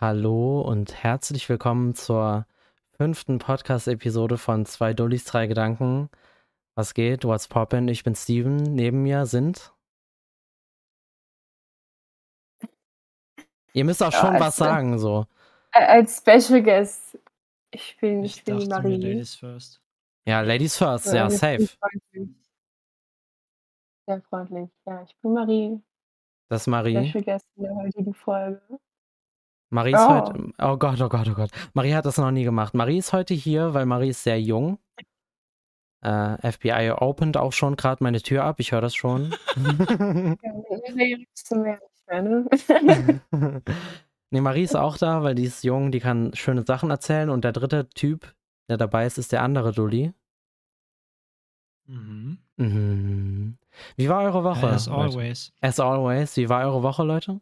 Hallo 0.00 0.62
und 0.62 1.02
herzlich 1.02 1.46
willkommen 1.50 1.94
zur 1.94 2.46
fünften 2.92 3.38
Podcast-Episode 3.38 4.38
von 4.38 4.64
Zwei 4.64 4.94
Dullis, 4.94 5.24
drei 5.26 5.46
Gedanken. 5.46 6.08
Was 6.74 6.94
geht? 6.94 7.24
What's 7.24 7.48
poppin'? 7.48 7.86
Ich 7.88 8.02
bin 8.02 8.14
Steven. 8.14 8.56
Neben 8.56 9.02
mir 9.02 9.26
sind. 9.26 9.74
Ihr 13.74 13.84
müsst 13.84 14.02
auch 14.02 14.12
Ja, 14.12 14.20
schon 14.20 14.40
was 14.40 14.56
sagen, 14.56 14.98
so. 14.98 15.26
Als 15.72 16.16
Special 16.16 16.62
Guest. 16.62 17.18
Ich 17.70 17.98
bin, 18.00 18.24
ich 18.24 18.38
Ich 18.38 18.44
bin 18.44 18.58
die 18.58 18.68
dachte 18.68 18.88
mir 18.88 18.96
Marie. 18.98 19.06
Ladies 19.12 19.34
first. 19.34 19.82
Ja, 20.26 20.40
Ladies 20.40 20.76
first, 20.78 21.06
Ja, 21.08 21.14
ja, 21.14 21.30
safe. 21.30 21.58
sind 21.58 21.78
freundlich. 21.78 22.36
Sehr 24.06 24.22
freundlich. 24.22 24.70
Ja, 24.86 25.02
ich 25.02 25.16
bin 25.18 25.32
Marie. 25.34 25.80
Das 26.48 26.62
ist 26.62 26.66
Marie. 26.68 27.06
Special 27.10 27.22
Guest 27.24 27.46
in 27.56 27.62
der 27.64 27.74
heutigen 27.74 28.14
Folge. 28.14 28.62
Marie 29.70 29.92
ist 29.92 30.00
Oh. 30.00 30.08
heute. 30.08 30.52
Oh 30.58 30.76
Gott, 30.76 31.00
oh 31.00 31.08
Gott, 31.08 31.28
oh 31.28 31.34
Gott. 31.34 31.50
Marie 31.74 31.94
hat 31.94 32.04
das 32.04 32.18
noch 32.18 32.30
nie 32.30 32.44
gemacht. 32.44 32.74
Marie 32.74 32.98
ist 32.98 33.12
heute 33.12 33.34
hier, 33.34 33.72
weil 33.74 33.86
Marie 33.86 34.08
ist 34.10 34.22
sehr 34.24 34.40
jung. 34.40 34.78
Äh, 36.02 36.50
FBI 36.52 36.92
opened 36.98 37.36
auch 37.36 37.52
schon 37.52 37.76
gerade 37.76 38.02
meine 38.02 38.20
Tür 38.22 38.44
ab. 38.44 38.58
Ich 38.58 38.72
höre 38.72 38.80
das 38.80 38.94
schon. 38.94 39.34
Nee, 40.94 41.26
zu 41.34 41.56
mehr 41.56 41.78
nicht 41.78 42.08
mehr, 42.08 42.22
ne? 42.22 43.62
nee, 44.30 44.40
Marie 44.40 44.62
ist 44.62 44.76
auch 44.76 44.96
da, 44.96 45.22
weil 45.22 45.34
die 45.34 45.44
ist 45.44 45.62
jung, 45.62 45.92
die 45.92 46.00
kann 46.00 46.34
schöne 46.34 46.64
Sachen 46.66 46.90
erzählen. 46.90 47.30
Und 47.30 47.44
der 47.44 47.52
dritte 47.52 47.88
Typ, 47.90 48.34
der 48.68 48.76
dabei 48.78 49.06
ist, 49.06 49.18
ist 49.18 49.30
der 49.32 49.42
andere 49.42 49.72
Dulli. 49.72 50.12
Mhm. 51.86 52.38
Mhm. 52.56 53.58
Wie 53.96 54.08
war 54.08 54.22
eure 54.22 54.42
Woche? 54.44 54.68
As 54.68 54.88
always. 54.88 55.52
As 55.60 55.78
always. 55.80 56.36
Wie 56.36 56.48
war 56.48 56.64
eure 56.64 56.82
Woche, 56.82 57.04
Leute? 57.04 57.40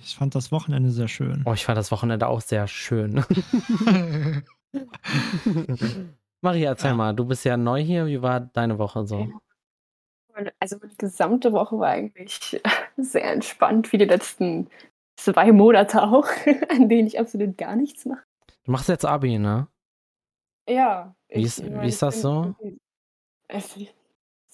Ich 0.00 0.16
fand 0.16 0.34
das 0.34 0.52
Wochenende 0.52 0.90
sehr 0.90 1.08
schön. 1.08 1.42
Oh, 1.44 1.52
ich 1.52 1.64
fand 1.64 1.76
das 1.78 1.90
Wochenende 1.90 2.28
auch 2.28 2.40
sehr 2.40 2.66
schön. 2.68 3.24
Marie, 6.40 6.62
erzähl 6.64 6.90
Ja. 6.90 6.96
mal, 6.96 7.14
du 7.14 7.24
bist 7.24 7.44
ja 7.44 7.56
neu 7.56 7.82
hier. 7.82 8.06
Wie 8.06 8.22
war 8.22 8.40
deine 8.40 8.78
Woche 8.78 9.04
so? 9.06 9.28
Also 10.60 10.78
die 10.78 10.96
gesamte 10.96 11.52
Woche 11.52 11.78
war 11.78 11.88
eigentlich 11.88 12.60
sehr 12.96 13.24
entspannt, 13.32 13.92
wie 13.92 13.98
die 13.98 14.04
letzten 14.04 14.68
zwei 15.16 15.50
Monate 15.50 16.02
auch, 16.02 16.28
an 16.70 16.88
denen 16.88 17.08
ich 17.08 17.18
absolut 17.18 17.58
gar 17.58 17.74
nichts 17.74 18.04
mache. 18.06 18.22
Du 18.64 18.70
machst 18.70 18.88
jetzt 18.88 19.04
Abi, 19.04 19.38
ne? 19.38 19.66
Ja. 20.68 21.14
Wie 21.28 21.40
ich 21.40 21.44
ist- 21.46 21.64
wie 21.64 21.70
meine, 21.70 21.88
ist 21.88 22.00
das 22.02 22.16
ich 22.16 22.22
so? 22.22 22.54
Es 23.48 23.76
ist 23.76 23.94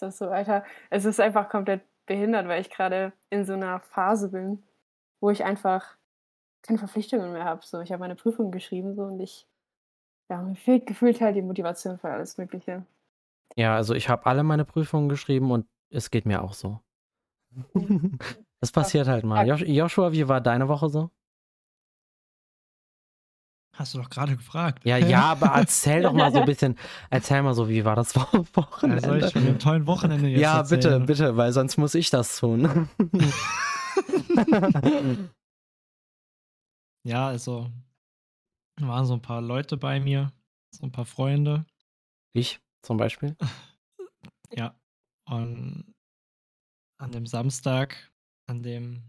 das 0.01 0.17
so, 0.19 0.29
Alter. 0.29 0.65
Es 0.89 1.05
ist 1.05 1.21
einfach 1.21 1.49
komplett 1.51 1.83
behindert, 2.07 2.49
weil 2.49 2.61
ich 2.63 2.71
gerade 2.71 3.13
in 3.31 3.45
so 3.45 3.53
einer 3.53 3.81
Phase 3.81 4.29
bin, 4.31 4.63
wo 5.21 5.31
ich 5.31 5.45
einfach 5.45 5.97
keine 6.63 6.79
Verpflichtungen 6.79 7.33
mehr 7.33 7.45
habe. 7.45 7.61
So, 7.65 7.81
ich 7.81 7.91
habe 7.93 8.01
meine 8.01 8.15
Prüfung 8.17 8.51
geschrieben 8.51 8.95
so 8.95 9.03
und 9.03 9.21
ich, 9.21 9.47
ja, 10.31 10.41
mir 10.43 10.57
fehlt 10.57 10.87
gefühlt 10.87 11.21
halt 11.21 11.37
die 11.37 11.43
Motivation 11.43 11.99
für 11.99 12.11
alles 12.11 12.39
Mögliche. 12.39 12.85
Ja, 13.57 13.77
also 13.77 13.95
ich 13.95 14.09
habe 14.09 14.27
alle 14.27 14.43
meine 14.43 14.65
Prüfungen 14.65 15.09
geschrieben 15.09 15.51
und 15.51 15.67
es 15.91 16.11
geht 16.11 16.27
mir 16.27 16.43
auch 16.43 16.55
so. 16.55 16.81
Das 18.61 18.73
passiert 18.73 19.09
halt 19.09 19.25
mal. 19.25 19.47
Josh 19.47 19.61
Joshua, 19.61 20.11
wie 20.13 20.27
war 20.27 20.41
deine 20.41 20.69
Woche 20.69 20.89
so? 20.89 21.11
Hast 23.75 23.93
du 23.93 23.99
doch 23.99 24.09
gerade 24.09 24.37
gefragt. 24.37 24.87
Ja, 24.87 24.97
ja, 24.97 25.23
aber 25.33 25.49
erzähl 25.49 26.01
doch 26.03 26.15
mal 26.15 26.31
so 26.33 26.39
ein 26.39 26.45
bisschen, 26.47 26.79
erzähl 27.11 27.43
mal 27.43 27.53
so, 27.55 27.69
wie 27.69 27.85
war 27.85 27.95
das 27.95 28.15
Wo- 28.17 28.21
Ja, 28.23 28.47
Wochenende? 28.55 29.01
soll 29.03 29.19
ich 29.19 29.33
von 29.33 29.45
dem 29.45 29.59
tollen 29.59 29.87
Wochenende 29.87 30.29
jetzt 30.29 30.41
ja, 30.41 30.63
bitte, 30.63 30.89
erzählen? 30.89 31.07
bitte, 31.07 31.37
weil 31.37 31.53
sonst 31.53 31.77
muss 31.77 31.95
ich 31.95 32.09
das 32.09 32.39
tun. 32.39 32.89
Ja, 37.07 37.29
also 37.29 37.71
da 38.77 38.89
waren 38.89 39.05
so 39.05 39.13
ein 39.13 39.21
paar 39.21 39.43
Leute 39.43 39.77
bei 39.77 40.01
mir, 40.01 40.33
so 40.75 40.87
ein 40.87 40.93
paar 40.93 41.05
Freunde. 41.05 41.67
ich 42.33 42.61
zum 42.83 42.97
Beispiel. 42.97 43.37
Ja. 44.57 44.79
Und 45.29 45.95
an 47.01 47.11
dem 47.11 47.27
Samstag, 47.27 48.13
an 48.47 48.63
dem 48.63 49.03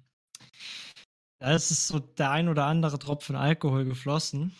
da 1.40 1.54
ist 1.54 1.70
es 1.70 1.88
so 1.88 2.00
der 2.00 2.32
ein 2.32 2.50
oder 2.50 2.66
andere 2.66 2.98
Tropfen 2.98 3.36
Alkohol 3.36 3.86
geflossen. 3.86 4.56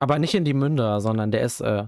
Aber 0.00 0.18
nicht 0.18 0.34
in 0.34 0.44
die 0.44 0.54
Münder, 0.54 1.00
sondern 1.00 1.30
der 1.30 1.42
ist 1.42 1.60
äh, 1.60 1.86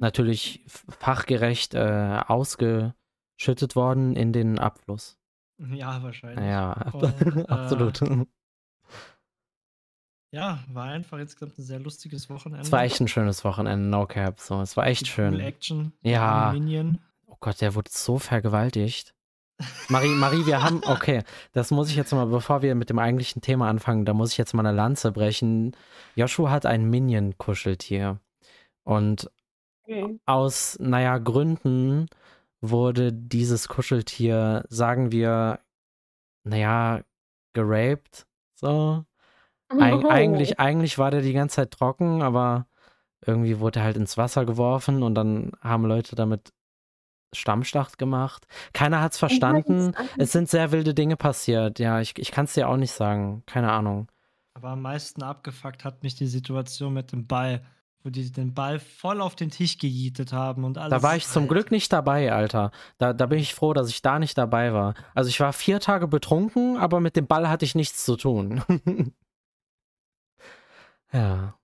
natürlich 0.00 0.64
fachgerecht 0.66 1.74
äh, 1.74 2.22
ausgeschüttet 2.26 3.76
worden 3.76 4.16
in 4.16 4.32
den 4.32 4.58
Abfluss. 4.58 5.18
Ja, 5.72 6.02
wahrscheinlich. 6.02 6.44
Ja, 6.44 6.72
Und, 6.92 7.04
äh, 7.36 7.44
absolut. 7.48 8.00
Ja, 10.32 10.62
war 10.68 10.84
einfach 10.86 11.18
insgesamt 11.18 11.58
ein 11.58 11.62
sehr 11.62 11.80
lustiges 11.80 12.28
Wochenende. 12.28 12.62
Es 12.62 12.72
war 12.72 12.82
echt 12.82 13.00
ein 13.00 13.08
schönes 13.08 13.44
Wochenende, 13.44 13.88
no 13.88 14.06
cap. 14.06 14.38
So, 14.40 14.60
es 14.60 14.76
war 14.76 14.86
echt 14.86 15.02
Die 15.02 15.10
schön. 15.10 15.34
Cool 15.34 15.40
Action. 15.40 15.92
Ja. 16.02 16.52
der 16.52 16.60
Minion. 16.60 16.98
Oh 17.26 17.36
Gott, 17.40 17.60
der 17.60 17.74
wurde 17.74 17.90
so 17.90 18.18
vergewaltigt. 18.18 19.14
Marie, 19.88 20.08
Marie, 20.14 20.44
wir 20.44 20.62
haben, 20.62 20.82
okay, 20.86 21.22
das 21.52 21.70
muss 21.70 21.88
ich 21.88 21.96
jetzt 21.96 22.12
mal, 22.12 22.26
bevor 22.26 22.60
wir 22.60 22.74
mit 22.74 22.90
dem 22.90 22.98
eigentlichen 22.98 23.40
Thema 23.40 23.70
anfangen, 23.70 24.04
da 24.04 24.12
muss 24.12 24.32
ich 24.32 24.38
jetzt 24.38 24.52
mal 24.52 24.66
eine 24.66 24.76
Lanze 24.76 25.12
brechen. 25.12 25.74
Joshua 26.16 26.50
hat 26.50 26.66
ein 26.66 26.90
Minion-Kuscheltier. 26.90 28.20
Und 28.84 29.30
Okay. 29.88 30.18
aus, 30.26 30.76
naja, 30.80 31.16
Gründen 31.18 32.08
wurde 32.70 33.12
dieses 33.12 33.68
Kuscheltier, 33.68 34.64
sagen 34.68 35.12
wir, 35.12 35.60
naja, 36.44 37.02
geraped. 37.54 38.26
So. 38.54 39.04
Eig 39.68 40.04
Oh. 40.04 40.08
eigentlich, 40.08 40.60
eigentlich 40.60 40.98
war 40.98 41.10
der 41.10 41.22
die 41.22 41.32
ganze 41.32 41.56
Zeit 41.56 41.72
trocken, 41.72 42.22
aber 42.22 42.66
irgendwie 43.24 43.58
wurde 43.58 43.80
er 43.80 43.84
halt 43.86 43.96
ins 43.96 44.16
Wasser 44.16 44.44
geworfen 44.44 45.02
und 45.02 45.14
dann 45.14 45.52
haben 45.60 45.84
Leute 45.86 46.14
damit 46.14 46.52
Stammschlacht 47.34 47.98
gemacht. 47.98 48.46
Keiner 48.72 49.00
hat's 49.00 49.18
verstanden. 49.18 49.92
Es 50.16 50.32
sind 50.32 50.48
sehr 50.48 50.70
wilde 50.72 50.94
Dinge 50.94 51.16
passiert. 51.16 51.78
Ja, 51.78 52.00
ich, 52.00 52.16
ich 52.18 52.30
kann 52.30 52.44
es 52.44 52.54
dir 52.54 52.68
auch 52.68 52.76
nicht 52.76 52.92
sagen. 52.92 53.42
Keine 53.46 53.72
Ahnung. 53.72 54.08
Aber 54.54 54.70
am 54.70 54.82
meisten 54.82 55.22
abgefuckt 55.22 55.84
hat 55.84 56.02
mich 56.02 56.14
die 56.14 56.28
Situation 56.28 56.94
mit 56.94 57.12
dem 57.12 57.26
Ball, 57.26 57.62
wo 58.06 58.10
die 58.10 58.30
den 58.30 58.54
Ball 58.54 58.78
voll 58.78 59.20
auf 59.20 59.34
den 59.34 59.50
Tisch 59.50 59.78
gejietet 59.78 60.32
haben 60.32 60.62
und 60.62 60.78
alles. 60.78 60.90
Da 60.90 61.02
war 61.02 61.16
ich 61.16 61.26
zum 61.26 61.48
Glück 61.48 61.72
nicht 61.72 61.92
dabei, 61.92 62.32
Alter. 62.32 62.70
Da, 62.98 63.12
da 63.12 63.26
bin 63.26 63.40
ich 63.40 63.52
froh, 63.52 63.72
dass 63.72 63.88
ich 63.90 64.00
da 64.00 64.20
nicht 64.20 64.38
dabei 64.38 64.72
war. 64.72 64.94
Also 65.12 65.28
ich 65.28 65.40
war 65.40 65.52
vier 65.52 65.80
Tage 65.80 66.06
betrunken, 66.06 66.76
aber 66.76 67.00
mit 67.00 67.16
dem 67.16 67.26
Ball 67.26 67.48
hatte 67.48 67.64
ich 67.64 67.74
nichts 67.74 68.04
zu 68.04 68.16
tun. 68.16 68.62
ja, 71.12 71.58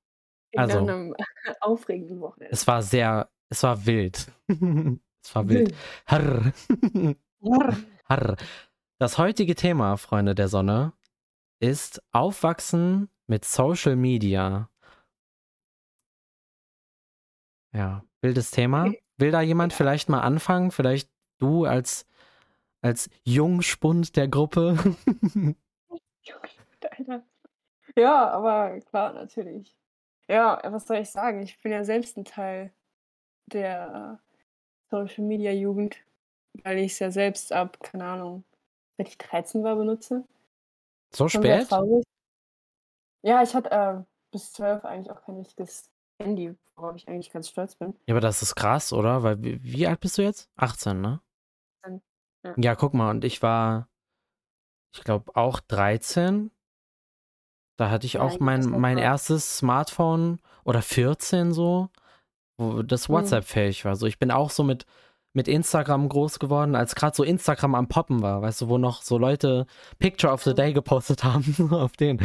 In 0.50 0.60
also- 0.60 0.78
einem 0.78 1.14
aufregenden 1.60 2.20
Wochenende. 2.20 2.52
es 2.52 2.66
war 2.66 2.82
sehr, 2.82 3.30
es 3.48 3.62
war 3.62 3.86
wild. 3.86 4.26
es 4.48 5.34
war 5.34 5.48
wild. 5.48 5.72
Harr. 6.06 6.52
Ja. 7.40 7.76
Harr. 8.08 8.36
Das 8.98 9.16
heutige 9.16 9.54
Thema, 9.54 9.96
Freunde 9.96 10.34
der 10.34 10.48
Sonne, 10.48 10.92
ist 11.60 12.02
Aufwachsen 12.10 13.10
mit 13.28 13.44
Social 13.44 13.94
Media. 13.94 14.68
Ja, 17.72 18.04
wildes 18.20 18.50
Thema. 18.50 18.86
Okay. 18.86 19.02
Will 19.18 19.30
da 19.30 19.40
jemand 19.40 19.72
vielleicht 19.72 20.08
mal 20.08 20.20
anfangen? 20.20 20.70
Vielleicht 20.70 21.10
du 21.38 21.64
als, 21.64 22.06
als 22.80 23.08
Jungspund 23.24 24.16
der 24.16 24.28
Gruppe? 24.28 24.76
Ja, 27.96 28.30
aber 28.30 28.80
klar, 28.80 29.12
natürlich. 29.12 29.76
Ja, 30.28 30.60
was 30.64 30.86
soll 30.86 30.98
ich 30.98 31.10
sagen? 31.10 31.42
Ich 31.42 31.60
bin 31.60 31.72
ja 31.72 31.84
selbst 31.84 32.16
ein 32.16 32.24
Teil 32.24 32.72
der 33.46 34.20
Social 34.90 35.24
Media 35.24 35.52
Jugend, 35.52 35.96
weil 36.64 36.78
ich 36.78 36.92
es 36.92 36.98
ja 37.00 37.10
selbst 37.10 37.52
ab, 37.52 37.78
keine 37.80 38.04
Ahnung, 38.04 38.44
seit 38.96 39.08
ich 39.08 39.18
13 39.18 39.62
war, 39.62 39.76
benutze. 39.76 40.24
so 41.14 41.28
Schon 41.28 41.42
spät? 41.42 41.68
Ja, 43.22 43.42
ich 43.42 43.54
hatte 43.54 43.70
äh, 43.70 44.02
bis 44.30 44.52
12 44.52 44.84
eigentlich 44.84 45.10
auch 45.10 45.22
kein 45.22 45.36
richtiges 45.36 45.91
Handy, 46.22 46.54
worauf 46.76 46.96
ich 46.96 47.08
eigentlich 47.08 47.30
ganz 47.30 47.48
stolz 47.48 47.76
bin. 47.76 47.94
Ja, 48.06 48.14
aber 48.14 48.20
das 48.20 48.42
ist 48.42 48.54
krass, 48.54 48.92
oder? 48.92 49.22
Weil, 49.22 49.42
wie, 49.42 49.62
wie 49.62 49.86
alt 49.86 50.00
bist 50.00 50.18
du 50.18 50.22
jetzt? 50.22 50.50
18, 50.56 51.00
ne? 51.00 51.20
18, 51.82 52.02
ja. 52.44 52.54
Ja, 52.56 52.74
guck 52.74 52.94
mal, 52.94 53.10
und 53.10 53.24
ich 53.24 53.42
war, 53.42 53.88
ich 54.94 55.02
glaube, 55.04 55.34
auch 55.36 55.60
13. 55.60 56.50
Da 57.78 57.90
hatte 57.90 58.06
ich 58.06 58.14
Ja, 58.14 58.20
auch 58.20 58.38
mein, 58.40 58.68
mein 58.80 58.98
erstes 58.98 59.58
Smartphone 59.58 60.40
oder 60.64 60.82
14 60.82 61.52
so, 61.52 61.88
wo 62.58 62.82
das 62.82 63.08
Mhm. 63.08 63.14
WhatsApp-fähig 63.14 63.84
war. 63.84 63.96
So, 63.96 64.06
ich 64.06 64.18
bin 64.18 64.30
auch 64.30 64.50
so 64.50 64.62
mit, 64.64 64.86
mit 65.32 65.48
Instagram 65.48 66.08
groß 66.08 66.38
geworden, 66.38 66.76
als 66.76 66.94
gerade 66.94 67.16
so 67.16 67.24
Instagram 67.24 67.74
am 67.74 67.88
Poppen 67.88 68.22
war, 68.22 68.42
weißt 68.42 68.62
du, 68.62 68.68
wo 68.68 68.78
noch 68.78 69.02
so 69.02 69.18
Leute 69.18 69.66
Picture 69.98 70.32
of 70.32 70.42
the 70.44 70.50
Mhm. 70.52 70.56
Day 70.56 70.72
gepostet 70.74 71.24
haben 71.24 71.72
auf 71.72 71.92
den. 71.92 72.20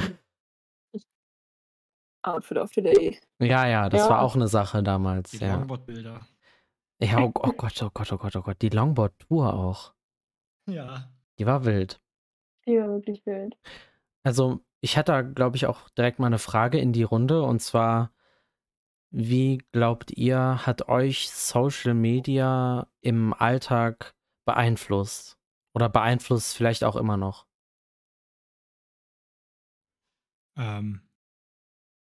Outfit 2.27 2.57
of 2.57 2.71
the 2.73 2.81
Day. 2.81 3.19
Ja, 3.39 3.67
ja, 3.67 3.89
das 3.89 4.01
Ja. 4.01 4.09
war 4.09 4.21
auch 4.21 4.35
eine 4.35 4.47
Sache 4.47 4.83
damals, 4.83 5.31
Die 5.31 5.37
ja. 5.37 5.55
Longboard-Bilder. 5.55 6.21
Ja, 7.01 7.19
oh, 7.19 7.31
oh 7.35 7.51
Gott, 7.51 7.81
oh 7.83 7.89
Gott, 7.93 8.11
oh 8.11 8.17
Gott, 8.17 8.35
oh 8.35 8.41
Gott, 8.41 8.61
die 8.61 8.69
Longboard-Tour 8.69 9.53
auch. 9.53 9.93
Ja. 10.67 11.09
Die 11.39 11.45
war 11.45 11.63
wild. 11.65 12.01
Die 12.65 12.77
war 12.79 12.87
wirklich 12.89 13.25
wild. 13.25 13.55
Also, 14.23 14.61
ich 14.81 14.97
hätte 14.97 15.11
da, 15.11 15.21
glaube 15.21 15.55
ich, 15.57 15.65
auch 15.67 15.89
direkt 15.91 16.19
mal 16.19 16.27
eine 16.27 16.39
Frage 16.39 16.79
in 16.79 16.93
die 16.93 17.03
Runde 17.03 17.43
und 17.43 17.61
zwar, 17.61 18.11
wie 19.09 19.59
glaubt 19.71 20.11
ihr, 20.11 20.65
hat 20.65 20.89
euch 20.89 21.29
Social 21.31 21.93
Media 21.93 22.87
im 23.01 23.33
Alltag 23.33 24.15
beeinflusst? 24.45 25.37
Oder 25.73 25.89
beeinflusst 25.89 26.57
vielleicht 26.57 26.83
auch 26.83 26.95
immer 26.95 27.17
noch? 27.17 27.45
Ähm, 30.57 31.01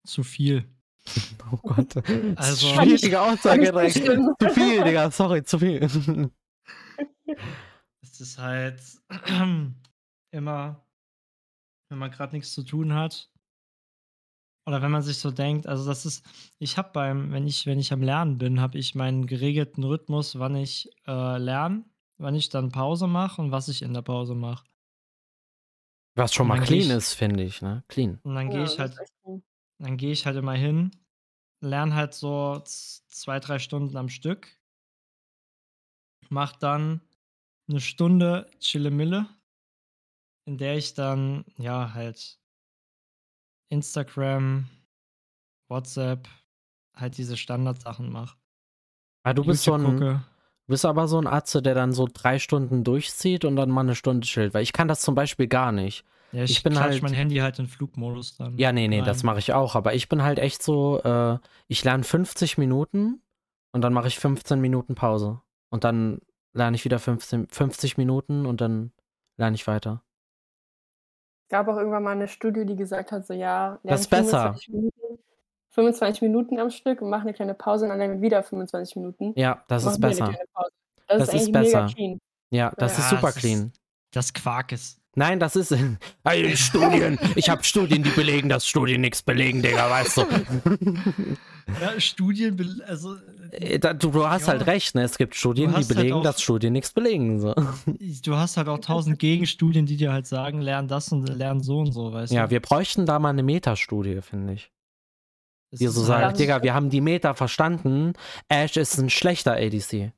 zu 0.07 0.23
viel. 0.23 0.65
Oh 1.51 1.57
Gott. 1.63 1.95
Also- 2.37 2.67
schwierige 2.67 3.21
Aussage 3.21 3.61
direkt. 3.71 3.93
Zu 4.41 4.49
viel, 4.49 4.83
Digga, 4.83 5.09
sorry, 5.11 5.41
zu 5.43 5.57
viel. 5.59 5.79
Es 8.01 8.19
ist 8.21 8.37
halt 8.37 8.81
immer, 10.31 10.85
wenn 11.89 11.97
man 11.99 12.11
gerade 12.11 12.35
nichts 12.35 12.53
zu 12.53 12.63
tun 12.63 12.93
hat. 12.93 13.29
Oder 14.65 14.81
wenn 14.81 14.91
man 14.91 15.01
sich 15.01 15.19
so 15.19 15.31
denkt, 15.31 15.65
also 15.67 15.85
das 15.85 16.05
ist, 16.05 16.25
ich 16.59 16.77
habe 16.77 16.89
beim, 16.91 17.31
wenn 17.31 17.47
ich, 17.47 17.65
wenn 17.65 17.79
ich 17.79 17.93
am 17.93 18.01
Lernen 18.01 18.37
bin, 18.37 18.59
habe 18.59 18.77
ich 18.77 18.95
meinen 18.95 19.25
geregelten 19.27 19.83
Rhythmus, 19.85 20.37
wann 20.39 20.55
ich 20.57 20.89
äh, 21.07 21.37
lerne, 21.37 21.85
wann 22.17 22.35
ich 22.35 22.49
dann 22.49 22.69
Pause 22.71 23.07
mache 23.07 23.41
und 23.41 23.51
was 23.51 23.69
ich 23.69 23.81
in 23.81 23.93
der 23.93 24.01
Pause 24.01 24.35
mache. 24.35 24.65
Was 26.15 26.33
schon 26.33 26.47
mal 26.47 26.59
clean 26.59 26.81
ich- 26.81 26.89
ist, 26.89 27.13
finde 27.13 27.43
ich, 27.43 27.61
ne? 27.61 27.83
Clean. 27.87 28.19
Und 28.23 28.35
dann 28.35 28.49
gehe 28.49 28.59
Ja, 28.59 28.65
ich 28.65 28.71
das 28.71 28.79
halt 28.79 28.91
ist 28.93 28.99
echt 28.99 29.13
cool. 29.23 29.41
Dann 29.79 29.97
gehe 29.97 30.11
ich 30.11 30.25
halt 30.25 30.37
immer 30.37 30.53
hin, 30.53 30.91
lerne 31.61 31.95
halt 31.95 32.13
so 32.13 32.61
zwei, 32.63 33.39
drei 33.39 33.59
Stunden 33.59 33.95
am 33.97 34.09
Stück, 34.09 34.57
mach 36.29 36.55
dann 36.55 37.01
eine 37.69 37.81
Stunde 37.81 38.49
Chillemille, 38.59 39.27
in 40.45 40.57
der 40.57 40.77
ich 40.77 40.93
dann, 40.93 41.45
ja, 41.57 41.93
halt 41.93 42.39
Instagram, 43.69 44.69
WhatsApp, 45.69 46.27
halt 46.95 47.17
diese 47.17 47.37
Standardsachen 47.37 48.11
mache. 48.11 48.37
Ah, 49.23 49.33
du 49.33 49.43
bist 49.43 49.63
so 49.63 49.73
ein, 49.73 49.83
gucke. 49.83 50.23
du 50.65 50.71
bist 50.71 50.85
aber 50.85 51.07
so 51.07 51.19
ein 51.19 51.27
Atze, 51.27 51.61
der 51.61 51.75
dann 51.75 51.91
so 51.91 52.07
drei 52.11 52.39
Stunden 52.39 52.83
durchzieht 52.83 53.43
und 53.43 53.57
dann 53.57 53.69
mal 53.69 53.81
eine 53.81 53.95
Stunde 53.95 54.25
chillt. 54.25 54.53
Weil 54.53 54.63
ich 54.63 54.73
kann 54.73 54.87
das 54.87 55.01
zum 55.01 55.15
Beispiel 55.15 55.47
gar 55.47 55.71
nicht. 55.73 56.05
Ja, 56.31 56.43
ich, 56.43 56.51
ich 56.51 56.63
bin 56.63 56.77
halt- 56.79 57.01
mein 57.01 57.13
Handy 57.13 57.37
halt 57.37 57.57
in 57.59 57.67
Flugmodus 57.67 58.35
dann. 58.37 58.57
Ja, 58.57 58.71
nee, 58.71 58.87
nee, 58.87 59.01
das 59.01 59.19
rein. 59.19 59.27
mache 59.27 59.39
ich 59.39 59.53
auch. 59.53 59.75
Aber 59.75 59.93
ich 59.93 60.09
bin 60.09 60.23
halt 60.23 60.39
echt 60.39 60.61
so, 60.61 61.01
äh, 61.03 61.37
ich 61.67 61.83
lerne 61.83 62.03
50 62.03 62.57
Minuten 62.57 63.21
und 63.71 63.81
dann 63.81 63.93
mache 63.93 64.07
ich 64.07 64.19
15 64.19 64.59
Minuten 64.59 64.95
Pause. 64.95 65.41
Und 65.69 65.83
dann 65.83 66.19
lerne 66.53 66.75
ich 66.75 66.83
wieder 66.85 66.99
15, 66.99 67.47
50 67.49 67.97
Minuten 67.97 68.45
und 68.45 68.61
dann 68.61 68.91
lerne 69.37 69.55
ich 69.55 69.67
weiter. 69.67 70.03
gab 71.49 71.67
auch 71.69 71.77
irgendwann 71.77 72.03
mal 72.03 72.11
eine 72.11 72.27
Studie, 72.27 72.65
die 72.65 72.75
gesagt 72.75 73.11
hat, 73.13 73.25
so 73.25 73.33
ja, 73.33 73.79
Das 73.83 74.01
ist 74.01 74.09
besser. 74.09 74.53
25 74.55 74.69
Minuten, 74.73 75.19
25 75.69 76.21
Minuten 76.23 76.59
am 76.59 76.69
Stück 76.69 77.01
und 77.01 77.09
mach 77.09 77.21
eine 77.21 77.33
kleine 77.33 77.53
Pause 77.53 77.85
und 77.85 77.89
dann 77.89 77.99
lernen 77.99 78.15
wir 78.15 78.21
wieder 78.21 78.43
25 78.43 78.95
Minuten. 78.97 79.33
Ja, 79.37 79.63
das 79.69 79.85
ist 79.85 79.99
besser. 80.01 80.33
Das, 81.07 81.19
Das 81.27 81.33
ist 81.33 81.41
ist 81.43 81.51
besser. 81.53 81.85
clean. 81.85 82.19
Ja, 82.49 82.73
das 82.77 82.97
Ja, 82.97 83.03
ist 83.03 83.09
super 83.11 83.29
es 83.29 83.35
ist- 83.37 83.41
clean. 83.41 83.71
Das 84.11 84.33
Quark 84.33 84.71
ist. 84.73 84.99
Nein, 85.17 85.39
das 85.39 85.55
ist. 85.55 85.75
Hey, 86.23 86.55
Studien. 86.55 87.17
Ich 87.35 87.49
habe 87.49 87.63
Studien, 87.63 88.03
die 88.03 88.11
belegen, 88.11 88.49
dass 88.49 88.67
Studien 88.67 89.01
nichts 89.01 89.21
belegen, 89.23 89.61
Digga, 89.63 89.89
weißt 89.89 90.17
du. 90.17 90.25
Ja, 91.81 91.99
Studien, 91.99 92.81
also 92.87 93.17
Äh, 93.51 93.77
da- 93.79 93.93
du, 93.93 94.09
du 94.09 94.25
hast 94.25 94.43
Ja. 94.43 94.53
halt 94.53 94.67
recht, 94.67 94.95
ne? 94.95 95.01
Es 95.03 95.17
gibt 95.17 95.35
Studien, 95.35 95.71
die 95.71 95.75
halt 95.75 95.87
belegen, 95.89 96.13
auch- 96.13 96.23
dass 96.23 96.41
Studien 96.41 96.71
nichts 96.71 96.91
belegen. 96.93 97.41
So. 97.41 97.53
du 98.23 98.35
hast 98.35 98.55
halt 98.55 98.69
auch 98.69 98.79
tausend 98.79 99.19
Gegenstudien, 99.19 99.85
die 99.85 99.97
dir 99.97 100.13
halt 100.13 100.27
sagen, 100.27 100.61
lern 100.61 100.87
das 100.87 101.11
und 101.11 101.27
lern 101.27 101.61
so 101.61 101.79
und 101.79 101.91
so, 101.91 102.13
weißt 102.13 102.31
Ja, 102.31 102.45
du? 102.45 102.51
wir 102.51 102.61
bräuchten 102.61 103.05
da 103.05 103.19
mal 103.19 103.29
eine 103.31 103.43
Metastudie, 103.43 104.21
finde 104.21 104.53
ich. 104.53 104.71
Die 105.73 105.87
so 105.87 105.99
halt- 106.07 106.07
sagt, 106.07 106.39
Digga, 106.39 106.63
wir 106.63 106.73
haben 106.73 106.89
die 106.89 107.01
Meta 107.01 107.33
verstanden. 107.33 108.13
Ash 108.47 108.77
ist 108.77 108.97
ein 108.97 109.09
schlechter 109.09 109.53
ADC. 109.57 110.13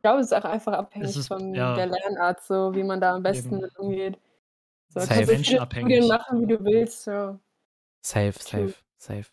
Ich 0.00 0.02
glaube, 0.02 0.20
es 0.20 0.28
ist 0.28 0.32
auch 0.32 0.46
einfach 0.48 0.72
abhängig 0.72 1.14
ist- 1.14 1.28
von 1.28 1.54
ja. 1.54 1.74
der 1.74 1.88
Lernart, 1.88 2.42
so 2.42 2.74
wie 2.74 2.82
man 2.82 3.02
da 3.02 3.14
am 3.16 3.22
besten 3.22 3.48
Eben. 3.52 3.60
mit 3.60 3.78
umgeht. 3.78 4.18
So, 4.88 5.00
Safe. 5.00 5.26
kannst 5.26 5.52
du. 5.52 5.66
Studien 5.66 6.08
machen, 6.08 6.40
wie 6.40 6.46
du 6.56 6.64
willst. 6.64 7.02
So. 7.04 7.38
Safe, 8.00 8.32
True. 8.32 8.68
safe, 8.68 8.74
safe. 8.96 9.26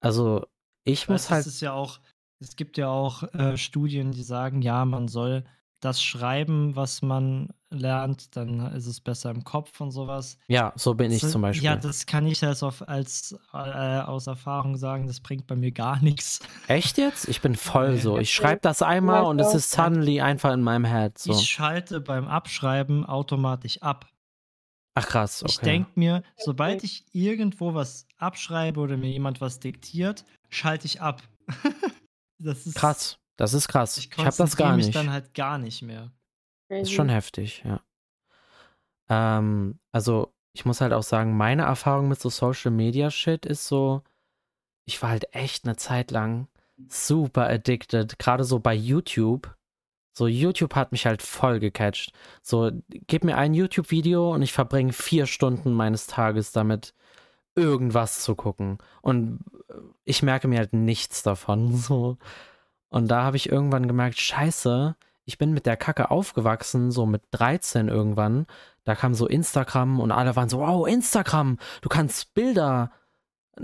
Also, 0.00 0.46
ich 0.84 1.08
muss 1.08 1.22
es 1.22 1.30
halt. 1.30 1.46
ist 1.46 1.62
ja 1.62 1.72
auch, 1.72 2.00
es 2.38 2.54
gibt 2.56 2.76
ja 2.76 2.88
auch 2.88 3.22
äh, 3.32 3.56
Studien, 3.56 4.12
die 4.12 4.22
sagen, 4.22 4.60
ja, 4.60 4.84
man 4.84 5.08
soll 5.08 5.42
das 5.80 6.02
schreiben, 6.02 6.76
was 6.76 7.00
man 7.00 7.48
lernt, 7.78 8.36
dann 8.36 8.60
ist 8.74 8.86
es 8.86 9.00
besser 9.00 9.30
im 9.30 9.44
Kopf 9.44 9.80
und 9.80 9.90
sowas. 9.90 10.38
Ja, 10.48 10.72
so 10.76 10.94
bin 10.94 11.10
ich 11.12 11.20
So- 11.22 11.28
zum 11.28 11.42
Beispiel. 11.42 11.64
Ja, 11.64 11.76
das 11.76 12.06
kann 12.06 12.26
ich 12.26 12.42
als, 12.44 12.62
auf, 12.62 12.86
als 12.88 13.36
äh, 13.52 13.56
aus 13.56 14.26
Erfahrung 14.26 14.76
sagen, 14.76 15.06
das 15.06 15.20
bringt 15.20 15.46
bei 15.46 15.56
mir 15.56 15.72
gar 15.72 16.00
nichts. 16.02 16.40
Echt 16.68 16.98
jetzt? 16.98 17.28
Ich 17.28 17.40
bin 17.40 17.54
voll 17.56 17.96
so. 17.98 18.18
Ich 18.18 18.32
schreibe 18.34 18.60
das 18.62 18.82
einmal 18.82 19.24
und 19.24 19.38
es 19.38 19.54
ist 19.54 19.70
suddenly 19.70 20.20
einfach 20.20 20.52
in 20.52 20.62
meinem 20.62 20.84
Head. 20.84 21.18
So. 21.18 21.32
Ich 21.32 21.48
schalte 21.48 22.00
beim 22.00 22.26
Abschreiben 22.28 23.04
automatisch 23.04 23.82
ab. 23.82 24.08
Ach 24.98 25.06
krass, 25.06 25.42
okay. 25.42 25.52
Ich 25.52 25.58
denke 25.60 25.90
mir, 25.96 26.22
sobald 26.38 26.82
ich 26.82 27.04
irgendwo 27.12 27.74
was 27.74 28.06
abschreibe 28.16 28.80
oder 28.80 28.96
mir 28.96 29.10
jemand 29.10 29.42
was 29.42 29.60
diktiert, 29.60 30.24
schalte 30.48 30.86
ich 30.86 31.02
ab. 31.02 31.22
das 32.38 32.66
ist 32.66 32.74
krass. 32.76 33.18
Das 33.36 33.52
ist 33.52 33.68
krass. 33.68 33.98
Ich, 33.98 34.06
Ich, 34.10 34.16
habe 34.16 34.24
das 34.34 34.36
gar 34.38 34.46
konzentriere 34.68 34.76
mich 34.76 34.86
nicht. 34.86 34.96
dann 34.96 35.10
halt 35.12 35.34
gar 35.34 35.58
nicht 35.58 35.82
mehr. 35.82 36.10
Ist 36.68 36.92
schon 36.92 37.08
heftig, 37.08 37.62
ja. 37.64 37.80
Ähm, 39.08 39.78
also, 39.92 40.32
ich 40.52 40.64
muss 40.64 40.80
halt 40.80 40.92
auch 40.92 41.02
sagen, 41.02 41.36
meine 41.36 41.62
Erfahrung 41.62 42.08
mit 42.08 42.20
so 42.20 42.28
Social 42.28 42.70
Media 42.70 43.10
Shit 43.10 43.46
ist 43.46 43.66
so, 43.66 44.02
ich 44.84 45.00
war 45.02 45.10
halt 45.10 45.34
echt 45.34 45.64
eine 45.64 45.76
Zeit 45.76 46.10
lang 46.10 46.48
super 46.88 47.48
addicted, 47.48 48.18
gerade 48.18 48.44
so 48.44 48.58
bei 48.58 48.74
YouTube. 48.74 49.54
So, 50.12 50.26
YouTube 50.26 50.74
hat 50.74 50.92
mich 50.92 51.06
halt 51.06 51.22
voll 51.22 51.60
gecatcht. 51.60 52.12
So, 52.42 52.70
gib 52.88 53.24
mir 53.24 53.36
ein 53.36 53.52
YouTube-Video 53.54 54.32
und 54.32 54.42
ich 54.42 54.52
verbringe 54.52 54.92
vier 54.92 55.26
Stunden 55.26 55.72
meines 55.74 56.06
Tages 56.06 56.52
damit, 56.52 56.94
irgendwas 57.54 58.22
zu 58.22 58.34
gucken. 58.34 58.78
Und 59.02 59.40
äh, 59.68 59.74
ich 60.04 60.22
merke 60.22 60.48
mir 60.48 60.58
halt 60.58 60.72
nichts 60.72 61.22
davon. 61.22 61.76
So. 61.76 62.18
Und 62.88 63.08
da 63.08 63.24
habe 63.24 63.36
ich 63.36 63.50
irgendwann 63.50 63.88
gemerkt, 63.88 64.18
scheiße, 64.18 64.96
ich 65.26 65.38
bin 65.38 65.52
mit 65.52 65.66
der 65.66 65.76
Kacke 65.76 66.10
aufgewachsen, 66.10 66.90
so 66.90 67.04
mit 67.04 67.22
13 67.32 67.88
irgendwann. 67.88 68.46
Da 68.84 68.94
kam 68.94 69.12
so 69.12 69.26
Instagram 69.26 70.00
und 70.00 70.12
alle 70.12 70.36
waren 70.36 70.48
so, 70.48 70.60
wow, 70.60 70.86
Instagram, 70.86 71.58
du 71.82 71.88
kannst 71.88 72.32
Bilder, 72.34 72.92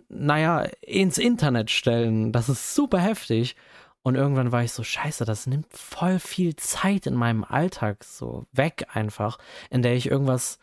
naja, 0.08 0.62
ins 0.80 1.18
Internet 1.18 1.70
stellen. 1.70 2.32
Das 2.32 2.48
ist 2.48 2.74
super 2.74 2.98
heftig. 2.98 3.56
Und 4.02 4.16
irgendwann 4.16 4.50
war 4.50 4.64
ich 4.64 4.72
so, 4.72 4.82
scheiße, 4.82 5.24
das 5.24 5.46
nimmt 5.46 5.72
voll 5.72 6.18
viel 6.18 6.56
Zeit 6.56 7.06
in 7.06 7.14
meinem 7.14 7.44
Alltag 7.44 8.02
so 8.02 8.46
weg 8.50 8.86
einfach, 8.92 9.38
in 9.70 9.82
der 9.82 9.94
ich 9.94 10.10
irgendwas 10.10 10.58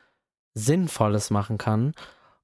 Sinnvolles 0.54 1.30
machen 1.30 1.58
kann. 1.58 1.94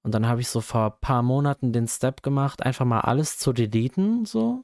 Und 0.03 0.13
dann 0.13 0.27
habe 0.27 0.39
ich 0.39 0.47
so 0.47 0.61
vor 0.61 0.85
ein 0.85 1.01
paar 1.01 1.23
Monaten 1.23 1.73
den 1.73 1.87
Step 1.89 2.23
gemacht, 2.23 2.63
einfach 2.63 2.85
mal 2.85 3.01
alles 3.01 3.37
zu 3.37 3.51
deleten, 3.51 4.25
so. 4.25 4.63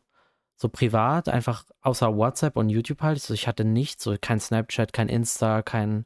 So 0.61 0.69
privat, 0.69 1.27
einfach 1.27 1.65
außer 1.81 2.15
WhatsApp 2.15 2.55
und 2.55 2.69
YouTube 2.69 3.01
halt. 3.01 3.19
So, 3.19 3.33
ich 3.33 3.47
hatte 3.47 3.65
nichts, 3.65 4.03
so 4.03 4.15
kein 4.21 4.39
Snapchat, 4.39 4.93
kein 4.93 5.09
Insta, 5.09 5.63
kein, 5.63 6.05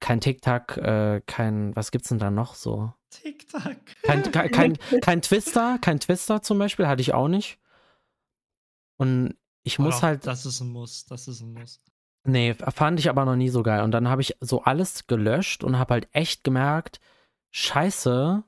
kein 0.00 0.20
TikTok, 0.20 0.76
äh, 0.78 1.20
kein, 1.24 1.76
was 1.76 1.92
gibt's 1.92 2.08
denn 2.08 2.18
da 2.18 2.32
noch 2.32 2.56
so? 2.56 2.92
TikTok. 3.10 3.76
Kein, 4.02 4.22
kein, 4.32 4.50
kein, 4.50 4.78
kein 5.00 5.22
Twister, 5.22 5.78
kein 5.80 6.00
Twister 6.00 6.42
zum 6.42 6.58
Beispiel, 6.58 6.88
hatte 6.88 7.00
ich 7.00 7.14
auch 7.14 7.28
nicht. 7.28 7.60
Und 8.96 9.36
ich 9.62 9.78
muss 9.78 10.02
halt, 10.02 10.26
Das 10.26 10.44
ist 10.44 10.60
ein 10.60 10.70
Muss, 10.70 11.06
das 11.06 11.28
ist 11.28 11.40
ein 11.40 11.52
Muss. 11.52 11.80
nee, 12.24 12.54
fand 12.54 12.98
ich 12.98 13.08
aber 13.08 13.24
noch 13.24 13.36
nie 13.36 13.50
so 13.50 13.62
geil. 13.62 13.84
Und 13.84 13.92
dann 13.92 14.08
habe 14.08 14.20
ich 14.20 14.36
so 14.40 14.64
alles 14.64 15.06
gelöscht 15.06 15.62
und 15.62 15.78
habe 15.78 15.94
halt 15.94 16.08
echt 16.10 16.42
gemerkt, 16.42 16.98
scheiße, 17.52 18.42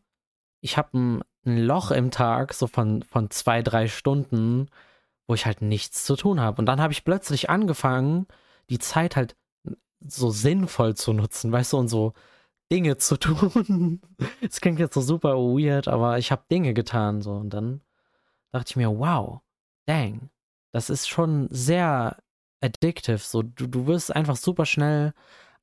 ich 0.62 0.76
habe 0.76 0.99
ein, 0.99 1.23
ein 1.47 1.59
Loch 1.59 1.90
im 1.90 2.11
Tag, 2.11 2.54
so 2.54 2.66
von, 2.66 3.02
von 3.02 3.30
zwei, 3.30 3.62
drei 3.62 3.88
Stunden, 3.88 4.68
wo 5.26 5.35
ich 5.35 5.47
halt 5.47 5.62
nichts 5.62 6.04
zu 6.04 6.16
tun 6.16 6.40
habe. 6.40 6.61
Und 6.61 6.66
dann 6.66 6.80
habe 6.80 6.92
ich 6.92 7.04
plötzlich 7.04 7.50
angefangen, 7.50 8.26
die 8.68 8.78
Zeit 8.78 9.16
halt 9.16 9.37
so 10.06 10.30
sinnvoll 10.30 10.97
zu 10.97 11.12
nutzen, 11.12 11.52
weißt 11.52 11.73
du, 11.73 11.78
und 11.78 11.88
so 11.88 12.12
Dinge 12.73 12.97
zu 12.99 13.16
tun. 13.18 14.00
Es 14.40 14.61
klingt 14.61 14.78
jetzt 14.78 14.94
so 14.94 15.00
super 15.00 15.35
weird, 15.37 15.88
aber 15.88 16.18
ich 16.18 16.30
habe 16.32 16.44
Dinge 16.50 16.75
getan, 16.75 17.23
so. 17.23 17.32
Und 17.32 17.50
dann 17.50 17.80
dachte 18.52 18.70
ich 18.70 18.76
mir, 18.76 18.99
wow, 18.99 19.40
dang, 19.87 20.30
das 20.73 20.90
ist 20.90 21.09
schon 21.09 21.49
sehr 21.50 22.16
addictive. 22.61 23.18
So, 23.18 23.42
du, 23.42 23.66
du 23.66 23.87
wirst 23.87 24.14
einfach 24.14 24.37
super 24.37 24.66
schnell 24.66 25.14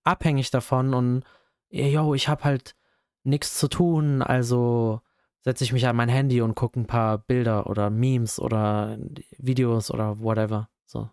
abhängig 0.04 0.52
davon 0.52 0.94
und 0.94 1.24
yo, 1.70 2.14
ich 2.14 2.28
habe 2.30 2.44
halt 2.44 2.76
nichts 3.24 3.58
zu 3.60 3.68
tun, 3.68 4.22
also 4.22 5.02
setze 5.48 5.64
ich 5.64 5.72
mich 5.72 5.88
an 5.88 5.96
mein 5.96 6.10
Handy 6.10 6.42
und 6.42 6.56
gucke 6.56 6.78
ein 6.78 6.88
paar 6.88 7.20
Bilder 7.20 7.68
oder 7.68 7.90
Memes 7.90 8.38
oder 8.38 8.98
Videos 9.38 9.90
oder 9.90 10.20
whatever. 10.20 10.68
So. 10.86 11.10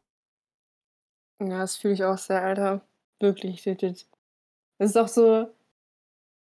Ja, 1.40 1.60
das 1.60 1.76
fühle 1.76 1.94
ich 1.94 2.02
auch 2.02 2.18
sehr, 2.18 2.42
Alter. 2.42 2.80
Wirklich, 3.20 3.62
das, 3.62 3.76
das 3.76 4.06
Das 4.78 4.90
ist 4.90 4.96
auch 4.96 5.06
so, 5.06 5.46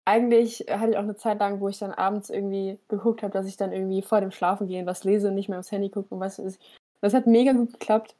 eigentlich 0.05 0.67
hatte 0.69 0.91
ich 0.91 0.97
auch 0.97 1.01
eine 1.01 1.15
Zeit 1.15 1.39
lang, 1.39 1.59
wo 1.59 1.69
ich 1.69 1.79
dann 1.79 1.91
abends 1.91 2.29
irgendwie 2.29 2.77
geguckt 2.87 3.23
habe, 3.23 3.33
dass 3.33 3.47
ich 3.47 3.57
dann 3.57 3.71
irgendwie 3.71 4.03
vor 4.03 4.21
dem 4.21 4.29
Schlafengehen 4.29 4.85
was 4.85 5.03
lese 5.03 5.29
und 5.29 5.33
nicht 5.33 5.49
mehr 5.49 5.57
aufs 5.57 5.71
Handy 5.71 5.89
gucke 5.89 6.13
und 6.13 6.19
was 6.19 6.37
ich. 6.37 6.59
Das 7.01 7.15
hat 7.15 7.25
mega 7.25 7.51
gut 7.53 7.73
geklappt. 7.73 8.15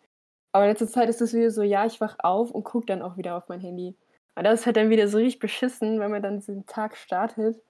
Aber 0.53 0.63
in 0.63 0.71
letzter 0.71 0.87
Zeit 0.87 1.07
ist 1.07 1.21
es 1.21 1.35
wieder 1.35 1.51
so, 1.51 1.61
ja, 1.61 1.85
ich 1.85 2.01
wach 2.01 2.15
auf 2.17 2.49
und 2.49 2.63
gucke 2.63 2.87
dann 2.87 3.03
auch 3.03 3.15
wieder 3.15 3.37
auf 3.37 3.47
mein 3.47 3.59
Handy. 3.59 3.95
Und 4.33 4.43
das 4.43 4.61
ist 4.61 4.65
halt 4.65 4.77
dann 4.77 4.89
wieder 4.89 5.07
so 5.07 5.19
richtig 5.19 5.39
beschissen, 5.39 5.99
wenn 5.99 6.09
man 6.09 6.23
dann 6.23 6.39
diesen 6.39 6.65
Tag 6.65 6.97
startet 6.97 7.61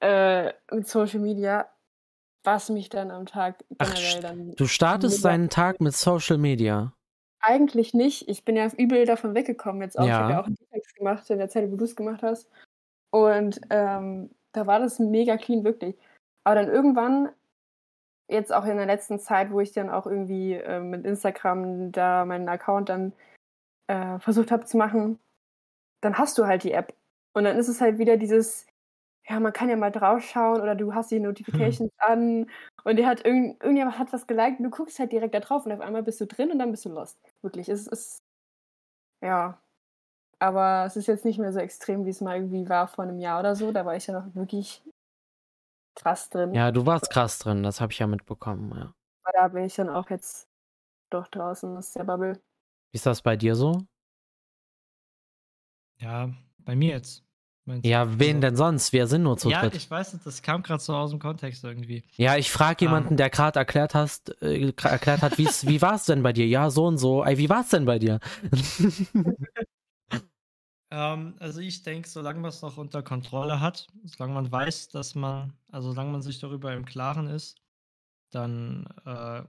äh, 0.00 0.52
mit 0.72 0.86
Social 0.88 1.20
Media, 1.20 1.68
was 2.44 2.70
mich 2.70 2.88
dann 2.88 3.10
am 3.10 3.26
Tag 3.26 3.64
generell 3.68 4.16
Ach, 4.16 4.20
dann. 4.20 4.52
du 4.52 4.66
startest 4.66 5.24
deinen 5.24 5.48
Tag 5.50 5.80
mit 5.80 5.94
Social 5.94 6.38
Media. 6.38 6.92
Eigentlich 7.40 7.94
nicht. 7.94 8.28
Ich 8.28 8.44
bin 8.44 8.56
ja 8.56 8.66
übel 8.76 9.04
davon 9.06 9.34
weggekommen 9.34 9.82
jetzt 9.82 9.98
auch. 9.98 10.04
Ich 10.04 10.10
habe 10.12 10.24
Ja. 10.24 10.36
ja 10.36 10.40
auch 10.42 10.46
einen 10.46 10.56
Text 10.72 10.96
gemacht 10.96 11.28
in 11.30 11.38
der 11.38 11.48
Zeit, 11.48 11.70
wo 11.70 11.76
du 11.76 11.84
es 11.84 11.94
gemacht 11.96 12.22
hast. 12.22 12.48
Und 13.10 13.60
ähm, 13.70 14.30
da 14.52 14.66
war 14.66 14.80
das 14.80 14.98
mega 14.98 15.36
clean, 15.36 15.64
wirklich. 15.64 15.96
Aber 16.44 16.56
dann 16.56 16.68
irgendwann, 16.68 17.28
jetzt 18.28 18.52
auch 18.52 18.64
in 18.64 18.76
der 18.76 18.86
letzten 18.86 19.18
Zeit, 19.20 19.50
wo 19.50 19.60
ich 19.60 19.72
dann 19.72 19.88
auch 19.88 20.06
irgendwie 20.06 20.54
äh, 20.54 20.80
mit 20.80 21.04
Instagram 21.04 21.92
da 21.92 22.24
meinen 22.24 22.48
Account 22.48 22.88
dann 22.88 23.12
äh, 23.86 24.18
versucht 24.18 24.50
habe 24.50 24.64
zu 24.66 24.76
machen, 24.76 25.18
dann 26.00 26.18
hast 26.18 26.38
du 26.38 26.46
halt 26.46 26.64
die 26.64 26.72
App. 26.72 26.94
Und 27.34 27.44
dann 27.44 27.56
ist 27.56 27.68
es 27.68 27.80
halt 27.80 27.98
wieder 27.98 28.16
dieses, 28.16 28.66
ja, 29.28 29.40
man 29.40 29.52
kann 29.52 29.68
ja 29.68 29.76
mal 29.76 29.90
draufschauen 29.90 30.60
oder 30.60 30.74
du 30.74 30.94
hast 30.94 31.10
die 31.10 31.20
Notifications 31.20 31.92
an 31.98 32.50
und 32.84 32.96
dir 32.96 33.06
hat 33.06 33.24
irgend, 33.24 33.62
irgendjemand 33.62 33.98
hat 33.98 34.12
was 34.12 34.26
geliked 34.26 34.58
und 34.58 34.64
du 34.64 34.70
guckst 34.70 34.98
halt 34.98 35.12
direkt 35.12 35.34
da 35.34 35.40
drauf 35.40 35.66
und 35.66 35.72
auf 35.72 35.80
einmal 35.80 36.02
bist 36.02 36.20
du 36.20 36.26
drin 36.26 36.50
und 36.50 36.58
dann 36.58 36.70
bist 36.70 36.86
du 36.86 36.88
lost. 36.88 37.18
Wirklich. 37.42 37.68
Es 37.68 37.86
ist, 37.86 38.18
ja. 39.22 39.60
Aber 40.38 40.84
es 40.86 40.96
ist 40.96 41.08
jetzt 41.08 41.24
nicht 41.24 41.38
mehr 41.38 41.52
so 41.52 41.58
extrem, 41.58 42.06
wie 42.06 42.10
es 42.10 42.20
mal 42.20 42.36
irgendwie 42.36 42.68
war 42.68 42.86
vor 42.86 43.04
einem 43.04 43.18
Jahr 43.18 43.40
oder 43.40 43.54
so. 43.54 43.72
Da 43.72 43.84
war 43.84 43.96
ich 43.96 44.06
ja 44.06 44.18
noch 44.18 44.34
wirklich 44.34 44.82
krass 45.94 46.30
drin. 46.30 46.54
Ja, 46.54 46.70
du 46.70 46.86
warst 46.86 47.10
krass 47.10 47.38
drin, 47.38 47.62
das 47.62 47.80
habe 47.80 47.92
ich 47.92 47.98
ja 47.98 48.06
mitbekommen, 48.06 48.72
ja. 48.74 48.94
Aber 49.24 49.32
da 49.34 49.48
bin 49.48 49.64
ich 49.64 49.74
dann 49.74 49.90
auch 49.90 50.08
jetzt 50.08 50.48
doch 51.10 51.26
draußen 51.28 51.76
aus 51.76 51.92
der 51.92 52.04
Bubble. 52.04 52.40
Wie 52.92 52.96
ist 52.96 53.04
das 53.04 53.20
bei 53.20 53.36
dir 53.36 53.54
so? 53.56 53.82
Ja, 55.98 56.30
bei 56.58 56.76
mir 56.76 56.94
jetzt. 56.94 57.27
Ja, 57.82 58.18
wen 58.18 58.36
Also- 58.36 58.40
denn 58.40 58.56
sonst? 58.56 58.92
Wir 58.92 59.06
sind 59.06 59.22
nur 59.22 59.36
zu 59.36 59.50
Ja, 59.50 59.62
dritt. 59.62 59.74
ich 59.76 59.90
weiß 59.90 60.12
nicht, 60.14 60.24
das 60.26 60.42
kam 60.42 60.62
gerade 60.62 60.82
so 60.82 60.94
aus 60.94 61.10
dem 61.10 61.18
Kontext 61.18 61.62
irgendwie. 61.64 62.02
Ja, 62.16 62.36
ich 62.36 62.50
frage 62.50 62.84
Ähm. 62.84 62.90
jemanden, 62.90 63.16
der 63.16 63.30
gerade 63.30 63.58
erklärt 63.58 63.94
hast, 63.94 64.40
äh, 64.42 64.72
erklärt 64.82 65.22
hat, 65.22 65.38
wie's, 65.38 65.66
wie 65.66 65.80
war 65.82 65.94
es 65.94 66.04
denn 66.04 66.22
bei 66.22 66.32
dir? 66.32 66.46
Ja, 66.46 66.70
so 66.70 66.86
und 66.86 66.98
so. 66.98 67.24
Ey, 67.24 67.38
wie 67.38 67.48
war 67.48 67.60
es 67.62 67.68
denn 67.68 67.84
bei 67.84 67.98
dir? 67.98 68.20
Ähm, 70.90 71.34
also 71.38 71.60
ich 71.60 71.82
denke, 71.82 72.08
solange 72.08 72.40
man 72.40 72.48
es 72.48 72.62
noch 72.62 72.78
unter 72.78 73.02
Kontrolle 73.02 73.60
hat, 73.60 73.86
solange 74.04 74.32
man 74.32 74.50
weiß, 74.50 74.88
dass 74.88 75.14
man, 75.14 75.52
also 75.70 75.90
solange 75.92 76.12
man 76.12 76.22
sich 76.22 76.38
darüber 76.38 76.72
im 76.72 76.86
Klaren 76.86 77.26
ist, 77.26 77.60
dann 78.30 78.86
äh, 79.04 79.42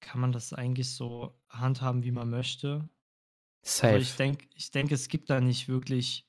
kann 0.00 0.20
man 0.20 0.32
das 0.32 0.54
eigentlich 0.54 0.94
so 0.94 1.38
handhaben, 1.50 2.04
wie 2.04 2.10
man 2.10 2.30
möchte. 2.30 2.88
Safe. 3.62 3.94
Also 3.94 4.02
ich 4.02 4.16
denke, 4.16 4.46
ich 4.54 4.70
denk, 4.70 4.92
es 4.92 5.08
gibt 5.08 5.28
da 5.28 5.40
nicht 5.42 5.68
wirklich. 5.68 6.26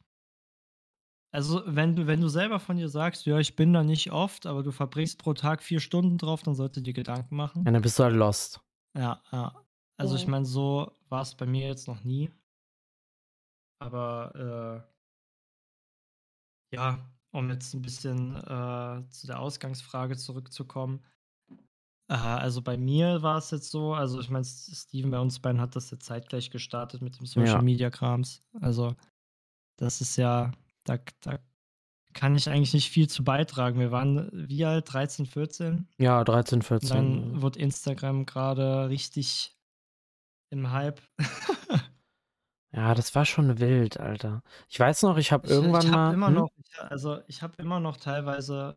Also, 1.36 1.64
wenn 1.66 1.98
du, 1.98 2.08
wenn 2.08 2.22
du 2.22 2.30
selber 2.30 2.62
von 2.62 2.78
dir 2.78 2.88
sagst, 2.88 3.26
ja, 3.26 3.38
ich 3.40 3.58
bin 3.58 3.74
da 3.74 3.84
nicht 3.84 4.14
oft, 4.14 4.46
aber 4.46 4.64
du 4.64 4.72
verbringst 4.72 5.20
pro 5.20 5.34
Tag 5.34 5.62
vier 5.62 5.82
Stunden 5.82 6.18
drauf, 6.18 6.44
dann 6.44 6.56
solltest 6.56 6.78
du 6.78 6.82
dir 6.84 6.94
Gedanken 6.94 7.36
machen. 7.36 7.66
ja, 7.66 7.72
dann 7.72 7.82
bist 7.82 8.00
du 8.00 8.04
halt 8.04 8.16
lost. 8.16 8.62
Ja, 8.96 9.22
ja. 9.34 9.54
Also 9.98 10.16
ich 10.16 10.24
Ja. 10.24 10.30
meine, 10.30 10.46
so 10.46 10.94
war 11.10 11.22
es 11.22 11.36
bei 11.36 11.46
mir 11.46 11.68
jetzt 11.68 11.90
noch 11.90 12.06
nie. 12.06 12.32
Aber 13.80 14.88
äh, 16.72 16.78
ja, 16.78 17.00
um 17.32 17.50
jetzt 17.50 17.74
ein 17.74 17.82
bisschen 17.82 18.36
äh, 18.38 19.04
zu 19.10 19.28
der 19.28 19.40
Ausgangsfrage 19.40 20.16
zurückzukommen. 20.16 21.04
Äh, 22.08 22.14
also 22.14 22.62
bei 22.62 22.78
mir 22.78 23.22
war 23.24 23.38
es 23.40 23.52
jetzt 23.52 23.72
so, 23.72 23.94
also 23.94 24.22
ich 24.22 24.30
meine, 24.30 24.46
Steven 24.46 25.12
bei 25.12 25.20
uns 25.20 25.40
beiden 25.40 25.60
hat 25.60 25.76
das 25.76 25.92
jetzt 25.92 26.06
zeitgleich 26.06 26.50
gestartet 26.50 27.02
mit 27.02 27.20
dem 27.20 27.26
Social. 27.26 27.62
Media 27.62 27.90
Krams. 27.90 28.42
Also 28.62 28.96
das 29.78 30.00
ist 30.00 30.16
ja, 30.16 30.54
da, 30.86 30.98
da 31.22 31.40
kann 32.14 32.36
ich 32.36 32.50
eigentlich 32.50 32.74
nicht 32.74 32.90
viel 32.90 33.10
zu 33.10 33.24
beitragen. 33.24 33.80
Wir 33.80 33.92
waren 33.92 34.30
wie 34.34 34.64
alt? 34.66 34.92
13, 34.94 35.26
14? 35.26 35.88
Ja, 35.98 36.24
13, 36.24 36.60
Und 36.60 36.64
14. 36.64 36.90
dann 36.90 37.42
wird 37.42 37.58
Instagram 37.58 38.26
gerade 38.26 38.90
richtig 38.90 39.58
im 40.50 40.72
Hype. 40.72 41.02
Ja, 42.76 42.94
das 42.94 43.16
war 43.16 43.24
schon 43.26 43.60
wild, 43.60 44.02
Alter. 44.02 44.44
Ich 44.68 44.78
weiß 44.78 45.04
noch, 45.04 45.16
ich 45.16 45.32
habe 45.32 45.48
irgendwann 45.48 45.86
ich 45.86 45.92
mal. 45.92 45.98
habe 46.08 46.14
immer 46.14 46.28
hm? 46.28 46.34
noch, 46.34 46.50
also 46.90 47.22
ich 47.28 47.42
habe 47.42 47.54
immer 47.62 47.80
noch 47.80 47.96
teilweise 47.96 48.76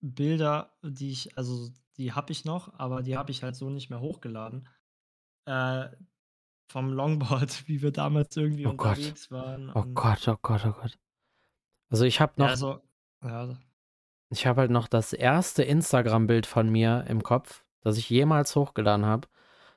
Bilder, 0.00 0.76
die 0.84 1.10
ich, 1.10 1.36
also 1.36 1.68
die 1.96 2.12
habe 2.12 2.30
ich 2.30 2.44
noch, 2.44 2.72
aber 2.78 3.02
die 3.02 3.16
habe 3.16 3.32
ich 3.32 3.42
halt 3.42 3.56
so 3.56 3.68
nicht 3.68 3.90
mehr 3.90 4.00
hochgeladen. 4.00 4.68
Äh, 5.46 5.88
vom 6.70 6.92
Longboard, 6.92 7.64
wie 7.68 7.82
wir 7.82 7.90
damals 7.90 8.36
irgendwie 8.36 8.66
Oh 8.66 8.74
Gott. 8.74 8.96
unterwegs 8.98 9.30
waren. 9.32 9.72
Oh 9.74 9.86
Gott, 9.92 10.28
oh 10.28 10.36
Gott, 10.40 10.64
oh 10.64 10.72
Gott. 10.80 10.96
Also 11.92 12.06
ich 12.06 12.22
habe 12.22 12.32
noch, 12.36 12.48
also, 12.48 12.80
ja, 13.22 13.50
ich 14.30 14.46
habe 14.46 14.62
halt 14.62 14.70
noch 14.70 14.88
das 14.88 15.12
erste 15.12 15.62
Instagram-Bild 15.62 16.46
von 16.46 16.70
mir 16.70 17.04
im 17.06 17.22
Kopf, 17.22 17.64
das 17.82 17.98
ich 17.98 18.08
jemals 18.08 18.56
hochgeladen 18.56 19.04
habe. 19.04 19.28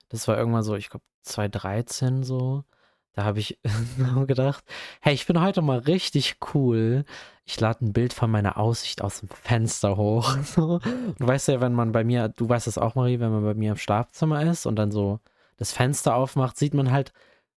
Das 0.07 0.25
war 0.29 0.37
irgendwann 0.37 0.63
so, 0.63 0.75
ich 0.75 0.89
glaube 0.89 1.03
2013 1.23 2.23
so. 2.23 2.63
Da 3.11 3.25
habe 3.25 3.39
ich 3.39 3.59
gedacht, 4.27 4.63
hey, 5.01 5.13
ich 5.13 5.27
bin 5.27 5.41
heute 5.41 5.61
mal 5.61 5.79
richtig 5.79 6.37
cool. 6.53 7.03
Ich 7.43 7.59
lade 7.59 7.83
ein 7.83 7.91
Bild 7.91 8.13
von 8.13 8.31
meiner 8.31 8.57
Aussicht 8.57 9.01
aus 9.01 9.19
dem 9.19 9.27
Fenster 9.27 9.97
hoch. 9.97 10.37
So. 10.43 10.79
Du 10.79 11.27
weißt 11.27 11.49
ja, 11.49 11.59
wenn 11.59 11.73
man 11.73 11.91
bei 11.91 12.05
mir, 12.05 12.29
du 12.29 12.47
weißt 12.47 12.67
das 12.67 12.77
auch, 12.77 12.95
Marie, 12.95 13.19
wenn 13.19 13.31
man 13.31 13.43
bei 13.43 13.55
mir 13.55 13.71
im 13.71 13.77
Schlafzimmer 13.77 14.41
ist 14.43 14.65
und 14.65 14.77
dann 14.77 14.91
so 14.91 15.19
das 15.57 15.73
Fenster 15.73 16.15
aufmacht, 16.15 16.55
sieht 16.57 16.73
man 16.73 16.91
halt 16.91 17.11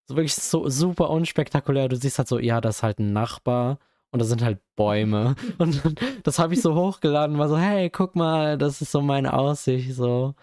so 0.06 0.16
wirklich 0.16 0.34
so 0.34 0.68
super 0.68 1.10
unspektakulär. 1.10 1.88
Du 1.88 1.94
siehst 1.94 2.18
halt 2.18 2.26
so, 2.26 2.40
ja, 2.40 2.60
das 2.60 2.78
ist 2.78 2.82
halt 2.82 2.98
ein 2.98 3.12
Nachbar 3.12 3.78
und 4.10 4.20
da 4.20 4.24
sind 4.24 4.42
halt 4.42 4.60
Bäume. 4.76 5.34
Und 5.58 5.82
das 6.24 6.38
habe 6.38 6.54
ich 6.54 6.62
so 6.62 6.74
hochgeladen, 6.74 7.38
war 7.38 7.48
so, 7.48 7.58
hey, 7.58 7.90
guck 7.90 8.16
mal, 8.16 8.56
das 8.58 8.80
ist 8.80 8.92
so 8.92 9.02
meine 9.02 9.32
Aussicht. 9.34 9.94
So. 9.94 10.34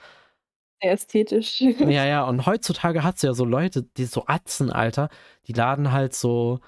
Sehr 0.81 0.91
ästhetisch. 0.91 1.61
Ja, 1.61 2.05
ja, 2.05 2.23
und 2.25 2.45
heutzutage 2.45 3.03
hat 3.03 3.15
es 3.15 3.21
ja 3.23 3.33
so 3.33 3.45
Leute, 3.45 3.83
die 3.83 4.05
so 4.05 4.25
Atzen, 4.27 4.71
Alter, 4.71 5.09
die 5.47 5.53
laden 5.53 5.91
halt 5.91 6.13
so 6.13 6.59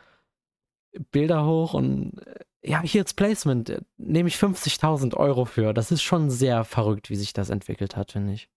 Bilder 1.11 1.45
hoch 1.45 1.73
und 1.73 2.19
äh, 2.25 2.45
ja, 2.63 2.81
hier 2.81 3.01
jetzt 3.01 3.15
Placement, 3.15 3.69
äh, 3.69 3.81
nehme 3.97 4.29
ich 4.29 4.35
50.000 4.35 5.15
Euro 5.15 5.45
für. 5.45 5.73
Das 5.73 5.91
ist 5.91 6.01
schon 6.01 6.29
sehr 6.29 6.63
verrückt, 6.63 7.09
wie 7.09 7.15
sich 7.15 7.33
das 7.33 7.49
entwickelt 7.49 7.95
hat, 7.95 8.13
finde 8.13 8.33
ich. 8.33 8.49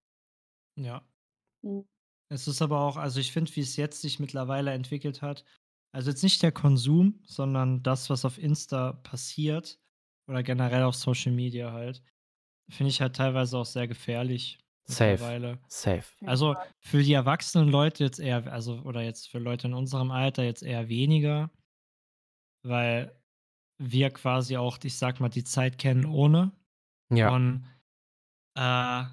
ja. 0.76 1.02
Mhm. 1.62 1.86
Es 2.32 2.46
ist 2.46 2.62
aber 2.62 2.80
auch, 2.80 2.96
also 2.96 3.18
ich 3.18 3.32
finde, 3.32 3.54
wie 3.56 3.60
es 3.60 3.76
jetzt 3.76 4.00
sich 4.02 4.20
mittlerweile 4.20 4.70
entwickelt 4.72 5.20
hat, 5.20 5.44
also 5.92 6.10
jetzt 6.10 6.22
nicht 6.22 6.42
der 6.42 6.52
Konsum, 6.52 7.20
sondern 7.24 7.82
das, 7.82 8.10
was 8.10 8.24
auf 8.24 8.38
Insta 8.38 8.92
passiert 8.92 9.80
oder 10.28 10.42
generell 10.42 10.84
auf 10.84 10.94
Social 10.94 11.32
Media 11.32 11.72
halt, 11.72 12.02
finde 12.68 12.90
ich 12.90 13.00
halt 13.00 13.16
teilweise 13.16 13.58
auch 13.58 13.66
sehr 13.66 13.88
gefährlich 13.88 14.58
Safe. 14.84 15.12
mittlerweile. 15.12 15.58
Safe. 15.68 16.04
Also 16.24 16.56
für 16.78 17.02
die 17.02 17.12
erwachsenen 17.12 17.68
Leute 17.68 18.04
jetzt 18.04 18.20
eher, 18.20 18.52
also 18.52 18.80
oder 18.82 19.02
jetzt 19.02 19.28
für 19.28 19.38
Leute 19.38 19.66
in 19.68 19.74
unserem 19.74 20.10
Alter 20.10 20.44
jetzt 20.44 20.62
eher 20.62 20.88
weniger, 20.88 21.50
weil 22.62 23.16
wir 23.78 24.10
quasi 24.10 24.56
auch, 24.56 24.78
ich 24.82 24.96
sag 24.96 25.20
mal, 25.20 25.28
die 25.28 25.44
Zeit 25.44 25.78
kennen 25.78 26.04
ohne 26.04 26.52
Ja, 27.10 27.34
und 27.34 27.66
äh, 28.54 29.04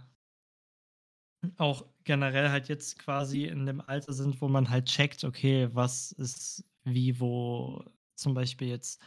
auch 1.57 1.85
generell 2.03 2.49
halt 2.49 2.69
jetzt 2.69 2.99
quasi 2.99 3.45
in 3.45 3.65
dem 3.65 3.81
Alter 3.81 4.13
sind, 4.13 4.41
wo 4.41 4.47
man 4.47 4.69
halt 4.69 4.85
checkt, 4.85 5.23
okay, 5.23 5.69
was 5.73 6.11
ist 6.13 6.63
wie, 6.83 7.19
wo 7.19 7.83
zum 8.15 8.33
Beispiel 8.33 8.67
jetzt 8.69 9.01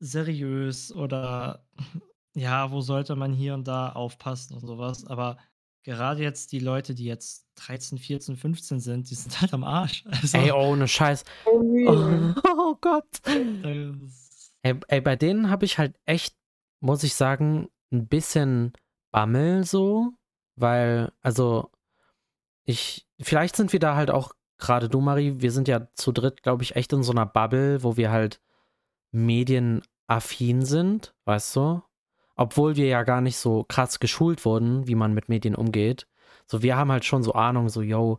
seriös 0.00 0.94
oder 0.94 1.64
ja, 2.34 2.70
wo 2.70 2.80
sollte 2.80 3.16
man 3.16 3.32
hier 3.32 3.54
und 3.54 3.66
da 3.68 3.90
aufpassen 3.92 4.54
und 4.54 4.66
sowas. 4.66 5.06
Aber 5.06 5.38
gerade 5.82 6.22
jetzt 6.22 6.52
die 6.52 6.58
Leute, 6.60 6.94
die 6.94 7.04
jetzt 7.04 7.46
13, 7.56 7.98
14, 7.98 8.36
15 8.36 8.80
sind, 8.80 9.10
die 9.10 9.14
sind 9.14 9.40
halt 9.40 9.52
am 9.52 9.64
Arsch. 9.64 10.04
Also, 10.10 10.38
ey, 10.38 10.52
ohne 10.52 10.88
Scheiß. 10.88 11.24
Oh, 11.46 11.60
Oh, 11.86 12.34
oh 12.58 12.76
Gott. 12.80 13.08
Ey, 13.26 14.74
ey, 14.88 15.00
bei 15.00 15.16
denen 15.16 15.50
habe 15.50 15.64
ich 15.64 15.78
halt 15.78 15.98
echt, 16.04 16.36
muss 16.80 17.02
ich 17.02 17.14
sagen, 17.14 17.68
ein 17.92 18.06
bisschen 18.06 18.72
Bammel 19.12 19.64
so, 19.64 20.12
weil, 20.56 21.12
also, 21.22 21.70
ich, 22.64 23.06
vielleicht 23.20 23.56
sind 23.56 23.72
wir 23.72 23.80
da 23.80 23.96
halt 23.96 24.10
auch, 24.10 24.32
gerade 24.58 24.88
du, 24.88 25.00
Marie, 25.00 25.34
wir 25.38 25.52
sind 25.52 25.68
ja 25.68 25.88
zu 25.94 26.12
dritt, 26.12 26.42
glaube 26.42 26.62
ich, 26.62 26.76
echt 26.76 26.92
in 26.92 27.02
so 27.02 27.12
einer 27.12 27.26
Bubble, 27.26 27.82
wo 27.82 27.96
wir 27.96 28.10
halt 28.10 28.40
medienaffin 29.12 30.64
sind, 30.64 31.14
weißt 31.24 31.56
du? 31.56 31.82
Obwohl 32.36 32.76
wir 32.76 32.86
ja 32.86 33.02
gar 33.02 33.20
nicht 33.20 33.36
so 33.36 33.64
krass 33.64 34.00
geschult 34.00 34.44
wurden, 34.44 34.86
wie 34.86 34.94
man 34.94 35.14
mit 35.14 35.28
Medien 35.28 35.54
umgeht. 35.54 36.06
So, 36.46 36.62
wir 36.62 36.76
haben 36.76 36.90
halt 36.92 37.04
schon 37.04 37.22
so 37.22 37.32
Ahnung, 37.32 37.68
so, 37.68 37.82
yo, 37.82 38.18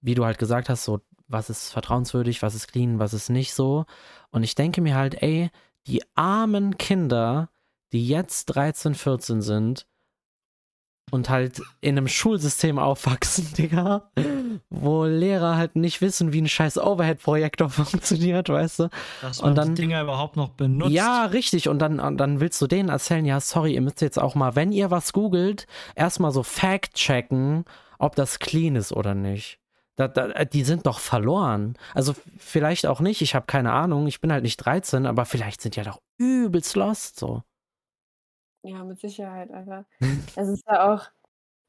wie 0.00 0.14
du 0.14 0.24
halt 0.24 0.38
gesagt 0.38 0.68
hast, 0.68 0.84
so, 0.84 1.00
was 1.26 1.50
ist 1.50 1.72
vertrauenswürdig, 1.72 2.42
was 2.42 2.54
ist 2.54 2.68
clean, 2.68 2.98
was 2.98 3.12
ist 3.12 3.28
nicht 3.28 3.54
so. 3.54 3.84
Und 4.30 4.42
ich 4.42 4.54
denke 4.54 4.80
mir 4.80 4.96
halt, 4.96 5.22
ey, 5.22 5.50
die 5.86 6.02
armen 6.14 6.78
Kinder, 6.78 7.50
die 7.92 8.06
jetzt 8.06 8.46
13, 8.46 8.94
14 8.94 9.42
sind 9.42 9.86
und 11.10 11.28
halt 11.30 11.60
in 11.80 11.96
einem 11.96 12.08
Schulsystem 12.08 12.78
aufwachsen, 12.78 13.52
Digga, 13.58 14.10
wo 14.70 15.04
Lehrer 15.04 15.56
halt 15.56 15.76
nicht 15.76 16.00
wissen, 16.00 16.32
wie 16.32 16.40
ein 16.42 16.48
scheiß 16.48 16.78
Overhead-Projektor 16.78 17.68
funktioniert, 17.70 18.48
weißt 18.48 18.78
du? 18.80 18.88
Dass 19.22 19.40
man 19.40 19.50
Und 19.50 19.56
dann- 19.56 19.74
die 19.74 19.82
Dinger 19.82 20.02
überhaupt 20.02 20.36
noch 20.36 20.50
benutzt. 20.50 20.92
Ja, 20.92 21.24
richtig. 21.26 21.68
Und 21.68 21.78
dann, 21.80 22.00
und 22.00 22.16
dann 22.18 22.40
willst 22.40 22.60
du 22.60 22.66
denen 22.66 22.88
erzählen, 22.88 23.24
ja, 23.24 23.40
sorry, 23.40 23.74
ihr 23.74 23.80
müsst 23.80 24.00
jetzt 24.00 24.18
auch 24.18 24.34
mal, 24.34 24.56
wenn 24.56 24.72
ihr 24.72 24.90
was 24.90 25.12
googelt, 25.12 25.66
erstmal 25.94 26.30
so 26.32 26.42
fact-checken, 26.42 27.64
ob 27.98 28.14
das 28.16 28.38
clean 28.38 28.76
ist 28.76 28.92
oder 28.92 29.14
nicht. 29.14 29.58
Da, 29.96 30.06
da, 30.06 30.44
die 30.44 30.62
sind 30.62 30.86
doch 30.86 31.00
verloren. 31.00 31.74
Also 31.92 32.14
vielleicht 32.38 32.86
auch 32.86 33.00
nicht, 33.00 33.20
ich 33.20 33.34
habe 33.34 33.46
keine 33.46 33.72
Ahnung, 33.72 34.06
ich 34.06 34.20
bin 34.20 34.30
halt 34.30 34.44
nicht 34.44 34.58
13, 34.58 35.06
aber 35.06 35.24
vielleicht 35.24 35.60
sind 35.60 35.74
ja 35.74 35.82
doch 35.82 35.98
übelst 36.18 36.76
lost 36.76 37.18
so. 37.18 37.42
Ja, 38.62 38.84
mit 38.84 38.98
Sicherheit, 39.00 39.50
Alter. 39.50 39.84
Hm. 39.98 40.22
Es 40.36 40.48
ist 40.48 40.64
ja 40.66 40.92
auch, 40.92 41.06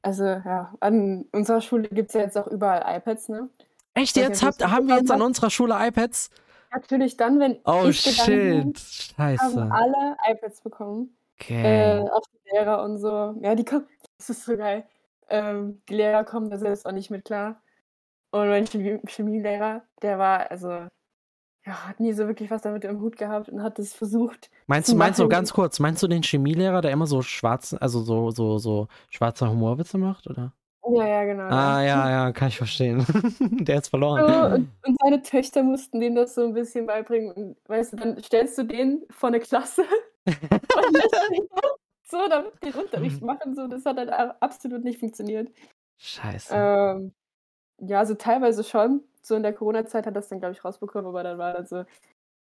also 0.02 0.24
ja, 0.24 0.74
an 0.80 1.24
unserer 1.32 1.60
Schule 1.60 1.88
gibt 1.88 2.08
es 2.10 2.14
ja 2.14 2.22
jetzt 2.22 2.36
auch 2.38 2.46
überall 2.46 2.96
iPads, 2.96 3.28
ne? 3.28 3.48
Echt 3.94 4.16
jetzt? 4.16 4.42
Habt, 4.42 4.64
haben 4.64 4.86
wir 4.88 4.96
jetzt 4.96 5.10
an 5.10 5.22
unserer 5.22 5.50
Schule 5.50 5.74
iPads? 5.78 6.30
Natürlich 6.72 7.16
dann, 7.16 7.40
wenn 7.40 7.58
Oh 7.64 7.86
ich 7.88 8.04
gegangen 8.04 8.62
bin, 8.64 8.76
shit. 8.76 9.18
haben 9.18 9.36
Scheiße. 9.38 9.68
alle 9.72 10.16
iPads 10.28 10.60
bekommen. 10.60 11.16
Okay. 11.40 11.98
Äh, 11.98 12.08
auch 12.10 12.22
die 12.32 12.50
Lehrer 12.52 12.82
und 12.84 12.98
so. 12.98 13.34
Ja, 13.40 13.54
die 13.54 13.64
kommen, 13.64 13.86
das 14.18 14.30
ist 14.30 14.44
so 14.44 14.56
geil. 14.56 14.86
Ähm, 15.28 15.82
die 15.88 15.94
Lehrer 15.94 16.24
kommen 16.24 16.50
da 16.50 16.58
selbst 16.58 16.86
auch 16.86 16.92
nicht 16.92 17.10
mit 17.10 17.24
klar. 17.24 17.60
Und 18.30 18.48
mein 18.48 18.66
Chemie 18.66 19.00
Chemielehrer, 19.06 19.82
der 20.02 20.18
war, 20.18 20.50
also, 20.50 20.86
ja, 21.66 21.88
hat 21.88 22.00
nie 22.00 22.12
so 22.12 22.26
wirklich 22.26 22.50
was 22.50 22.62
damit 22.62 22.84
im 22.84 23.00
Hut 23.00 23.16
gehabt 23.16 23.48
und 23.48 23.62
hat 23.62 23.78
es 23.78 23.92
versucht. 23.92 24.50
Meinst 24.66 24.90
du, 24.90 24.96
meinst 24.96 25.20
du 25.20 25.28
ganz 25.28 25.52
kurz, 25.52 25.78
meinst 25.78 26.02
du 26.02 26.08
den 26.08 26.22
Chemielehrer, 26.22 26.80
der 26.80 26.90
immer 26.90 27.06
so 27.06 27.22
schwarz, 27.22 27.76
also 27.78 28.00
so, 28.00 28.30
so, 28.30 28.58
so 28.58 28.88
schwarzer 29.10 29.50
Humorwitze 29.50 29.98
macht, 29.98 30.26
oder? 30.26 30.52
Ja, 30.92 31.06
ja, 31.06 31.24
genau. 31.24 31.44
Ah, 31.44 31.82
ja, 31.82 32.10
ja, 32.10 32.32
kann 32.32 32.48
ich 32.48 32.56
verstehen. 32.56 33.04
der 33.60 33.78
ist 33.78 33.86
So, 33.86 33.90
verloren. 33.90 34.52
und, 34.52 34.70
und 34.86 34.96
seine 35.02 35.22
Töchter 35.22 35.62
mussten 35.62 36.00
denen 36.00 36.16
das 36.16 36.34
so 36.34 36.44
ein 36.44 36.54
bisschen 36.54 36.86
beibringen. 36.86 37.32
Und 37.32 37.56
weißt 37.68 37.92
du, 37.92 37.96
dann 37.96 38.22
stellst 38.22 38.56
du 38.58 38.64
den 38.64 39.04
vor 39.10 39.28
eine 39.28 39.40
Klasse 39.40 39.82
und 40.26 40.92
lässt 40.92 41.14
den 41.30 41.46
so 42.10 42.28
damit 42.28 42.52
den 42.64 42.72
Unterricht 42.72 43.22
machen. 43.22 43.54
So, 43.54 43.68
das 43.68 43.84
hat 43.84 43.98
halt 43.98 44.10
absolut 44.40 44.82
nicht 44.82 44.98
funktioniert. 44.98 45.48
Scheiße. 45.98 46.52
Ähm, 46.54 47.12
ja, 47.78 48.04
so 48.04 48.14
teilweise 48.14 48.64
schon. 48.64 49.02
So 49.30 49.36
in 49.36 49.44
der 49.44 49.52
Corona-Zeit 49.52 50.06
hat 50.06 50.16
das 50.16 50.28
dann, 50.28 50.40
glaube 50.40 50.54
ich, 50.56 50.64
rausbekommen, 50.64 51.06
aber 51.06 51.22
dann 51.22 51.38
war 51.38 51.52
dann 51.52 51.64
so, 51.64 51.84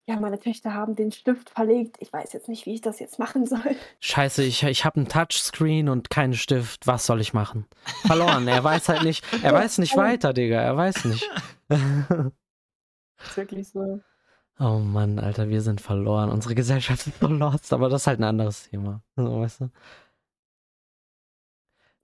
ja, 0.08 0.20
meine 0.20 0.40
Töchter 0.40 0.74
haben 0.74 0.96
den 0.96 1.12
Stift 1.12 1.52
verlegt. 1.52 1.98
Ich 2.00 2.12
weiß 2.12 2.34
jetzt 2.34 2.50
nicht, 2.50 2.66
wie 2.66 2.74
ich 2.74 2.82
das 2.82 3.00
jetzt 3.00 3.20
machen 3.20 3.46
soll. 3.46 3.76
Scheiße, 4.00 4.42
ich, 4.44 4.64
ich 4.64 4.84
habe 4.84 4.96
einen 4.96 5.08
Touchscreen 5.08 5.90
und 5.90 6.10
keinen 6.10 6.34
Stift. 6.34 6.88
Was 6.88 7.06
soll 7.06 7.22
ich 7.22 7.36
machen? 7.36 7.68
Verloren. 8.08 8.48
Er 8.48 8.64
weiß 8.64 8.90
halt 8.90 9.04
nicht. 9.04 9.24
Er 9.44 9.54
weiß 9.54 9.78
nicht 9.78 9.96
weiter, 9.96 10.34
Digga. 10.34 10.60
Er 10.60 10.76
weiß 10.76 11.06
nicht. 11.06 11.30
ist 11.70 13.38
wirklich 13.38 13.70
so. 13.70 14.00
oh 14.60 14.80
Mann, 14.80 15.20
Alter, 15.20 15.50
wir 15.50 15.62
sind 15.62 15.82
verloren. 15.82 16.32
Unsere 16.32 16.56
Gesellschaft 16.56 17.06
ist 17.06 17.20
so 17.20 17.28
lost, 17.28 17.74
aber 17.74 17.90
das 17.90 18.02
ist 18.02 18.08
halt 18.08 18.20
ein 18.20 18.24
anderes 18.24 18.72
Thema. 18.72 19.04
So, 19.16 19.40
weißt 19.40 19.62
du? 19.62 19.70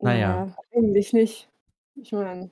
Naja. 0.02 0.56
eigentlich 0.72 1.14
nicht. 1.14 1.50
Ich 1.96 2.12
meine, 2.12 2.52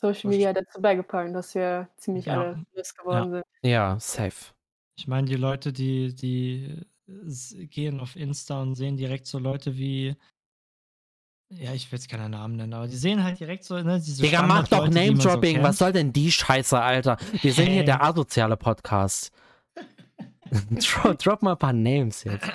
Social 0.00 0.30
Media 0.30 0.48
hat 0.50 0.56
dazu 0.56 0.80
beigetragen, 0.80 1.32
dass 1.34 1.54
wir 1.54 1.88
ziemlich 1.96 2.24
Ja. 2.26 2.40
alle 2.40 2.64
los 2.74 2.94
geworden 2.94 3.30
sind. 3.32 3.44
Ja, 3.62 3.98
safe. 4.00 4.52
Ich 4.96 5.06
meine, 5.06 5.26
die 5.26 5.34
Leute, 5.36 5.72
die, 5.72 6.14
die 6.14 6.80
s- 7.26 7.54
gehen 7.58 8.00
auf 8.00 8.16
Insta 8.16 8.62
und 8.62 8.74
sehen 8.76 8.96
direkt 8.96 9.26
so 9.26 9.38
Leute 9.38 9.76
wie. 9.76 10.16
Ja, 11.52 11.72
ich 11.74 11.90
will 11.90 11.98
jetzt 11.98 12.08
keine 12.08 12.28
Namen 12.28 12.56
nennen, 12.56 12.72
aber 12.74 12.86
die 12.86 12.96
sehen 12.96 13.24
halt 13.24 13.40
direkt 13.40 13.64
so, 13.64 13.74
ne, 13.76 13.98
diese 14.00 14.22
Digga, 14.22 14.42
mach 14.42 14.68
doch 14.68 14.86
so 14.86 14.92
Name-Dropping. 14.92 15.54
kennt. 15.54 15.64
Was 15.64 15.78
soll 15.78 15.92
denn 15.92 16.12
die 16.12 16.30
Scheiße, 16.30 16.80
Alter? 16.80 17.16
Wir 17.42 17.52
sind 17.52 17.66
hier 17.66 17.76
Hey. 17.78 17.84
der 17.84 18.02
asoziale 18.04 18.56
Podcast. 18.56 19.32
drop, 20.50 21.18
drop 21.18 21.42
mal 21.42 21.52
ein 21.52 21.58
paar 21.58 21.72
Names 21.72 22.22
jetzt. 22.24 22.48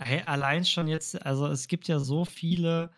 Hey, 0.00 0.22
allein 0.26 0.64
schon 0.64 0.86
jetzt, 0.86 1.24
also 1.24 1.46
es 1.48 1.66
gibt 1.66 1.88
ja 1.88 1.98
so 1.98 2.24
viele 2.24 2.90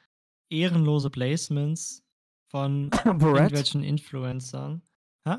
ehrenlose 0.51 1.09
Placements 1.09 2.03
von 2.51 2.91
ApoRed? 3.05 3.37
irgendwelchen 3.37 3.83
Influencern. 3.83 4.83
Hä? 5.27 5.37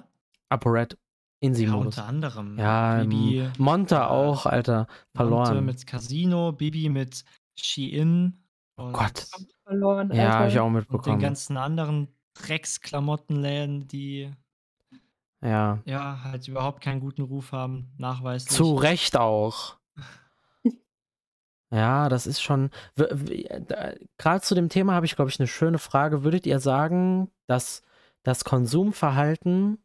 ApoRed. 0.49 0.93
Ja, 0.93 1.47
Insi-Modus. 1.47 1.85
unter 1.97 2.05
anderem. 2.07 2.57
Ja, 2.59 3.01
Bibi, 3.03 3.49
Monta 3.57 4.05
äh, 4.05 4.09
auch, 4.09 4.45
Alter. 4.45 4.79
Monte 4.79 4.97
Verloren. 5.15 5.65
mit 5.65 5.87
Casino, 5.87 6.51
Bibi 6.51 6.89
mit 6.89 7.23
Shein. 7.59 8.43
Oh 8.77 8.91
Gott. 8.91 9.27
Verloren. 9.63 10.11
Ja, 10.13 10.33
habe 10.39 10.49
ich 10.49 10.59
auch 10.59 10.67
Und 10.67 10.73
den 10.73 10.79
mitbekommen. 10.79 11.19
ganzen 11.19 11.57
anderen 11.57 12.07
Drecksklamottenläden, 12.35 13.87
die 13.87 14.31
Ja. 15.43 15.79
ja 15.85 16.23
halt 16.23 16.47
überhaupt 16.47 16.81
keinen 16.81 16.99
guten 16.99 17.23
Ruf 17.23 17.51
haben, 17.51 17.91
nachweislich. 17.97 18.55
Zu 18.55 18.75
Recht 18.75 19.17
auch. 19.17 19.77
Ja, 21.73 22.09
das 22.09 22.27
ist 22.27 22.41
schon. 22.41 22.69
Gerade 22.95 24.41
zu 24.41 24.55
dem 24.55 24.69
Thema 24.69 24.93
habe 24.93 25.05
ich, 25.05 25.15
glaube 25.15 25.31
ich, 25.31 25.39
eine 25.39 25.47
schöne 25.47 25.77
Frage. 25.79 26.23
Würdet 26.23 26.45
ihr 26.45 26.59
sagen, 26.59 27.31
dass 27.47 27.81
das 28.23 28.43
Konsumverhalten 28.43 29.83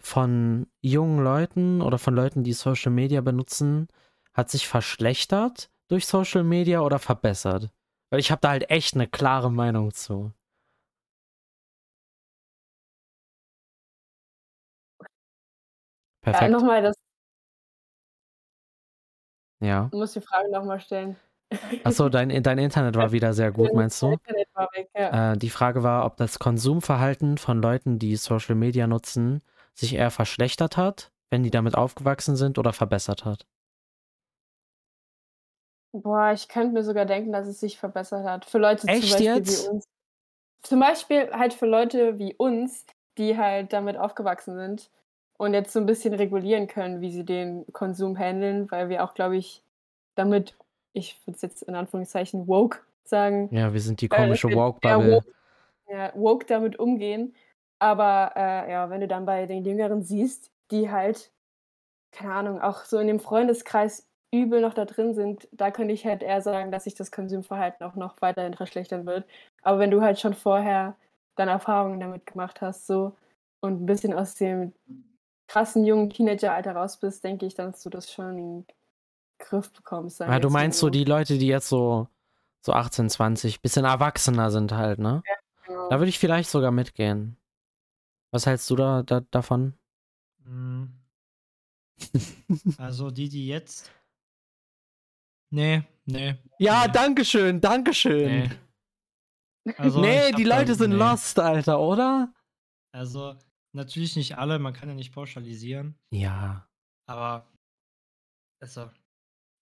von 0.00 0.68
jungen 0.80 1.24
Leuten 1.24 1.82
oder 1.82 1.98
von 1.98 2.14
Leuten, 2.14 2.44
die 2.44 2.52
Social 2.52 2.92
Media 2.92 3.20
benutzen, 3.20 3.88
hat 4.32 4.50
sich 4.50 4.68
verschlechtert 4.68 5.70
durch 5.88 6.06
Social 6.06 6.44
Media 6.44 6.80
oder 6.80 6.98
verbessert? 7.00 7.70
Weil 8.10 8.20
ich 8.20 8.30
habe 8.30 8.40
da 8.40 8.50
halt 8.50 8.70
echt 8.70 8.94
eine 8.94 9.08
klare 9.08 9.50
Meinung 9.50 9.92
zu. 9.92 10.32
Ja, 16.24 16.32
Perfekt. 16.32 16.52
nochmal, 16.52 16.82
das 16.82 16.96
Ja. 19.60 19.88
du 19.90 19.98
musst 19.98 20.16
die 20.16 20.20
Frage 20.20 20.50
nochmal 20.50 20.80
stellen. 20.80 21.16
Achso, 21.84 22.08
dein, 22.08 22.42
dein 22.42 22.58
Internet 22.58 22.96
war 22.96 23.12
wieder 23.12 23.32
sehr 23.32 23.52
gut, 23.52 23.72
meinst 23.72 24.02
du? 24.02 24.12
Internet 24.12 24.48
war 24.54 24.68
weg, 24.74 24.88
ja. 24.94 25.32
Äh, 25.32 25.38
die 25.38 25.50
Frage 25.50 25.82
war, 25.82 26.04
ob 26.04 26.16
das 26.16 26.38
Konsumverhalten 26.38 27.38
von 27.38 27.62
Leuten, 27.62 27.98
die 27.98 28.16
Social 28.16 28.54
Media 28.54 28.86
nutzen, 28.86 29.42
sich 29.74 29.94
eher 29.94 30.10
verschlechtert 30.10 30.76
hat, 30.76 31.12
wenn 31.30 31.42
die 31.42 31.50
damit 31.50 31.76
aufgewachsen 31.76 32.36
sind, 32.36 32.58
oder 32.58 32.72
verbessert 32.72 33.24
hat. 33.24 33.46
Boah, 35.92 36.32
ich 36.32 36.48
könnte 36.48 36.74
mir 36.74 36.82
sogar 36.82 37.06
denken, 37.06 37.32
dass 37.32 37.46
es 37.46 37.60
sich 37.60 37.78
verbessert 37.78 38.26
hat. 38.26 38.44
Für 38.44 38.58
Leute 38.58 38.86
Echt 38.88 39.02
zum 39.02 39.10
Beispiel 39.10 39.26
jetzt? 39.26 39.64
wie 39.64 39.68
uns. 39.68 39.84
Zum 40.62 40.80
Beispiel 40.80 41.30
halt 41.32 41.54
für 41.54 41.66
Leute 41.66 42.18
wie 42.18 42.34
uns, 42.34 42.84
die 43.18 43.38
halt 43.38 43.72
damit 43.72 43.96
aufgewachsen 43.96 44.56
sind 44.56 44.90
und 45.38 45.54
jetzt 45.54 45.72
so 45.72 45.80
ein 45.80 45.86
bisschen 45.86 46.14
regulieren 46.14 46.66
können, 46.66 47.00
wie 47.00 47.10
sie 47.10 47.24
den 47.24 47.66
Konsum 47.72 48.18
handeln, 48.18 48.70
weil 48.70 48.88
wir 48.88 49.04
auch, 49.04 49.14
glaube 49.14 49.36
ich, 49.36 49.62
damit, 50.14 50.56
ich 50.92 51.16
würde 51.26 51.36
es 51.36 51.42
jetzt 51.42 51.62
in 51.62 51.74
Anführungszeichen 51.74 52.46
woke 52.48 52.80
sagen, 53.04 53.48
Ja, 53.52 53.72
wir 53.72 53.80
sind 53.80 54.00
die 54.00 54.10
Weil 54.10 54.20
komische 54.20 54.48
gibt 54.48 54.58
Woke-Bubble. 54.58 55.16
woke, 55.16 55.32
ja, 55.88 56.12
woke 56.14 56.46
damit 56.46 56.78
umgehen. 56.78 57.34
Aber 57.78 58.32
äh, 58.36 58.72
ja, 58.72 58.88
wenn 58.90 59.00
du 59.02 59.08
dann 59.08 59.26
bei 59.26 59.46
den 59.46 59.64
Jüngeren 59.64 60.02
siehst, 60.02 60.50
die 60.70 60.90
halt, 60.90 61.30
keine 62.12 62.32
Ahnung, 62.34 62.60
auch 62.60 62.84
so 62.84 62.98
in 62.98 63.06
dem 63.06 63.20
Freundeskreis 63.20 64.06
übel 64.32 64.60
noch 64.60 64.74
da 64.74 64.84
drin 64.84 65.14
sind, 65.14 65.48
da 65.52 65.70
könnte 65.70 65.94
ich 65.94 66.06
halt 66.06 66.22
eher 66.22 66.42
sagen, 66.42 66.70
dass 66.72 66.84
sich 66.84 66.94
das 66.94 67.10
Konsumverhalten 67.12 67.86
auch 67.86 67.94
noch 67.94 68.20
weiterhin 68.22 68.54
verschlechtern 68.54 69.06
wird. 69.06 69.24
Aber 69.62 69.78
wenn 69.78 69.90
du 69.90 70.00
halt 70.02 70.18
schon 70.18 70.34
vorher 70.34 70.96
deine 71.36 71.52
Erfahrungen 71.52 72.00
damit 72.00 72.26
gemacht 72.26 72.60
hast, 72.60 72.86
so 72.86 73.12
und 73.60 73.82
ein 73.82 73.86
bisschen 73.86 74.14
aus 74.14 74.34
dem 74.34 74.72
krassen 75.46 75.84
jungen 75.84 76.10
Teenageralter 76.10 76.72
raus 76.72 76.98
bist, 76.98 77.24
denke 77.24 77.46
ich, 77.46 77.54
dass 77.54 77.82
du 77.82 77.90
das 77.90 78.12
schon 78.12 78.30
in 78.30 78.36
den 78.36 78.66
Griff 79.38 79.72
bekommst. 79.72 80.20
Ja, 80.20 80.38
du 80.38 80.50
meinst 80.50 80.78
so 80.78 80.90
die 80.90 81.04
Leute, 81.04 81.38
die 81.38 81.46
jetzt 81.46 81.68
so, 81.68 82.08
so 82.60 82.72
18, 82.72 83.10
20, 83.10 83.60
bisschen 83.60 83.84
erwachsener 83.84 84.50
sind 84.50 84.72
halt, 84.72 84.98
ne? 84.98 85.22
Genau. 85.66 85.88
Da 85.88 85.98
würde 85.98 86.08
ich 86.08 86.18
vielleicht 86.18 86.50
sogar 86.50 86.70
mitgehen. 86.70 87.36
Was 88.30 88.46
hältst 88.46 88.68
du 88.70 88.76
da, 88.76 89.02
da 89.02 89.20
davon? 89.30 89.74
Mm. 90.44 90.84
Also 92.78 93.10
die, 93.10 93.28
die 93.28 93.46
jetzt. 93.46 93.90
Nee, 95.50 95.82
nee. 96.04 96.36
Ja, 96.58 96.86
nee, 96.86 96.92
dankeschön, 96.92 97.60
dankeschön. 97.60 98.50
nee. 99.64 99.74
Also, 99.78 100.00
nee, 100.00 100.30
die 100.32 100.44
Leute 100.44 100.74
sind 100.74 100.90
nee. 100.90 100.96
lost, 100.96 101.38
Alter, 101.38 101.80
oder? 101.80 102.32
Also, 102.92 103.36
natürlich 103.76 104.16
nicht 104.16 104.36
alle, 104.38 104.58
man 104.58 104.72
kann 104.72 104.88
ja 104.88 104.94
nicht 104.94 105.12
pauschalisieren, 105.12 105.94
Ja. 106.10 106.66
aber 107.08 107.46
also, 108.62 108.90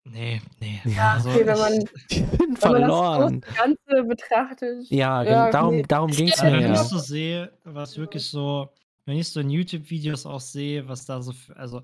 Nee, 0.07 0.43
nee. 0.61 0.83
Ja, 0.85 1.13
Also 1.15 1.31
okay, 1.31 1.47
wenn 1.47 1.59
man, 1.59 1.73
Die 2.11 2.17
sind 2.17 2.31
wenn 2.39 2.49
man 2.49 2.51
das 2.51 2.61
verloren. 2.61 3.41
Ganze 3.57 4.05
betrachtet. 4.07 4.91
Ja, 4.91 5.23
Ja, 5.23 5.45
gen- 5.45 5.53
darum, 5.53 5.75
nee. 5.77 5.83
darum 5.89 6.11
ging 6.11 6.29
es 6.29 6.43
mir 6.43 6.53
wenn 6.53 6.73
ich 6.75 6.79
so 6.81 6.99
sehe, 6.99 7.57
was 7.65 7.97
wirklich 7.97 8.29
so, 8.29 8.69
wenn 9.07 9.17
ich 9.17 9.31
so 9.31 9.41
in 9.41 9.49
YouTube-Videos 9.49 10.27
auch 10.27 10.41
sehe, 10.43 10.87
was 10.87 11.07
da 11.07 11.23
so, 11.23 11.33
für, 11.33 11.57
also, 11.57 11.83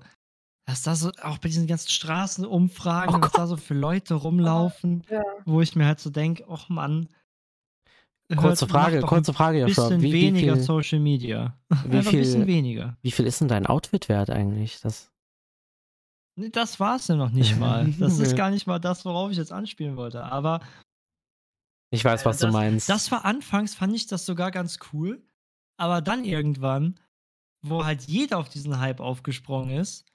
was 0.67 0.83
da 0.83 0.95
so, 0.95 1.09
auch 1.23 1.39
bei 1.39 1.49
diesen 1.49 1.65
ganzen 1.65 1.89
Straßenumfragen, 1.89 3.15
Oh 3.15 3.21
was 3.21 3.31
da 3.31 3.47
so 3.47 3.57
für 3.57 3.73
Leute 3.73 4.13
rumlaufen, 4.13 5.03
Ja. 5.09 5.23
wo 5.45 5.59
ich 5.61 5.75
mir 5.75 5.87
halt 5.87 5.99
so 5.99 6.11
denke, 6.11 6.45
ach 6.47 6.69
Mann. 6.69 7.09
Kurze 8.35 8.65
hört- 8.65 8.71
Frage, 8.71 9.01
kurze 9.01 9.33
Frage, 9.33 9.61
ein 9.63 9.67
Joshua. 9.67 9.89
bisschen 9.89 10.01
Wie, 10.01 10.13
wie, 10.13 10.21
weniger 10.27 10.53
viel, 10.55 10.63
Social 10.63 10.99
Media. 10.99 11.57
wie, 11.69 11.75
Einfach 11.97 12.11
ein 12.13 12.19
bisschen 12.19 12.45
viel, 12.45 12.47
weniger. 12.55 12.97
wie 13.01 13.11
viel 13.11 13.25
ist 13.25 13.41
denn 13.41 13.47
dein 13.47 13.65
Outfit 13.65 14.09
wert 14.09 14.29
eigentlich? 14.29 14.79
Das, 14.81 15.09
Nee, 16.37 16.49
Das 16.49 16.79
war 16.79 16.95
es 16.95 17.07
ja 17.07 17.15
noch 17.15 17.31
nicht 17.31 17.59
mal. 17.59 17.87
Das 17.99 18.19
ist 18.19 18.35
gar 18.37 18.49
nicht 18.49 18.65
mal 18.67 18.79
das, 18.79 19.03
worauf 19.05 19.31
ich 19.31 19.37
jetzt 19.37 19.51
anspielen 19.51 19.97
wollte. 19.97 20.23
Aber 20.23 20.61
ich 21.93 22.05
weiß, 22.05 22.25
was 22.25 22.37
das, 22.39 22.49
du 22.49 22.53
meinst. 22.57 22.87
das 22.89 23.11
war 23.11 23.25
anfangs, 23.25 23.75
fand 23.75 23.93
ich 23.95 24.07
das 24.07 24.25
sogar 24.25 24.49
ganz 24.51 24.79
cool. 24.93 25.21
Aber 25.77 26.01
dann 26.01 26.23
irgendwann, 26.23 26.99
wo 27.63 27.83
halt 27.83 28.03
jeder 28.03 28.37
auf 28.37 28.47
diesen 28.49 28.79
Hype 28.79 28.99
aufgesprungen 29.01 29.77
ist, 29.77 30.05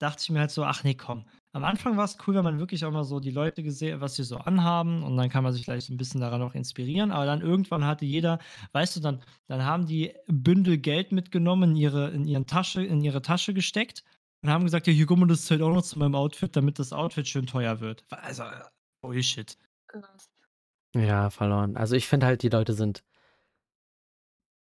dachte 0.00 0.22
ich 0.22 0.30
mir 0.30 0.40
halt 0.40 0.50
so, 0.50 0.64
ach 0.64 0.82
nee, 0.82 0.94
komm. 0.94 1.26
Am 1.52 1.64
Anfang 1.64 1.96
war 1.96 2.04
es 2.04 2.16
cool, 2.26 2.36
wenn 2.36 2.44
man 2.44 2.60
wirklich 2.60 2.84
auch 2.84 2.92
mal 2.92 3.02
so 3.02 3.18
die 3.18 3.32
Leute 3.32 3.64
gesehen, 3.64 4.00
was 4.00 4.14
sie 4.14 4.22
so 4.22 4.36
anhaben 4.36 5.02
und 5.02 5.16
dann 5.16 5.28
kann 5.28 5.42
man 5.42 5.52
sich 5.52 5.64
vielleicht 5.64 5.90
ein 5.90 5.96
bisschen 5.96 6.20
daran 6.20 6.42
auch 6.42 6.54
inspirieren. 6.54 7.10
Aber 7.10 7.26
dann 7.26 7.40
irgendwann 7.40 7.84
hatte 7.84 8.04
jeder, 8.04 8.38
weißt 8.72 8.96
du, 8.96 9.00
dann, 9.00 9.22
dann 9.48 9.64
haben 9.64 9.86
die 9.86 10.14
Bündel 10.28 10.78
Geld 10.78 11.10
mitgenommen, 11.10 11.70
in 11.70 11.76
ihre, 11.76 12.10
in 12.10 12.24
ihren 12.24 12.46
Tasche, 12.46 12.84
in 12.84 13.02
ihre 13.02 13.20
Tasche 13.20 13.52
gesteckt 13.52 14.04
und 14.42 14.50
haben 14.50 14.64
gesagt, 14.64 14.86
ja, 14.86 14.92
hier 14.92 15.06
guck 15.06 15.18
mal, 15.18 15.26
das 15.26 15.46
zählt 15.46 15.60
auch 15.62 15.74
noch 15.74 15.82
zu 15.82 15.98
meinem 15.98 16.14
Outfit, 16.14 16.54
damit 16.54 16.78
das 16.78 16.92
Outfit 16.92 17.26
schön 17.26 17.46
teuer 17.46 17.80
wird. 17.80 18.04
Also, 18.10 18.44
Bullshit. 19.00 19.58
Ja, 20.94 21.30
verloren. 21.30 21.76
Also 21.76 21.96
ich 21.96 22.06
finde 22.06 22.26
halt, 22.26 22.42
die 22.42 22.48
Leute 22.48 22.74
sind. 22.74 23.04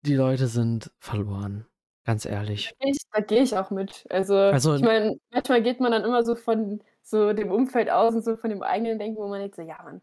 Die 0.06 0.14
Leute 0.14 0.48
sind 0.48 0.92
verloren. 1.00 1.66
Ganz 2.06 2.26
ehrlich. 2.26 2.74
Ich, 2.80 2.98
da 3.12 3.20
gehe 3.22 3.42
ich 3.42 3.58
auch 3.58 3.72
mit. 3.72 4.06
Also, 4.10 4.36
Also- 4.38 4.76
ich 4.76 4.82
meine, 4.84 5.18
manchmal 5.32 5.62
geht 5.64 5.80
man 5.80 5.92
dann 5.92 6.04
immer 6.04 6.24
so 6.24 6.36
von 6.36 6.82
so 7.02 7.34
dem 7.34 7.52
Umfeld 7.52 7.90
aus 7.90 8.14
und 8.16 8.24
so 8.24 8.36
von 8.38 8.50
dem 8.50 8.62
eigenen 8.64 9.00
Denken, 9.00 9.18
wo 9.18 9.28
man 9.28 9.40
denkt 9.40 9.56
so, 9.56 9.62
ja, 9.64 9.78
Mann. 9.84 10.02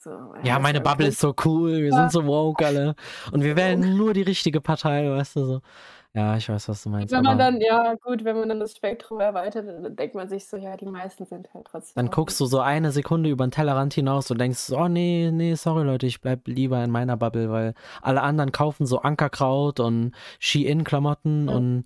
So, 0.00 0.10
Ja, 0.44 0.60
meine 0.60 0.80
Bubble 0.80 1.08
ist 1.08 1.18
so 1.18 1.34
cool, 1.44 1.78
wir 1.82 1.92
sind 1.92 2.12
so 2.12 2.24
woke 2.24 2.64
alle. 2.64 2.94
Und 3.32 3.42
wir 3.42 3.56
wählen 3.56 3.96
nur 3.96 4.14
die 4.14 4.22
richtige 4.22 4.60
Partei, 4.60 5.10
weißt 5.10 5.34
du 5.36 5.44
so. 5.44 5.60
Ja, 6.18 6.36
ich 6.36 6.48
weiß, 6.48 6.68
was 6.68 6.82
du 6.82 6.88
meinst. 6.90 7.12
Wenn 7.12 7.22
man 7.22 7.40
aber 7.40 7.52
dann, 7.52 7.60
ja, 7.60 7.94
gut, 7.94 8.24
wenn 8.24 8.36
man 8.40 8.48
dann 8.48 8.58
das 8.58 8.76
Spektrum 8.76 9.20
erweitert, 9.20 9.68
dann 9.68 9.94
denkt 9.94 10.16
man 10.16 10.28
sich 10.28 10.46
so, 10.48 10.56
ja, 10.56 10.76
die 10.76 10.86
meisten 10.86 11.24
sind 11.26 11.52
halt 11.54 11.66
trotzdem. 11.70 11.92
dann 11.94 12.10
guckst 12.10 12.40
du 12.40 12.46
so 12.46 12.58
eine 12.58 12.90
Sekunde 12.90 13.30
über 13.30 13.46
den 13.46 13.52
Tellerrand 13.52 13.94
hinaus 13.94 14.28
und 14.32 14.38
denkst, 14.40 14.58
so, 14.58 14.76
oh 14.78 14.88
nee, 14.88 15.30
nee, 15.32 15.54
sorry 15.54 15.84
Leute, 15.84 16.06
ich 16.06 16.20
bleib 16.20 16.48
lieber 16.48 16.82
in 16.82 16.90
meiner 16.90 17.16
Bubble, 17.16 17.50
weil 17.50 17.74
alle 18.02 18.22
anderen 18.22 18.50
kaufen 18.50 18.84
so 18.84 18.98
Ankerkraut 19.00 19.78
und 19.78 20.12
Shein-Klamotten 20.40 21.48
Ja. 21.48 21.54
und 21.54 21.84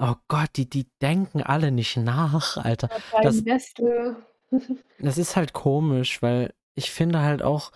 oh 0.00 0.14
Gott, 0.26 0.50
die, 0.56 0.68
die 0.68 0.88
denken 1.00 1.40
alle 1.42 1.70
nicht 1.70 1.96
nach, 1.96 2.56
Alter. 2.56 2.88
das- 3.22 3.36
das 3.36 3.44
Beste. 3.44 4.16
Das 4.98 5.16
ist 5.16 5.36
halt 5.36 5.52
komisch, 5.52 6.22
weil 6.22 6.52
ich 6.74 6.90
finde 6.90 7.20
halt 7.20 7.40
auch 7.40 7.70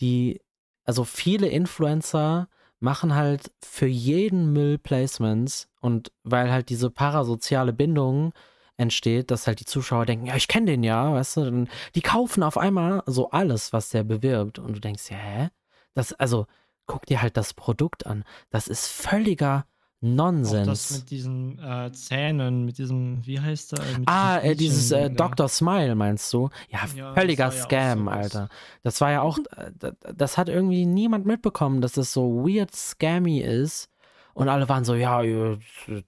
die, 0.00 0.40
also 0.84 1.02
viele 1.02 1.48
Influencer 1.48 2.48
machen 2.82 3.14
halt 3.14 3.52
für 3.64 3.86
jeden 3.86 4.52
Müll 4.52 4.78
Placements 4.78 5.68
und 5.80 6.12
weil 6.24 6.50
halt 6.50 6.68
diese 6.68 6.90
parasoziale 6.90 7.72
Bindung 7.72 8.32
entsteht, 8.76 9.30
dass 9.30 9.46
halt 9.46 9.60
die 9.60 9.64
Zuschauer 9.64 10.06
denken, 10.06 10.26
ja, 10.26 10.36
ich 10.36 10.48
kenne 10.48 10.66
den 10.66 10.82
ja, 10.82 11.12
weißt 11.12 11.36
du, 11.36 11.44
dann, 11.44 11.68
die 11.94 12.00
kaufen 12.00 12.42
auf 12.42 12.58
einmal 12.58 13.02
so 13.06 13.30
alles, 13.30 13.72
was 13.72 13.90
der 13.90 14.02
bewirbt 14.02 14.58
und 14.58 14.74
du 14.74 14.80
denkst, 14.80 15.10
ja, 15.10 15.16
hä? 15.16 15.48
Das, 15.94 16.12
also, 16.14 16.46
guck 16.86 17.06
dir 17.06 17.22
halt 17.22 17.36
das 17.36 17.54
Produkt 17.54 18.06
an. 18.06 18.24
Das 18.50 18.66
ist 18.66 18.86
völliger 18.88 19.66
Auch 20.02 20.08
das 20.08 20.16
Nonsens. 20.16 20.98
mit 20.98 21.10
diesen 21.10 21.58
äh, 21.60 21.92
Zähnen, 21.92 22.64
mit 22.64 22.78
diesem, 22.78 23.24
wie 23.24 23.38
heißt 23.38 23.72
der? 23.72 23.84
Ah, 24.06 24.38
äh, 24.38 24.56
dieses 24.56 24.90
äh, 24.90 24.96
Bildchen 24.96 25.16
da. 25.16 25.28
Dr. 25.28 25.48
Smile 25.48 25.94
meinst 25.94 26.32
du? 26.32 26.50
Ja, 26.70 26.80
Ja, 26.96 27.14
völliger 27.14 27.44
ja 27.44 27.50
Scam, 27.52 28.00
sowas. 28.00 28.14
Alter. 28.16 28.48
Das 28.82 29.00
war 29.00 29.12
ja 29.12 29.22
auch, 29.22 29.38
äh, 29.56 29.92
das, 30.12 30.38
hat 30.38 30.48
irgendwie 30.48 30.86
niemand 30.86 31.24
mitbekommen, 31.24 31.80
dass 31.80 31.92
das 31.92 32.12
so 32.12 32.44
weird 32.44 32.74
scammy 32.74 33.38
ist. 33.40 33.90
Und 34.34 34.48
alle 34.48 34.68
waren 34.68 34.84
so, 34.84 34.94
ja, 34.94 35.22
äh, 35.22 35.58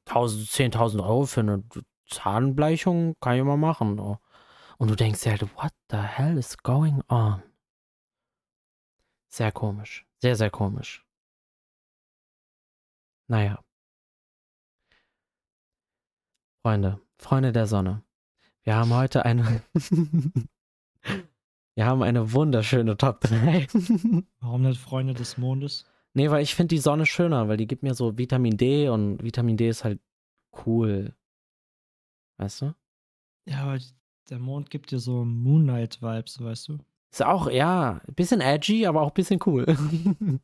1000, 0.07 0.49
10.000 0.49 1.01
Euro 1.01 1.27
für 1.27 1.41
eine 1.41 1.63
Zahnbleichung 2.09 3.15
kann 3.21 3.37
ich 3.37 3.45
mal 3.45 3.57
machen. 3.57 3.97
So. 3.97 4.19
Und 4.79 4.91
du 4.91 4.97
denkst 4.97 5.23
dir 5.23 5.31
halt, 5.31 5.43
what 5.57 5.73
the 5.91 5.99
hell 5.99 6.37
is 6.37 6.59
going 6.59 7.01
on? 7.09 7.43
Sehr 9.29 9.53
komisch. 9.53 10.05
Sehr, 10.21 10.35
sehr 10.35 10.51
komisch. 10.51 11.05
Naja. 13.29 13.63
Freunde, 16.65 16.99
Freunde 17.19 17.53
der 17.53 17.67
Sonne. 17.67 18.03
Wir 18.63 18.77
haben 18.77 18.95
heute 18.95 19.27
eine. 19.27 19.61
Wir 21.75 21.85
haben 21.85 22.03
eine 22.03 22.33
wunderschöne 22.33 22.97
Top 22.97 23.21
3. 23.21 23.67
Warum 24.41 24.63
nicht 24.63 24.81
Freunde 24.81 25.13
des 25.13 25.37
Mondes? 25.37 25.85
nee, 26.15 26.31
weil 26.31 26.43
ich 26.43 26.55
finde 26.55 26.75
die 26.75 26.81
Sonne 26.81 27.05
schöner, 27.05 27.49
weil 27.49 27.59
die 27.59 27.67
gibt 27.67 27.83
mir 27.83 27.93
so 27.93 28.17
Vitamin 28.17 28.57
D 28.57 28.89
und 28.89 29.23
Vitamin 29.23 29.59
D 29.59 29.69
ist 29.69 29.85
halt 29.85 30.01
cool. 30.65 31.15
Weißt 32.39 32.63
du? 32.63 32.75
Ja, 33.45 33.65
aber 33.65 33.79
der 34.31 34.39
Mond 34.39 34.71
gibt 34.71 34.91
dir 34.91 35.01
so 35.01 35.23
Moonlight-Vibes, 35.23 36.41
weißt 36.43 36.69
du? 36.69 36.79
Ist 37.13 37.23
auch, 37.23 37.51
ja, 37.51 38.01
ein 38.09 38.15
bisschen 38.15 38.41
edgy, 38.41 38.87
aber 38.87 39.03
auch 39.03 39.11
ein 39.11 39.15
bisschen 39.15 39.41
cool. 39.45 39.67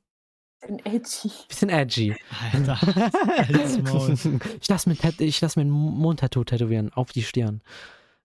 Ein 0.62 0.78
Edgy. 0.84 1.30
bisschen 1.48 1.70
edgy. 1.70 2.14
Alter, 2.52 2.78
ich 4.60 4.68
lass 4.68 4.86
mir, 4.86 4.96
ich 5.18 5.40
lass 5.40 5.56
mir 5.56 5.62
ein 5.62 5.70
Mondtattoo 5.70 6.44
tätowieren 6.44 6.92
auf 6.92 7.12
die 7.12 7.22
Stirn. 7.22 7.62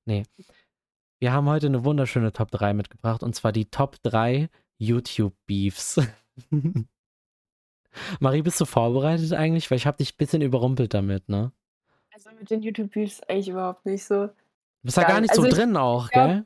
Nee. 0.05 0.23
Wir 1.19 1.31
haben 1.31 1.47
heute 1.47 1.67
eine 1.67 1.85
wunderschöne 1.85 2.33
Top 2.33 2.51
3 2.51 2.73
mitgebracht 2.73 3.23
und 3.23 3.35
zwar 3.35 3.51
die 3.51 3.65
Top 3.65 3.97
3 4.03 4.49
YouTube 4.77 5.33
Beefs. 5.45 5.99
Marie, 8.19 8.41
bist 8.41 8.59
du 8.59 8.65
vorbereitet 8.65 9.31
eigentlich? 9.33 9.71
Weil 9.71 9.77
ich 9.77 9.87
habe 9.87 9.97
dich 9.97 10.13
ein 10.13 10.17
bisschen 10.17 10.41
überrumpelt 10.41 10.93
damit, 10.93 11.29
ne? 11.29 11.51
Also 12.13 12.29
mit 12.37 12.49
den 12.49 12.61
YouTube-Beefs 12.61 13.21
eigentlich 13.23 13.49
überhaupt 13.49 13.85
nicht 13.85 14.03
so. 14.05 14.27
Du 14.27 14.33
bist 14.83 14.97
ja 14.97 15.03
gar 15.03 15.21
nicht 15.21 15.33
so 15.33 15.41
also 15.41 15.51
ich- 15.51 15.57
drin 15.61 15.75
auch, 15.77 16.09
ja. 16.13 16.27
gell? 16.27 16.45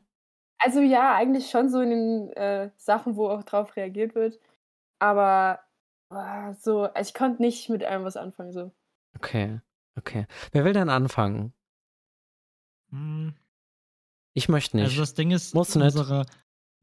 Also 0.60 0.82
ja, 0.82 1.16
eigentlich 1.16 1.50
schon 1.50 1.70
so 1.70 1.80
in 1.80 1.90
den 1.90 2.34
äh, 2.34 2.70
Sachen, 2.76 3.16
wo 3.16 3.30
auch 3.30 3.44
drauf 3.44 3.76
reagiert 3.76 4.14
wird. 4.14 4.40
Aber 5.00 5.60
ah, 6.10 6.54
so, 6.54 6.84
also 6.84 7.08
ich 7.10 7.14
konnte 7.14 7.42
nicht 7.42 7.70
mit 7.70 7.84
allem 7.84 8.04
was 8.04 8.18
anfangen. 8.18 8.52
So. 8.52 8.72
Okay, 9.16 9.60
okay. 9.98 10.26
Wer 10.52 10.66
will 10.66 10.74
denn 10.74 10.90
anfangen? 10.90 11.54
Hm, 12.92 13.34
Ich 14.34 14.50
möchte 14.50 14.78
nicht. 14.78 14.86
Also 14.86 15.02
das 15.02 15.14
Ding 15.14 15.32
ist, 15.32 15.54
Musst 15.54 15.76
du 15.76 15.80
nicht. 15.80 15.96
unsere, 15.96 16.26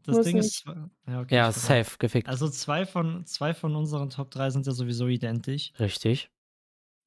das 0.05 0.17
Muss 0.17 0.27
Ding 0.27 0.37
nicht. 0.37 0.47
ist, 0.47 0.65
ja, 1.07 1.21
okay, 1.21 1.35
ja, 1.35 1.53
safe, 1.53 1.99
gefickt. 1.99 2.29
Also 2.29 2.49
zwei 2.49 2.87
von, 2.87 3.25
zwei 3.27 3.55
von 3.55 3.75
unseren 3.75 4.11
Top 4.11 4.31
3 4.31 4.51
sind 4.51 4.67
ja 4.67 4.73
sowieso 4.73 5.09
identisch. 5.09 5.73
Richtig. 5.79 6.31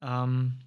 Ähm, 0.02 0.58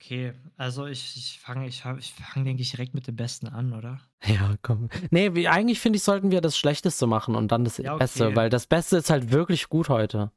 okay, 0.00 0.32
also 0.56 0.86
ich, 0.86 1.16
ich 1.16 1.40
fange, 1.40 1.66
ich, 1.66 1.84
ich 1.98 2.12
fang, 2.14 2.44
denke 2.44 2.62
ich, 2.62 2.70
direkt 2.70 2.94
mit 2.94 3.06
dem 3.06 3.16
Besten 3.16 3.46
an, 3.48 3.72
oder? 3.72 4.00
Ja, 4.24 4.56
komm. 4.62 4.88
Nee, 5.10 5.34
wie, 5.34 5.48
eigentlich 5.48 5.80
finde 5.80 5.96
ich, 5.98 6.02
sollten 6.02 6.30
wir 6.30 6.40
das 6.40 6.56
Schlechteste 6.56 7.06
machen 7.06 7.34
und 7.34 7.52
dann 7.52 7.64
das 7.64 7.78
Ja, 7.78 7.96
Beste, 7.96 8.26
okay. 8.28 8.36
weil 8.36 8.50
das 8.50 8.66
Beste 8.66 8.96
ist 8.96 9.10
halt 9.10 9.30
wirklich 9.30 9.68
gut 9.68 9.88
heute. 9.88 10.32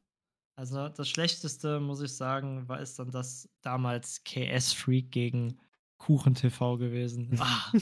Also 0.56 0.88
das 0.88 1.08
Schlechteste, 1.08 1.80
muss 1.80 2.00
ich 2.00 2.14
sagen, 2.14 2.68
war 2.68 2.80
ist 2.80 2.98
dann 2.98 3.10
das 3.10 3.48
damals 3.62 4.22
KS-Freak 4.24 5.10
gegen 5.10 5.58
KuchenTV 5.98 6.76
gewesen. 6.78 7.30
Ah, 7.40 7.72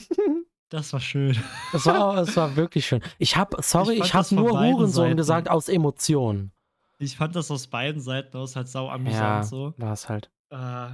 das 0.69 0.91
war 0.91 0.99
schön. 0.99 1.37
Es 1.71 1.85
war, 1.85 2.17
es 2.17 2.35
war 2.35 2.55
wirklich 2.55 2.87
schön. 2.87 3.03
Ich 3.19 3.35
habe, 3.37 3.61
sorry, 3.61 3.93
Ich 3.93 4.05
ich, 4.05 4.13
habe 4.15 4.23
das 4.23 4.31
nur 4.31 4.59
Hurensohn 4.59 4.87
Seiten. 5.05 5.17
gesagt 5.17 5.49
aus 5.49 5.69
Emotionen. 5.69 6.51
Ich 6.97 7.15
fand 7.17 7.35
das 7.35 7.51
aus 7.51 7.67
beiden 7.67 8.01
Seiten 8.01 8.35
aus 8.37 8.55
halt 8.55 8.67
sau 8.69 8.89
amüsant 8.89 9.19
Ja, 9.21 9.43
so. 9.43 9.73
war 9.77 9.93
es 9.93 10.09
halt. 10.09 10.31
Äh, 10.49 10.89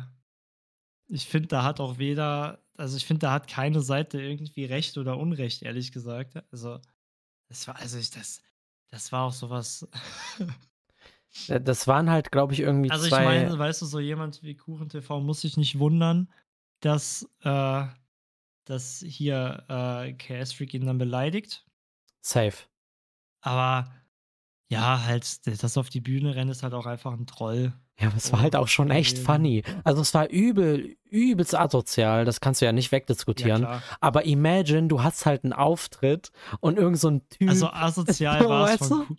ich 1.10 1.28
finde, 1.28 1.48
da 1.48 1.63
hat 1.63 1.80
auch 1.80 1.98
weder, 1.98 2.63
also 2.78 2.95
ich 2.95 3.06
finde, 3.06 3.22
da 3.22 3.34
hat 3.34 3.48
keine 3.48 3.82
Seite 3.82 4.22
irgendwie 4.22 4.65
Recht 4.65 4.98
oder 4.98 5.17
Unrecht, 5.17 5.63
ehrlich 5.63 5.91
gesagt. 5.91 6.41
Also, 6.52 6.80
das 7.50 7.67
war, 7.67 7.76
also 7.78 7.98
ich, 7.98 8.12
das, 8.12 8.41
das 8.91 9.12
war 9.12 9.24
auch 9.26 9.34
sowas. 9.34 9.88
Das 11.48 11.88
waren 11.88 12.10
halt, 12.10 12.32
glaube 12.32 12.54
ich, 12.54 12.60
irgendwie 12.60 12.89
Also 12.89 13.06
ich 13.06 13.12
zwei. 13.12 13.24
meine, 13.24 13.58
weißt 13.58 13.84
du, 13.84 13.86
so 13.86 14.00
jemand 14.00 14.41
wie 14.41 14.56
KuchenTV 14.56 15.19
muss 15.19 15.41
sich 15.41 15.58
nicht 15.58 15.78
wundern, 15.78 16.32
dass, 16.80 17.30
äh, 17.43 17.86
dass 18.65 19.00
hier 19.06 19.63
äh, 19.69 20.13
KS 20.13 20.54
Freak 20.54 20.74
ihn 20.74 20.88
dann 20.88 20.98
beleidigt. 20.98 21.65
safe. 22.22 22.67
Aber 23.41 23.93
ja, 24.72 25.04
halt, 25.04 25.45
das 25.45 25.78
auf 25.78 25.89
die 25.89 26.02
Bühne 26.02 26.36
rennen 26.36 26.52
ist 26.52 26.63
halt 26.63 26.74
auch 26.74 26.86
einfach 26.86 27.13
ein 27.13 27.28
Troll. 27.28 27.74
Ja, 27.99 28.07
aber 28.07 28.17
es 28.17 28.31
war 28.31 28.41
halt 28.41 28.55
auch 28.55 28.67
schon 28.69 28.91
echt 28.91 29.17
funny. 29.17 29.63
Also 29.83 30.01
es 30.01 30.13
war 30.13 30.29
übel, 30.29 30.95
übelst 31.09 31.53
asozial, 31.55 32.23
das 32.25 32.39
kannst 32.39 32.62
du 32.62 32.65
ja 32.65 32.71
nicht 32.71 32.91
wegdiskutieren. 32.91 33.63
Ja, 33.63 33.81
aber 33.99 34.25
imagine, 34.25 34.88
du 34.88 35.03
hast 35.03 35.25
halt 35.25 35.43
einen 35.43 35.53
Auftritt 35.53 36.31
und 36.62 36.77
irgend 36.77 36.99
so 36.99 37.09
ein 37.09 37.27
Typ. 37.29 37.49
Also 37.49 37.67
asozial 37.69 38.39
war 38.49 38.69
es 38.73 38.88
von 38.88 39.17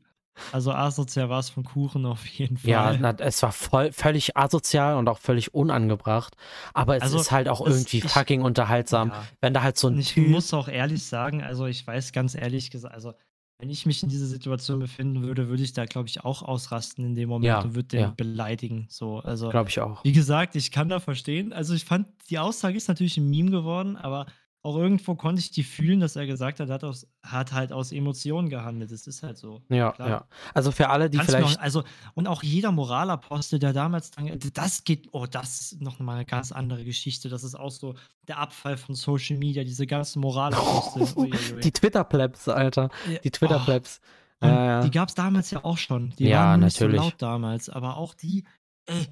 Also 0.52 0.72
asozial 0.72 1.28
war 1.28 1.40
es 1.40 1.50
von 1.50 1.64
Kuchen 1.64 2.06
auf 2.06 2.24
jeden 2.26 2.56
Fall. 2.56 2.70
ja, 2.70 2.96
na, 2.98 3.10
es 3.18 3.42
war 3.42 3.52
voll, 3.52 3.92
völlig 3.92 4.38
asozial 4.38 4.96
und 4.96 5.08
auch 5.08 5.18
völlig 5.18 5.52
unangebracht. 5.52 6.34
Aber 6.72 6.96
es 6.96 7.02
Also, 7.02 7.20
ist 7.20 7.30
halt 7.30 7.48
auch 7.50 7.60
irgendwie 7.60 7.98
ich- 7.98 8.04
fucking 8.04 8.40
unterhaltsam, 8.40 9.08
Ja. 9.10 9.24
wenn 9.42 9.52
da 9.52 9.62
halt 9.62 9.76
so 9.76 9.88
ein 9.88 9.98
ich 9.98 10.14
Typ. 10.14 10.28
muss 10.28 10.54
auch 10.54 10.68
ehrlich 10.68 11.04
sagen, 11.04 11.42
also 11.42 11.66
ich 11.66 11.86
weiß 11.86 12.12
ganz 12.12 12.34
ehrlich 12.34 12.70
gesagt, 12.70 12.94
also 12.94 13.12
wenn 13.60 13.68
ich 13.68 13.84
mich 13.84 14.02
in 14.02 14.08
dieser 14.08 14.26
Situation 14.26 14.78
befinden 14.78 15.22
würde, 15.22 15.48
würde 15.48 15.62
ich 15.62 15.74
da, 15.74 15.84
glaube 15.84 16.08
ich, 16.08 16.24
auch 16.24 16.42
ausrasten 16.42 17.04
in 17.04 17.14
dem 17.14 17.28
Moment 17.28 17.46
Ja, 17.46 17.60
und 17.60 17.74
würde 17.74 17.88
den 17.88 18.00
ja. 18.00 18.14
beleidigen. 18.16 18.86
So, 18.88 19.18
also 19.18 19.50
Glaube 19.50 19.68
ich 19.68 19.78
auch. 19.80 20.02
wie 20.02 20.12
gesagt, 20.12 20.56
ich 20.56 20.70
kann 20.70 20.88
da 20.88 20.98
verstehen. 20.98 21.52
Also 21.52 21.74
ich 21.74 21.84
fand, 21.84 22.06
die 22.30 22.38
Aussage 22.38 22.78
ist 22.78 22.88
natürlich 22.88 23.18
ein 23.18 23.28
Meme 23.28 23.50
geworden, 23.50 23.96
aber 23.96 24.24
auch 24.62 24.76
irgendwo 24.76 25.14
konnte 25.14 25.40
ich 25.40 25.50
die 25.50 25.62
fühlen, 25.64 26.00
dass 26.00 26.16
er 26.16 26.26
gesagt 26.26 26.60
hat, 26.60 26.68
hat, 26.68 26.84
aus, 26.84 27.06
hat 27.22 27.52
halt 27.52 27.72
aus 27.72 27.92
Emotionen 27.92 28.50
gehandelt. 28.50 28.92
Das 28.92 29.06
ist 29.06 29.22
halt 29.22 29.38
so. 29.38 29.62
Ja, 29.70 29.92
Klar. 29.92 30.08
ja. 30.08 30.26
Also 30.52 30.70
für 30.70 30.90
alle, 30.90 31.08
die 31.08 31.16
Kannst 31.16 31.30
vielleicht. 31.34 31.58
auch, 31.58 31.62
also, 31.62 31.82
und 32.14 32.26
auch 32.26 32.42
jeder 32.42 32.70
Moralapostel, 32.70 33.58
der 33.58 33.72
damals 33.72 34.10
dann, 34.10 34.38
das 34.52 34.84
geht, 34.84 35.08
oh, 35.12 35.24
das 35.24 35.60
ist 35.72 35.80
noch 35.80 35.98
mal 35.98 36.16
eine 36.16 36.26
ganz 36.26 36.52
andere 36.52 36.84
Geschichte. 36.84 37.30
Das 37.30 37.42
ist 37.42 37.54
auch 37.54 37.70
so 37.70 37.94
der 38.28 38.38
Abfall 38.38 38.76
von 38.76 38.94
Social 38.94 39.38
Media, 39.38 39.64
diese 39.64 39.86
ganzen 39.86 40.20
Moralapostel. 40.20 41.06
Die 41.62 41.72
Twitter-Plebs, 41.72 42.48
Alter. 42.48 42.90
Die 43.06 43.28
Oh, 43.28 43.30
Twitter-Plebs. 43.30 44.00
Ja, 44.42 44.64
ja. 44.64 44.80
Die 44.82 44.90
gab 44.90 45.08
es 45.08 45.14
damals 45.14 45.50
ja 45.50 45.64
auch 45.64 45.78
schon. 45.78 46.10
Die 46.18 46.24
Ja, 46.28 46.46
waren 46.48 46.60
nicht 46.60 46.78
natürlich. 46.80 46.98
so 47.00 47.04
laut 47.06 47.14
damals, 47.22 47.68
aber 47.70 47.96
auch 47.96 48.14
die, 48.14 48.44
ey, 48.86 49.06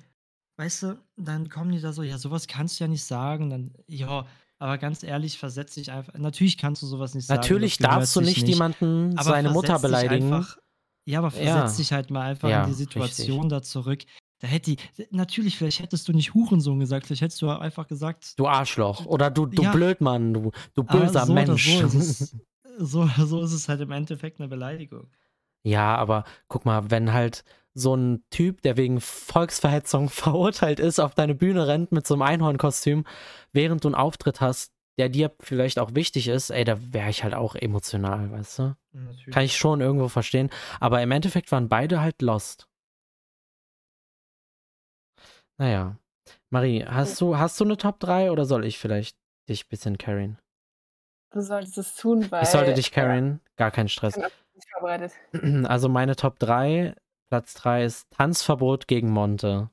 weißt 0.59 0.83
du, 0.85 0.99
dann 1.17 1.49
kommen 1.49 1.73
die 1.73 1.81
da 1.81 1.93
so, 1.93 2.03
ja, 2.03 2.19
sowas 2.19 2.47
kannst 2.49 2.79
du 2.81 2.85
ja 2.85 2.89
nicht 2.89 3.05
sagen, 3.05 3.51
dann, 3.51 3.73
ja, 3.87 4.27
aber 4.59 4.79
ganz 4.79 5.03
ehrlich, 5.03 5.39
versetz 5.39 5.75
dich 5.75 5.91
einfach, 5.91 6.15
natürlich 6.15 6.59
kannst 6.59 6.83
du 6.83 6.87
sowas 6.87 7.15
nicht 7.15 7.27
sagen. 7.27 7.41
Natürlich 7.41 7.79
darfst 7.79 8.15
du 8.17 8.25
sich 8.25 8.37
nicht 8.39 8.49
jemanden 8.49 9.13
aber 9.17 9.31
seine 9.31 9.51
Mutter 9.51 9.79
beleidigen. 9.79 10.33
Einfach, 10.33 10.59
ja, 11.05 11.21
aber 11.21 11.31
versetz 11.31 11.73
Ja. 11.73 11.77
dich 11.77 11.93
halt 11.93 12.11
mal 12.11 12.23
einfach 12.23 12.49
Ja, 12.49 12.65
in 12.65 12.71
die 12.71 12.75
Situation 12.75 13.49
da 13.49 13.63
zurück. 13.63 14.05
Da 14.41 14.47
hätte 14.47 14.77
die, 14.77 15.07
natürlich, 15.11 15.57
vielleicht 15.57 15.81
hättest 15.81 16.07
du 16.09 16.13
nicht 16.13 16.33
Hurensohn 16.35 16.79
gesagt, 16.79 17.07
vielleicht 17.07 17.23
hättest 17.23 17.43
du 17.43 17.49
einfach 17.51 17.89
gesagt, 17.89 18.39
Du 18.39 18.47
Arschloch. 18.47 19.05
Oder 19.07 19.31
du, 19.31 19.47
du 19.47 19.63
Ja. 19.63 19.73
Blödmann, 19.73 20.33
du, 20.35 20.53
du 20.75 20.85
böser 20.85 21.27
so 21.27 21.33
Mensch. 21.33 21.67
So 21.81 21.87
ist, 21.87 21.95
es, 22.21 22.37
so, 22.79 23.09
so 23.19 23.43
ist 23.43 23.53
es 23.53 23.69
halt 23.69 23.81
im 23.81 23.91
Endeffekt 23.91 24.39
eine 24.41 24.49
Beleidigung. 24.49 25.09
Ja, 25.65 25.97
aber 25.97 26.25
guck 26.47 26.65
mal, 26.65 26.89
wenn 26.91 27.13
halt 27.13 27.43
so 27.75 27.95
ein 27.95 28.25
Typ, 28.31 28.63
der 28.63 28.77
wegen 28.77 29.01
Volksverhetzung 29.01 30.09
verurteilt 30.11 30.81
ist, 30.81 30.99
auf 30.99 31.15
deine 31.15 31.35
Bühne 31.35 31.67
rennt 31.67 31.93
mit 31.93 32.07
so 32.07 32.15
einem 32.15 32.23
Einhornkostüm, 32.23 33.05
während 33.53 33.85
du 33.85 33.89
einen 33.89 33.95
Auftritt 33.95 34.41
hast, 34.41 34.73
der 34.99 35.09
dir 35.09 35.33
vielleicht 35.41 35.79
auch 35.79 35.95
wichtig 35.95 36.27
ist, 36.27 36.51
ey, 36.51 36.65
da 36.65 36.77
wäre 36.93 37.09
ich 37.09 37.23
halt 37.23 37.35
auch 37.35 37.55
emotional, 37.55 38.33
weißt 38.33 38.59
du? 38.59 38.77
Natürlich. 38.93 39.35
Kann 39.35 39.45
ich 39.45 39.57
schon 39.57 39.81
irgendwo 39.81 40.09
verstehen. 40.09 40.51
Aber 40.81 41.01
im 41.03 41.13
Endeffekt 41.13 41.53
waren 41.53 41.69
beide 41.69 42.01
halt 42.01 42.21
lost. 42.21 42.69
Naja. 45.57 45.97
Marie, 46.51 46.85
hast 46.85 47.21
du, 47.21 47.39
hast 47.39 47.59
du 47.61 47.65
eine 47.65 47.77
Top 47.77 48.01
3 48.01 48.33
oder 48.33 48.45
soll 48.45 48.65
ich 48.65 48.79
vielleicht 48.79 49.17
dich 49.49 49.65
ein 49.65 49.69
bisschen 49.69 49.99
carryen? 49.99 50.39
Du 51.31 51.43
solltest 51.43 51.79
es 51.79 51.95
tun, 51.95 52.31
weil. 52.31 52.43
Ich 52.43 52.49
sollte 52.49 52.75
dich 52.75 52.91
carryen, 52.91 53.41
gar 53.57 53.71
kein 53.71 53.89
Stress. 53.89 54.17
Ich 54.17 54.23
bin 54.23 54.33
nicht 54.55 54.69
vorbereitet. 54.73 55.13
Also 55.69 55.89
meine 55.89 56.17
Top 56.17 56.39
3, 56.39 56.95
Platz 57.29 57.55
3 57.55 57.85
ist 57.85 58.11
Tanzverbot 58.11 58.89
gegen 58.89 59.11
Monte. 59.11 59.71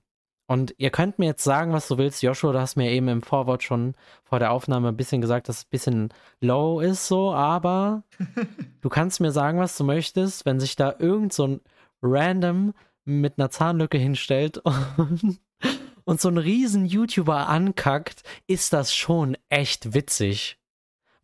Und 0.47 0.75
ihr 0.77 0.91
könnt 0.91 1.17
mir 1.17 1.25
jetzt 1.25 1.43
sagen, 1.43 1.73
was 1.73 1.87
du 1.87 1.97
willst. 1.97 2.21
Joshua, 2.21 2.51
du 2.51 2.59
hast 2.59 2.75
mir 2.75 2.91
eben 2.91 3.07
im 3.07 3.23
Vorwort 3.23 3.63
schon 3.63 3.95
vor 4.23 4.37
der 4.39 4.51
Aufnahme 4.51 4.89
ein 4.89 4.97
bisschen 4.97 5.21
gesagt, 5.21 5.49
dass 5.49 5.59
es 5.59 5.63
ein 5.63 5.69
bisschen 5.71 6.09
low 6.39 6.79
ist 6.81 7.07
so, 7.07 7.33
aber 7.33 8.03
du 8.81 8.89
kannst 8.89 9.21
mir 9.21 9.31
sagen, 9.31 9.59
was 9.59 9.75
du 9.77 9.83
möchtest, 9.83 10.45
wenn 10.45 10.59
sich 10.59 10.75
da 10.75 10.95
irgend 10.99 11.33
so 11.33 11.47
ein 11.47 11.61
random 12.01 12.73
mit 13.05 13.39
einer 13.39 13.49
Zahnlücke 13.49 13.97
hinstellt 13.97 14.59
und, 14.59 15.39
und 16.03 16.21
so 16.21 16.29
ein 16.29 16.37
riesen 16.37 16.85
YouTuber 16.85 17.49
ankackt, 17.49 18.21
ist 18.45 18.73
das 18.73 18.93
schon 18.93 19.37
echt 19.49 19.95
witzig. 19.95 20.59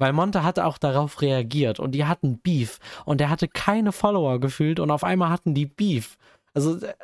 Weil 0.02 0.14
Monte 0.14 0.44
hat 0.44 0.58
auch 0.58 0.80
darauf 0.80 1.22
reagiert 1.22 1.80
und 1.80 1.92
die 1.92 2.06
hatten 2.06 2.40
Beef 2.40 2.80
und 3.06 3.22
er 3.22 3.30
hatte 3.30 3.48
keine 3.48 3.92
Follower 3.92 4.40
gefühlt 4.40 4.80
und 4.80 4.90
auf 4.90 5.04
einmal 5.04 5.30
hatten 5.30 5.54
die 5.54 5.68
Beef. 5.68 6.18
Also, 6.56 6.84
äh, 6.84 6.96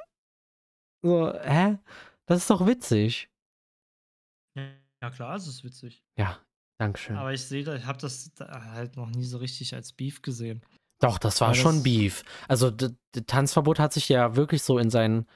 so, 1.03 1.31
hä? 1.39 1.77
Das 2.25 2.39
ist 2.39 2.49
doch 2.49 2.65
witzig. 2.65 3.29
Ja, 4.57 5.11
klar, 5.11 5.35
es 5.35 5.47
ist 5.47 5.63
witzig. 5.63 6.03
Ja, 6.17 6.39
Dankeschön. 6.79 7.15
Aber 7.17 7.31
ich 7.33 7.45
sehe, 7.45 7.63
da- 7.63 7.75
ich 7.75 7.85
habe 7.85 7.99
das 7.99 8.33
da 8.33 8.63
halt 8.73 8.97
noch 8.97 9.09
nie 9.11 9.25
so 9.25 9.37
richtig 9.37 9.75
als 9.75 9.93
Beef 9.93 10.21
gesehen. 10.23 10.61
Doch, 10.99 11.19
das 11.19 11.39
war 11.41 11.49
Aber 11.49 11.55
schon 11.55 11.75
das- 11.75 11.83
Beef. 11.83 12.23
Also, 12.47 12.71
d- 12.71 12.89
d- 13.13 13.21
Tanzverbot 13.21 13.77
hat 13.79 13.93
sich 13.93 14.09
ja 14.09 14.35
wirklich 14.35 14.63
so 14.63 14.79
in 14.79 14.89
seinen. 14.89 15.27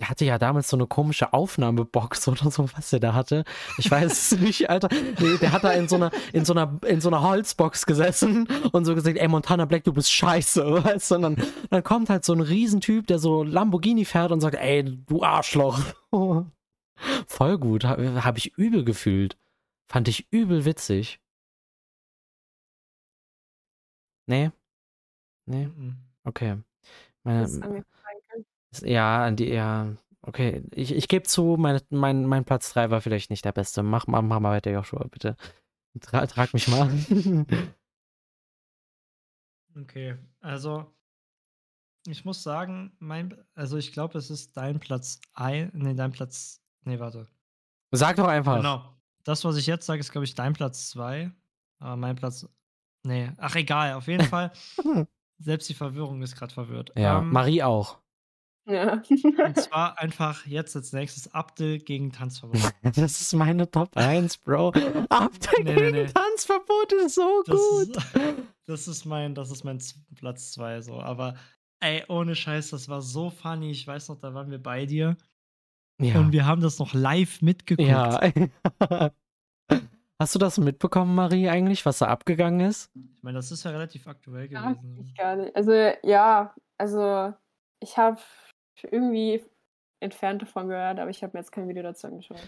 Der 0.00 0.08
hatte 0.08 0.24
ja 0.24 0.38
damals 0.38 0.68
so 0.68 0.78
eine 0.78 0.86
komische 0.86 1.34
Aufnahmebox 1.34 2.26
oder 2.28 2.50
so, 2.50 2.68
was 2.74 2.90
der 2.90 3.00
da 3.00 3.14
hatte. 3.14 3.44
Ich 3.76 3.90
weiß 3.90 4.32
es 4.32 4.40
nicht, 4.40 4.70
Alter. 4.70 4.88
Nee, 5.18 5.36
der 5.38 5.52
hat 5.52 5.62
da 5.62 5.72
in 5.72 5.88
so 5.88 5.96
einer, 5.96 6.10
in 6.32 6.46
so 6.46 6.54
einer, 6.54 6.80
in 6.86 7.02
so 7.02 7.10
einer 7.10 7.22
Holzbox 7.22 7.84
gesessen 7.84 8.48
und 8.72 8.86
so 8.86 8.94
gesagt, 8.94 9.18
ey, 9.18 9.28
Montana 9.28 9.66
Black, 9.66 9.84
du 9.84 9.92
bist 9.92 10.10
scheiße, 10.10 10.84
weißt 10.84 11.10
du? 11.10 11.14
Und 11.16 11.22
dann, 11.22 11.36
dann 11.68 11.84
kommt 11.84 12.08
halt 12.08 12.24
so 12.24 12.32
ein 12.32 12.40
Riesentyp, 12.40 13.06
der 13.06 13.18
so 13.18 13.42
Lamborghini 13.42 14.06
fährt 14.06 14.32
und 14.32 14.40
sagt, 14.40 14.56
ey, 14.56 14.84
du 14.84 15.22
Arschloch. 15.22 15.78
Voll 17.26 17.58
gut, 17.58 17.84
habe 17.84 18.24
hab 18.24 18.38
ich 18.38 18.56
übel 18.56 18.84
gefühlt. 18.84 19.36
Fand 19.88 20.08
ich 20.08 20.32
übel 20.32 20.64
witzig. 20.64 21.20
Nee? 24.26 24.50
Nee? 25.46 25.66
Mhm. 25.66 25.96
Okay. 26.24 26.58
Meine, 27.24 27.84
ja, 28.82 29.24
an 29.24 29.36
die, 29.36 29.48
ja, 29.48 29.94
okay. 30.22 30.62
Ich, 30.72 30.92
ich 30.94 31.08
gebe 31.08 31.24
zu, 31.24 31.56
meine, 31.58 31.80
mein, 31.90 32.24
mein 32.26 32.44
Platz 32.44 32.72
3 32.72 32.90
war 32.90 33.00
vielleicht 33.00 33.30
nicht 33.30 33.44
der 33.44 33.52
beste. 33.52 33.82
Mach, 33.82 34.06
mal- 34.06 34.22
mach 34.22 34.40
mal 34.40 34.52
weiter, 34.52 34.70
Joshua, 34.70 35.06
bitte. 35.10 35.36
Tra, 36.00 36.26
trag 36.26 36.52
mich 36.54 36.68
mal. 36.68 36.88
Okay, 39.76 40.16
also 40.40 40.92
ich 42.06 42.24
muss 42.24 42.42
sagen, 42.42 42.92
mein, 42.98 43.36
also 43.54 43.76
ich 43.76 43.92
glaube, 43.92 44.18
es 44.18 44.30
ist 44.30 44.56
dein 44.56 44.80
Platz 44.80 45.20
ein, 45.34 45.70
nee, 45.74 45.94
dein 45.94 46.12
Platz, 46.12 46.60
nee, 46.84 46.98
warte. 46.98 47.28
Sag 47.92 48.16
doch 48.16 48.26
einfach. 48.26 48.56
Genau. 48.56 48.84
Das, 49.24 49.44
was 49.44 49.56
ich 49.56 49.66
jetzt 49.66 49.86
sage, 49.86 50.00
ist, 50.00 50.10
glaube 50.12 50.24
ich, 50.24 50.34
dein 50.34 50.54
Platz 50.54 50.90
zwei. 50.90 51.30
Aber 51.78 51.96
mein 51.96 52.16
Platz, 52.16 52.48
nee, 53.04 53.30
ach 53.36 53.54
egal, 53.54 53.94
auf 53.94 54.06
jeden 54.08 54.24
Fall. 54.28 54.50
Selbst 55.38 55.68
die 55.68 55.74
Verwirrung 55.74 56.20
ist 56.22 56.36
gerade 56.36 56.52
verwirrt. 56.52 56.92
Ja, 56.96 57.20
Ähm, 57.20 57.30
Marie 57.30 57.62
auch. 57.62 57.98
Ja. 58.66 58.94
und 58.94 59.56
zwar 59.58 59.98
einfach 59.98 60.46
jetzt 60.46 60.76
als 60.76 60.92
nächstes 60.92 61.32
Abdel 61.34 61.78
gegen 61.78 62.12
Tanzverbot. 62.12 62.60
Das 62.82 63.20
ist 63.20 63.32
meine 63.34 63.70
Top 63.70 63.96
1, 63.96 64.38
Bro. 64.38 64.72
Abdeck 65.08 65.64
Nee, 65.64 65.74
gegen 65.74 65.90
nee. 65.92 66.06
Tanzverbot 66.06 66.92
ist 67.04 67.14
so 67.16 67.42
Das 67.46 67.56
gut. 67.56 67.96
ist, 67.96 68.08
das 68.66 68.88
ist 68.88 69.04
mein, 69.06 69.34
das 69.34 69.50
ist 69.50 69.64
mein 69.64 69.80
Platz 70.14 70.52
zwei 70.52 70.80
so. 70.82 71.00
Aber 71.00 71.34
ey, 71.80 72.04
ohne 72.08 72.34
Scheiß, 72.34 72.70
das 72.70 72.88
war 72.88 73.00
so 73.02 73.30
funny. 73.30 73.70
Ich 73.70 73.86
weiß 73.86 74.08
noch, 74.10 74.18
da 74.20 74.34
waren 74.34 74.50
wir 74.50 74.62
bei 74.62 74.86
dir 74.86 75.16
Ja. 76.00 76.18
und 76.20 76.32
wir 76.32 76.44
haben 76.46 76.60
das 76.60 76.78
noch 76.78 76.92
live 76.94 77.40
mitgeguckt. 77.42 77.88
ja. 77.88 78.20
Hast 80.20 80.34
du 80.34 80.38
das 80.38 80.58
mitbekommen, 80.58 81.14
Marie, 81.14 81.48
eigentlich, 81.48 81.86
was 81.86 81.98
da 81.98 82.08
abgegangen 82.08 82.60
ist? 82.68 82.90
Ich 82.94 83.22
meine, 83.22 83.36
das 83.38 83.50
ist 83.52 83.64
ja 83.64 83.70
relativ 83.70 84.06
aktuell 84.06 84.52
Ja, 84.52 84.72
gewesen. 84.72 84.98
ich 85.02 85.14
gar 85.14 85.36
nicht. 85.36 85.56
Also, 85.56 85.72
ja, 86.02 86.54
also 86.76 87.32
ich 87.82 87.96
habe 87.96 88.18
irgendwie 88.82 89.42
entfernt 90.00 90.42
davon 90.42 90.68
gehört, 90.68 90.98
aber 90.98 91.10
ich 91.10 91.22
habe 91.22 91.32
mir 91.34 91.40
jetzt 91.40 91.52
kein 91.52 91.68
Video 91.68 91.82
dazu 91.82 92.06
angeschaut. 92.06 92.40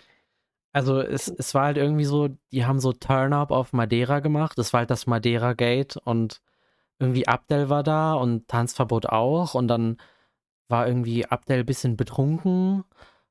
Also 0.73 1.01
es, 1.01 1.29
es 1.29 1.55
war 1.55 1.67
halt 1.67 1.77
irgendwie 1.77 2.05
so, 2.05 2.29
die 2.51 2.65
haben 2.65 2.81
so 2.81 2.93
Turn-Up 2.93 3.51
auf 3.51 3.73
Madeira 3.75 4.21
gemacht. 4.21 4.57
Das 4.57 4.73
war 4.73 4.81
halt 4.81 4.91
das 4.91 5.07
Madeira-Gate 5.07 5.99
und 5.99 6.41
irgendwie 6.99 7.29
Abdel 7.29 7.69
war 7.69 7.83
da 7.83 8.15
und 8.15 8.49
Tanzverbot 8.49 9.07
auch. 9.07 9.55
Und 9.55 9.69
dann 9.69 9.99
war 10.69 10.87
irgendwie 10.89 11.27
Abdel 11.27 11.61
ein 11.61 11.67
bisschen 11.67 11.97
betrunken 11.97 12.85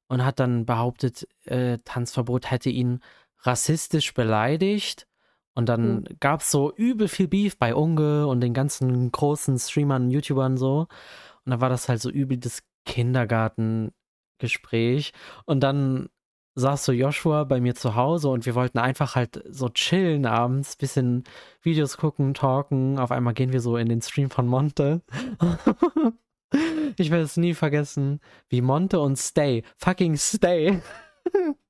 und 0.07 0.23
hat 0.23 0.39
dann 0.39 0.65
behauptet, 0.65 1.27
äh, 1.45 1.79
Tanzverbot 1.83 2.51
hätte 2.51 2.69
ihn 2.69 2.99
rassistisch 3.39 4.13
beleidigt. 4.13 5.07
Und 5.53 5.67
dann 5.67 6.05
gab 6.19 6.41
es 6.41 6.51
so 6.51 6.71
übel 6.73 7.07
viel 7.07 7.27
Beef 7.27 7.57
bei 7.57 7.73
Unge 7.75 8.27
und 8.27 8.41
den 8.41 8.53
ganzen 8.53 9.11
großen 9.11 9.57
Streamern, 9.57 10.11
YouTubern 10.11 10.57
so. 10.57 10.87
Und 11.45 11.49
dann 11.49 11.61
war 11.61 11.69
das 11.69 11.89
halt 11.89 12.01
so 12.01 12.09
übel 12.09 12.37
das 12.37 12.61
Kindergartengespräch. 12.85 15.13
Und 15.45 15.61
dann 15.61 16.09
saß 16.55 16.85
so 16.85 16.91
Joshua 16.91 17.43
bei 17.45 17.61
mir 17.61 17.75
zu 17.75 17.95
Hause 17.95 18.29
und 18.29 18.45
wir 18.45 18.55
wollten 18.55 18.79
einfach 18.79 19.15
halt 19.15 19.41
so 19.49 19.69
chillen 19.69 20.25
abends, 20.25 20.75
bisschen 20.75 21.23
Videos 21.61 21.97
gucken, 21.97 22.33
talken. 22.33 22.99
Auf 22.99 23.11
einmal 23.11 23.33
gehen 23.33 23.53
wir 23.53 23.61
so 23.61 23.77
in 23.77 23.87
den 23.87 24.01
Stream 24.01 24.29
von 24.29 24.47
Monte. 24.47 25.01
Ich 26.97 27.11
werde 27.11 27.23
es 27.23 27.37
nie 27.37 27.53
vergessen, 27.53 28.19
wie 28.49 28.61
Monte 28.61 28.99
und 28.99 29.17
Stay, 29.17 29.63
fucking 29.77 30.17
Stay, 30.17 30.81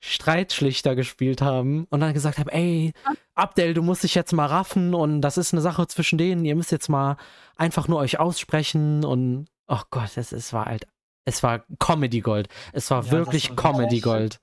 Streitschlichter 0.00 0.94
gespielt 0.94 1.42
haben 1.42 1.86
und 1.90 2.00
dann 2.00 2.12
gesagt 2.12 2.38
haben, 2.38 2.50
ey, 2.50 2.92
Abdel, 3.34 3.74
du 3.74 3.82
musst 3.82 4.02
dich 4.02 4.14
jetzt 4.14 4.32
mal 4.32 4.46
raffen 4.46 4.94
und 4.94 5.22
das 5.22 5.38
ist 5.38 5.52
eine 5.52 5.62
Sache 5.62 5.86
zwischen 5.86 6.18
denen, 6.18 6.44
ihr 6.44 6.56
müsst 6.56 6.72
jetzt 6.72 6.88
mal 6.88 7.16
einfach 7.56 7.88
nur 7.88 7.98
euch 7.98 8.18
aussprechen 8.18 9.04
und 9.04 9.46
oh 9.70 9.82
Gott, 9.90 10.16
es, 10.16 10.32
es 10.32 10.52
war 10.52 10.66
halt, 10.66 10.86
es 11.24 11.42
war 11.42 11.64
Comedy 11.78 12.20
Gold. 12.20 12.48
Es 12.72 12.90
war 12.90 13.04
Ja, 13.04 13.10
wirklich 13.10 13.50
war 13.50 13.56
Comedy 13.56 14.00
Gold. 14.00 14.40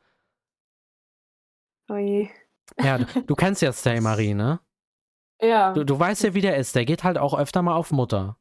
Oh 1.90 1.96
je. 1.96 2.30
Ja, 2.80 2.98
du, 2.98 3.22
du 3.22 3.36
kennst 3.36 3.62
ja 3.62 3.72
Stay 3.72 4.02
Marie, 4.02 4.34
ne? 4.34 4.60
Ja. 5.42 5.74
Du, 5.74 5.84
du 5.84 6.00
weißt 6.00 6.24
ja, 6.24 6.34
wie 6.34 6.42
der 6.42 6.58
ist. 6.58 6.76
Der 6.76 6.86
geht 6.86 7.04
halt 7.04 7.18
auch 7.18 7.38
öfter 7.38 7.62
mal 7.62 7.76
auf 7.76 7.92
Mutter. 7.92 8.38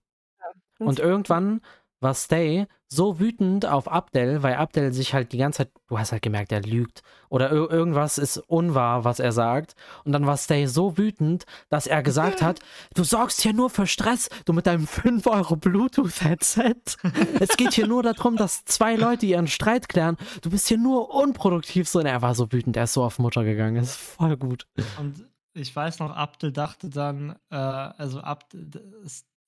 Und 0.79 0.99
irgendwann 0.99 1.61
war 2.07 2.15
Stay 2.15 2.67
so 2.87 3.19
wütend 3.19 3.67
auf 3.67 3.91
Abdel, 3.91 4.45
weil 4.45 4.55
Abdel 4.55 4.93
sich 4.93 5.13
halt 5.13 5.33
die 5.33 5.39
ganze 5.39 5.59
Zeit, 5.59 5.73
du 5.89 5.99
hast 5.99 6.13
halt 6.13 6.23
gemerkt, 6.23 6.53
er 6.53 6.63
lügt. 6.63 7.03
Oder 7.29 7.51
ir 7.51 7.69
irgendwas 7.69 8.17
ist 8.17 8.39
unwahr, 8.39 9.03
was 9.03 9.19
er 9.19 9.33
sagt. 9.33 9.75
Und 10.05 10.13
dann 10.13 10.25
war 10.25 10.37
Stay 10.37 10.67
so 10.67 10.97
wütend, 10.97 11.47
dass 11.69 11.89
er 11.89 12.05
gesagt 12.05 12.43
hat, 12.43 12.61
du 12.95 13.03
sorgst 13.03 13.41
hier 13.41 13.55
nur 13.55 13.71
für 13.71 13.89
Stress, 13.89 14.29
du 14.45 14.53
mit 14.53 14.69
deinem 14.69 14.87
5 14.87 15.27
Euro 15.27 15.57
Bluetooth-Headset. 15.57 16.97
es 17.41 17.57
geht 17.57 17.75
hier 17.75 17.89
nur 17.89 18.05
darum, 18.05 18.37
dass 18.37 18.65
zwei 18.65 18.95
Leute 18.95 19.27
ihren 19.27 19.49
Streit 19.49 19.89
klären. 19.89 20.17
Du 20.43 20.51
bist 20.51 20.69
hier 20.69 20.79
nur 20.79 21.13
unproduktiv. 21.13 21.89
So, 21.89 21.99
und 21.99 22.07
er 22.07 22.23
war 22.23 22.37
so 22.37 22.53
wütend, 22.53 22.77
er 22.77 22.85
ist 22.85 22.93
so 22.93 23.03
auf 23.03 23.19
Mutter 23.19 23.43
gegangen. 23.43 23.75
Das 23.75 23.91
ist 23.91 23.97
voll 23.97 24.37
gut. 24.37 24.69
Und 25.01 25.25
ich 25.55 25.75
weiß 25.75 25.99
noch, 25.99 26.15
Abdel 26.15 26.53
dachte 26.53 26.89
dann, 26.89 27.35
äh, 27.51 27.57
also 27.57 28.21
Abdel, 28.21 28.71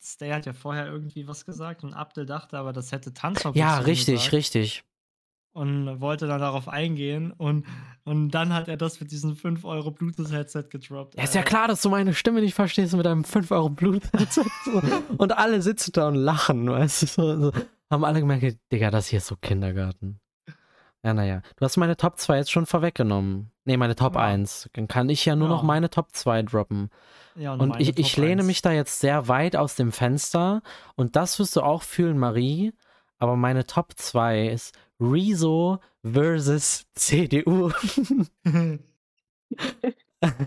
Stay 0.00 0.30
hat 0.32 0.46
ja 0.46 0.52
vorher 0.52 0.86
irgendwie 0.86 1.26
was 1.26 1.44
gesagt 1.44 1.82
und 1.84 1.92
Abdel 1.94 2.24
dachte 2.26 2.56
aber, 2.58 2.72
das 2.72 2.92
hätte 2.92 3.12
Tanzverbot 3.12 3.56
Ja, 3.56 3.78
richtig, 3.78 4.14
gesagt 4.16 4.32
richtig. 4.32 4.84
und 5.52 6.00
wollte 6.00 6.26
dann 6.26 6.40
darauf 6.40 6.68
eingehen 6.68 7.32
und, 7.32 7.66
und 8.04 8.30
dann 8.30 8.54
hat 8.54 8.68
er 8.68 8.76
das 8.76 9.00
mit 9.00 9.10
diesem 9.10 9.34
5 9.36 9.64
Euro 9.64 9.90
Bluetooth-Headset 9.90 10.64
gedroppt. 10.70 11.16
Ja, 11.16 11.24
ist 11.24 11.34
ja 11.34 11.42
klar, 11.42 11.66
dass 11.68 11.82
du 11.82 11.90
meine 11.90 12.14
Stimme 12.14 12.40
nicht 12.40 12.54
verstehst 12.54 12.94
mit 12.94 13.06
deinem 13.06 13.24
5 13.24 13.50
Euro 13.50 13.68
Bluetooth. 13.70 14.40
und 15.18 15.36
alle 15.36 15.60
sitzen 15.62 15.92
da 15.92 16.08
und 16.08 16.14
lachen, 16.14 16.70
weißt 16.70 17.02
du? 17.02 17.06
So, 17.06 17.40
so. 17.40 17.52
Haben 17.90 18.04
alle 18.04 18.20
gemerkt, 18.20 18.58
Digga, 18.70 18.90
das 18.90 19.08
hier 19.08 19.16
ist 19.16 19.26
so 19.26 19.36
Kindergarten. 19.36 20.20
Ja, 21.04 21.14
naja. 21.14 21.42
Du 21.56 21.64
hast 21.64 21.76
meine 21.76 21.96
Top 21.96 22.18
2 22.18 22.38
jetzt 22.38 22.50
schon 22.50 22.66
vorweggenommen. 22.66 23.50
Nee, 23.64 23.76
meine 23.76 23.94
Top 23.94 24.14
Ja. 24.14 24.22
1. 24.22 24.68
Dann 24.72 24.88
kann 24.88 25.08
ich 25.08 25.24
ja 25.24 25.36
nur 25.36 25.48
noch 25.48 25.62
Ja. 25.62 25.66
meine 25.66 25.90
Top 25.90 26.10
2 26.12 26.42
droppen. 26.42 26.90
Ja, 27.36 27.54
Und 27.54 27.78
ich, 27.80 27.96
ich 27.98 28.16
lehne 28.16 28.42
1. 28.42 28.46
mich 28.46 28.62
da 28.62 28.72
jetzt 28.72 28.98
sehr 29.00 29.28
weit 29.28 29.54
aus 29.54 29.76
dem 29.76 29.92
Fenster. 29.92 30.60
Und 30.96 31.14
das 31.14 31.38
wirst 31.38 31.54
du 31.54 31.62
auch 31.62 31.82
fühlen, 31.82 32.18
Marie. 32.18 32.72
Aber 33.18 33.36
meine 33.36 33.64
Top 33.66 33.92
2 33.96 34.48
ist 34.48 34.76
Rezo 35.00 35.78
versus 36.04 36.86
CDU. 36.94 37.70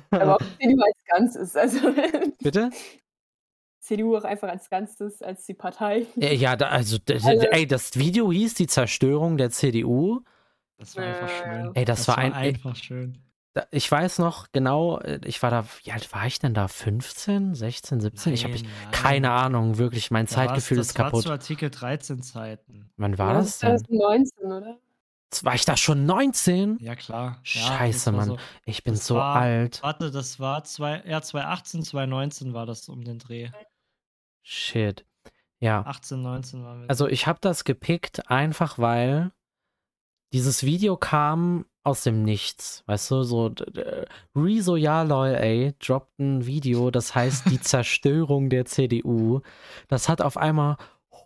Aber 0.09 0.35
auch 0.35 0.41
CDU 0.59 0.81
als 0.81 0.97
Ganzes. 1.07 1.55
Also 1.55 1.79
Bitte? 2.43 2.69
CDU 3.79 4.15
auch 4.17 4.23
einfach 4.25 4.49
als 4.49 4.69
Ganzes, 4.69 5.21
als 5.21 5.45
die 5.45 5.53
Partei. 5.53 6.05
Äh, 6.19 6.35
Ja, 6.35 6.55
da, 6.55 6.67
also, 6.67 6.97
Also- 7.09 7.29
ey, 7.29 7.65
das 7.67 7.95
Video 7.97 8.31
hieß 8.31 8.53
die 8.55 8.67
Zerstörung 8.67 9.37
der 9.37 9.49
CDU. 9.49 10.21
Das 10.81 10.95
war 10.97 11.03
einfach 11.05 11.29
schön. 11.29 11.71
Ey, 11.75 11.85
das 11.85 12.07
war 12.07 12.17
ein- 12.17 12.33
ey, 12.33 12.49
einfach 12.49 12.75
schön. 12.75 13.17
Da, 13.53 13.65
ich 13.71 13.91
weiß 13.91 14.19
noch 14.19 14.47
genau, 14.53 14.99
äh, 14.99 15.19
ich 15.25 15.43
war 15.43 15.51
da, 15.51 15.65
wie 15.83 15.91
alt 15.91 16.11
war 16.13 16.25
ich 16.25 16.39
denn 16.39 16.53
da? 16.53 16.67
15, 16.69 17.53
16, 17.53 17.99
17? 17.99 18.33
ich 18.33 18.43
habe 18.45 18.53
Nein, 18.55 18.63
nein. 18.63 18.91
keine 18.91 19.31
Ahnung, 19.31 19.77
wirklich, 19.77 20.09
mein 20.09 20.25
Da 20.25 20.31
Zeitgefühl 20.31 20.77
das 20.77 20.87
ist 20.87 20.93
kaputt. 20.95 21.13
war 21.13 21.21
zu 21.21 21.31
Artikel 21.31 21.69
13 21.69 22.21
Zeiten. 22.21 22.89
Wann 22.97 23.17
war 23.17 23.33
Ja, 23.33 23.39
das 23.39 23.59
denn? 23.59 23.77
2019, 23.77 24.45
oder? 24.51 24.77
War 25.43 25.53
ich 25.55 25.65
da 25.65 25.77
schon 25.77 26.05
19? 26.05 26.77
Ja, 26.79 26.95
klar. 26.95 27.37
Ja, 27.37 27.39
Scheiße, 27.43 27.97
das 27.97 28.05
war 28.05 28.13
Mann. 28.13 28.27
So. 28.29 28.37
Ich 28.65 28.83
bin 28.83 28.93
Das 28.95 29.05
so 29.07 29.15
war- 29.15 29.35
alt. 29.35 29.83
Warte, 29.83 30.11
das 30.11 30.39
war 30.39 30.63
zwei, 30.63 31.03
ja, 31.05 31.21
2018, 31.21 31.83
2019 31.83 32.53
war 32.53 32.65
das 32.65 32.87
um 32.89 33.03
den 33.03 33.19
Dreh. 33.19 33.49
Shit. 34.43 35.05
Ja, 35.59 35.81
18, 35.85 36.21
19 36.21 36.63
waren 36.63 36.81
wir. 36.81 36.89
also 36.89 37.07
ich 37.07 37.27
habe 37.27 37.37
das 37.41 37.63
gepickt, 37.65 38.29
einfach 38.31 38.79
weil 38.79 39.31
dieses 40.33 40.63
Video 40.63 40.97
kam 40.97 41.65
aus 41.83 42.03
dem 42.03 42.23
Nichts. 42.23 42.83
Weißt 42.85 43.11
du, 43.11 43.23
so 43.23 43.53
Rezo, 44.35 44.75
ja, 44.75 45.01
lol, 45.03 45.29
ey, 45.29 45.73
droppt 45.79 46.19
ein 46.19 46.45
Video, 46.45 46.91
das 46.91 47.15
heißt 47.15 47.49
die 47.49 47.59
Zerstörung 47.61 48.49
der 48.49 48.65
CDU. 48.65 49.41
Das 49.87 50.09
hat 50.09 50.21
auf 50.21 50.37
einmal 50.37 50.77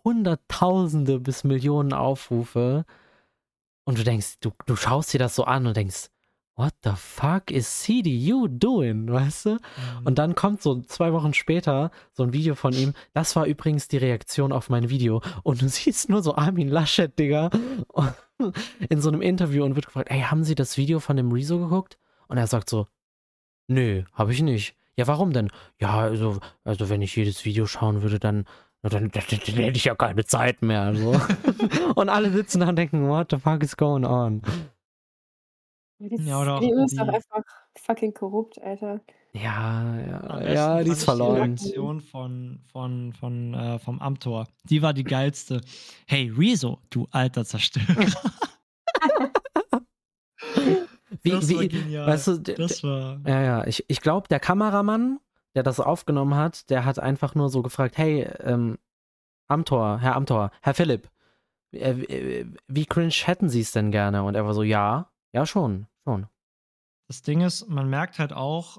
Hunderttausende 0.04 1.20
bis 1.20 1.44
Millionen 1.44 1.92
Aufrufe. 1.92 2.84
Und 3.84 3.98
du 3.98 4.04
denkst, 4.04 4.40
du, 4.40 4.52
du 4.66 4.76
schaust 4.76 5.12
dir 5.12 5.18
das 5.18 5.34
so 5.34 5.44
an 5.44 5.66
und 5.66 5.76
denkst, 5.76 6.10
what 6.56 6.72
the 6.82 6.92
fuck 6.96 7.50
is 7.50 7.68
CDU 7.82 8.48
doing, 8.48 9.08
weißt 9.10 9.46
du? 9.46 9.50
Mhm. 9.50 9.58
Und 10.04 10.18
dann 10.18 10.34
kommt 10.34 10.62
so 10.62 10.80
zwei 10.82 11.12
Wochen 11.12 11.34
später 11.34 11.90
so 12.12 12.22
ein 12.22 12.32
Video 12.32 12.54
von 12.54 12.72
ihm. 12.72 12.94
Das 13.12 13.36
war 13.36 13.46
übrigens 13.46 13.88
die 13.88 13.98
Reaktion 13.98 14.52
auf 14.52 14.70
mein 14.70 14.88
Video. 14.88 15.22
Und 15.42 15.62
du 15.62 15.68
siehst 15.68 16.08
nur 16.08 16.22
so 16.22 16.34
Armin 16.34 16.68
Laschet, 16.68 17.16
Digga, 17.18 17.50
in 18.88 19.00
so 19.00 19.10
einem 19.10 19.20
Interview 19.20 19.64
und 19.64 19.76
wird 19.76 19.86
gefragt, 19.86 20.10
ey, 20.10 20.22
haben 20.22 20.44
Sie 20.44 20.54
das 20.54 20.76
Video 20.76 20.98
von 20.98 21.16
dem 21.16 21.30
Rezo 21.30 21.58
geguckt? 21.58 21.98
Und 22.28 22.38
er 22.38 22.46
sagt 22.46 22.70
so, 22.70 22.86
nö, 23.68 24.02
habe 24.12 24.32
ich 24.32 24.42
nicht. 24.42 24.74
Ja, 24.96 25.06
warum 25.06 25.32
denn? 25.34 25.50
Ja, 25.78 25.98
also, 25.98 26.40
also 26.64 26.88
wenn 26.88 27.02
ich 27.02 27.14
jedes 27.14 27.44
Video 27.44 27.66
schauen 27.66 28.00
würde, 28.00 28.18
dann, 28.18 28.46
dann, 28.80 29.10
dann, 29.10 29.10
dann 29.10 29.20
hätte 29.28 29.76
ich 29.76 29.84
ja 29.84 29.94
keine 29.94 30.24
Zeit 30.24 30.62
mehr. 30.62 30.94
So. 30.94 31.20
und 31.94 32.08
alle 32.08 32.32
sitzen 32.32 32.60
da 32.60 32.70
und 32.70 32.76
denken, 32.76 33.06
what 33.08 33.30
the 33.30 33.36
fuck 33.36 33.62
is 33.62 33.76
going 33.76 34.06
on? 34.06 34.40
Die 35.98 36.16
Ja, 36.24 36.40
oder 36.42 36.54
auch 36.56 36.60
CDU 36.60 36.84
ist 36.84 36.98
doch 36.98 37.04
die- 37.04 37.10
einfach 37.14 37.42
fucking 37.78 38.12
korrupt, 38.14 38.60
Alter. 38.60 39.00
Ja, 39.32 39.98
ja, 39.98 40.52
ja, 40.52 40.84
die 40.84 40.90
ist 40.90 41.00
ich 41.00 41.04
verloren. 41.04 41.56
Die 41.56 41.64
Reaktion 41.64 42.00
von, 42.00 42.60
von, 42.72 43.12
von, 43.12 43.54
äh, 43.54 43.78
vom 43.78 44.00
Amtor. 44.00 44.46
Die 44.64 44.80
war 44.80 44.94
die 44.94 45.04
geilste. 45.04 45.60
Hey, 46.06 46.30
Rezo, 46.34 46.78
du 46.90 47.06
alter 47.10 47.44
Zerstörer. 47.44 47.86
Wie, 51.22 51.30
das 51.30 51.54
war 51.54 51.66
genial. 51.66 52.06
weißt 52.06 52.28
du, 52.28 52.38
das 52.38 52.82
war. 52.82 53.20
Ja, 53.26 53.42
ja, 53.42 53.66
ich, 53.66 53.84
ich 53.88 54.00
glaube, 54.00 54.28
der 54.28 54.40
Kameramann, 54.40 55.18
der 55.54 55.62
das 55.62 55.80
aufgenommen 55.80 56.34
hat, 56.34 56.68
der 56.70 56.84
hat 56.84 56.98
einfach 56.98 57.34
nur 57.34 57.48
so 57.48 57.62
gefragt, 57.62 57.96
hey, 57.98 58.22
ähm, 58.40 58.78
Amtor, 59.48 59.98
Herr 60.00 60.16
Amtor, 60.16 60.50
Herr 60.62 60.74
Philipp, 60.74 61.08
äh, 61.72 61.90
äh, 61.90 62.46
wie 62.68 62.86
cringe 62.86 63.10
hätten 63.12 63.48
Sie 63.48 63.60
es 63.60 63.72
denn 63.72 63.90
gerne? 63.90 64.22
Und 64.24 64.34
er 64.34 64.44
war 64.46 64.54
so, 64.54 64.62
ja, 64.62 65.10
ja 65.36 65.44
schon, 65.44 65.86
schon. 66.02 66.26
Das 67.08 67.20
Ding 67.20 67.42
ist, 67.42 67.68
man 67.68 67.90
merkt 67.90 68.18
halt 68.18 68.32
auch, 68.32 68.78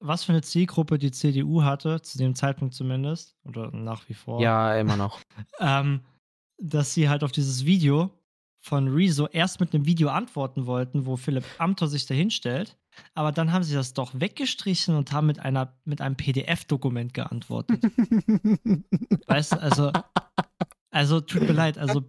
was 0.00 0.24
für 0.24 0.32
eine 0.32 0.42
Zielgruppe 0.42 0.98
die 0.98 1.12
CDU 1.12 1.62
hatte, 1.62 2.02
zu 2.02 2.18
dem 2.18 2.34
Zeitpunkt 2.34 2.74
zumindest, 2.74 3.36
oder 3.44 3.70
nach 3.70 4.08
wie 4.08 4.14
vor. 4.14 4.40
Ja, 4.40 4.74
immer 4.76 4.96
noch. 4.96 5.20
ähm, 5.60 6.04
dass 6.60 6.94
sie 6.94 7.08
halt 7.08 7.22
auf 7.22 7.30
dieses 7.30 7.64
Video 7.64 8.10
von 8.60 8.88
Rezo 8.88 9.28
erst 9.28 9.60
mit 9.60 9.72
einem 9.72 9.86
Video 9.86 10.08
antworten 10.08 10.66
wollten, 10.66 11.06
wo 11.06 11.16
Philipp 11.16 11.44
Amthor 11.58 11.86
sich 11.86 12.06
dahinstellt, 12.06 12.76
aber 13.14 13.30
dann 13.30 13.52
haben 13.52 13.62
sie 13.62 13.74
das 13.74 13.94
doch 13.94 14.18
weggestrichen 14.18 14.96
und 14.96 15.12
haben 15.12 15.28
mit 15.28 15.38
einer 15.38 15.78
mit 15.84 16.00
einem 16.00 16.16
PDF-Dokument 16.16 17.14
geantwortet. 17.14 17.84
weißt 19.28 19.52
du, 19.52 19.62
also 19.62 19.92
also 20.90 21.20
tut 21.20 21.42
mir 21.42 21.52
leid, 21.52 21.78
also 21.78 22.02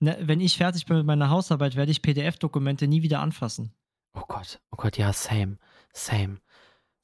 ne, 0.00 0.16
wenn 0.20 0.40
ich 0.40 0.56
fertig 0.56 0.86
bin 0.86 0.96
mit 0.96 1.06
meiner 1.06 1.30
Hausarbeit, 1.30 1.76
werde 1.76 1.90
ich 1.90 2.02
PDF-Dokumente 2.02 2.86
nie 2.88 3.02
wieder 3.02 3.20
anfassen. 3.20 3.72
Oh 4.14 4.22
Gott, 4.26 4.60
oh 4.70 4.76
Gott, 4.76 4.96
ja, 4.98 5.12
same, 5.12 5.58
same. 5.92 6.36
So 6.36 6.40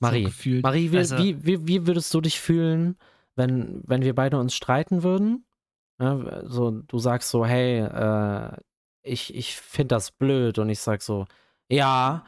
Marie, 0.00 0.24
gefühlt. 0.24 0.62
Marie, 0.62 0.90
wie, 0.92 0.98
Also- 0.98 1.18
wie, 1.18 1.44
wie, 1.44 1.66
wie 1.66 1.86
würdest 1.86 2.12
du 2.12 2.20
dich 2.20 2.40
fühlen, 2.40 2.96
wenn, 3.36 3.82
wenn 3.86 4.02
wir 4.02 4.14
beide 4.14 4.38
uns 4.38 4.54
streiten 4.54 5.02
würden? 5.02 5.46
Ja, 6.00 6.42
so, 6.48 6.70
du 6.70 6.98
sagst 6.98 7.30
so, 7.30 7.46
hey, 7.46 7.80
äh, 7.80 8.56
ich, 9.02 9.34
ich 9.34 9.56
finde 9.56 9.94
das 9.94 10.10
blöd 10.10 10.58
und 10.58 10.68
ich 10.68 10.80
sag 10.80 11.02
so, 11.02 11.26
ja, 11.70 12.24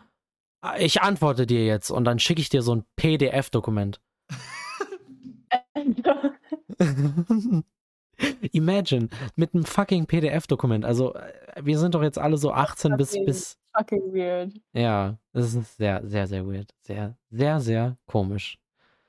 ich 0.78 1.02
antworte 1.02 1.46
dir 1.46 1.64
jetzt 1.66 1.90
und 1.90 2.04
dann 2.04 2.18
schicke 2.18 2.40
ich 2.40 2.48
dir 2.48 2.62
so 2.62 2.74
ein 2.76 2.84
PDF-Dokument. 2.96 4.00
Imagine, 8.52 9.08
mit 9.36 9.54
einem 9.54 9.64
fucking 9.64 10.06
PDF-Dokument. 10.06 10.84
Also, 10.84 11.14
äh, 11.14 11.32
wir 11.62 11.78
sind 11.78 11.94
doch 11.94 12.02
jetzt 12.02 12.18
alle 12.18 12.38
so 12.38 12.52
18 12.52 12.96
bis, 12.96 13.10
fucking- 13.10 13.26
bis, 13.26 13.58
fucking 13.76 14.12
weird. 14.14 14.52
ja, 14.72 15.18
das 15.32 15.54
ist 15.54 15.76
sehr, 15.76 16.06
sehr, 16.06 16.26
sehr 16.26 16.46
weird. 16.46 16.70
Sehr, 16.80 17.16
sehr, 17.30 17.60
sehr 17.60 17.96
komisch. 18.06 18.58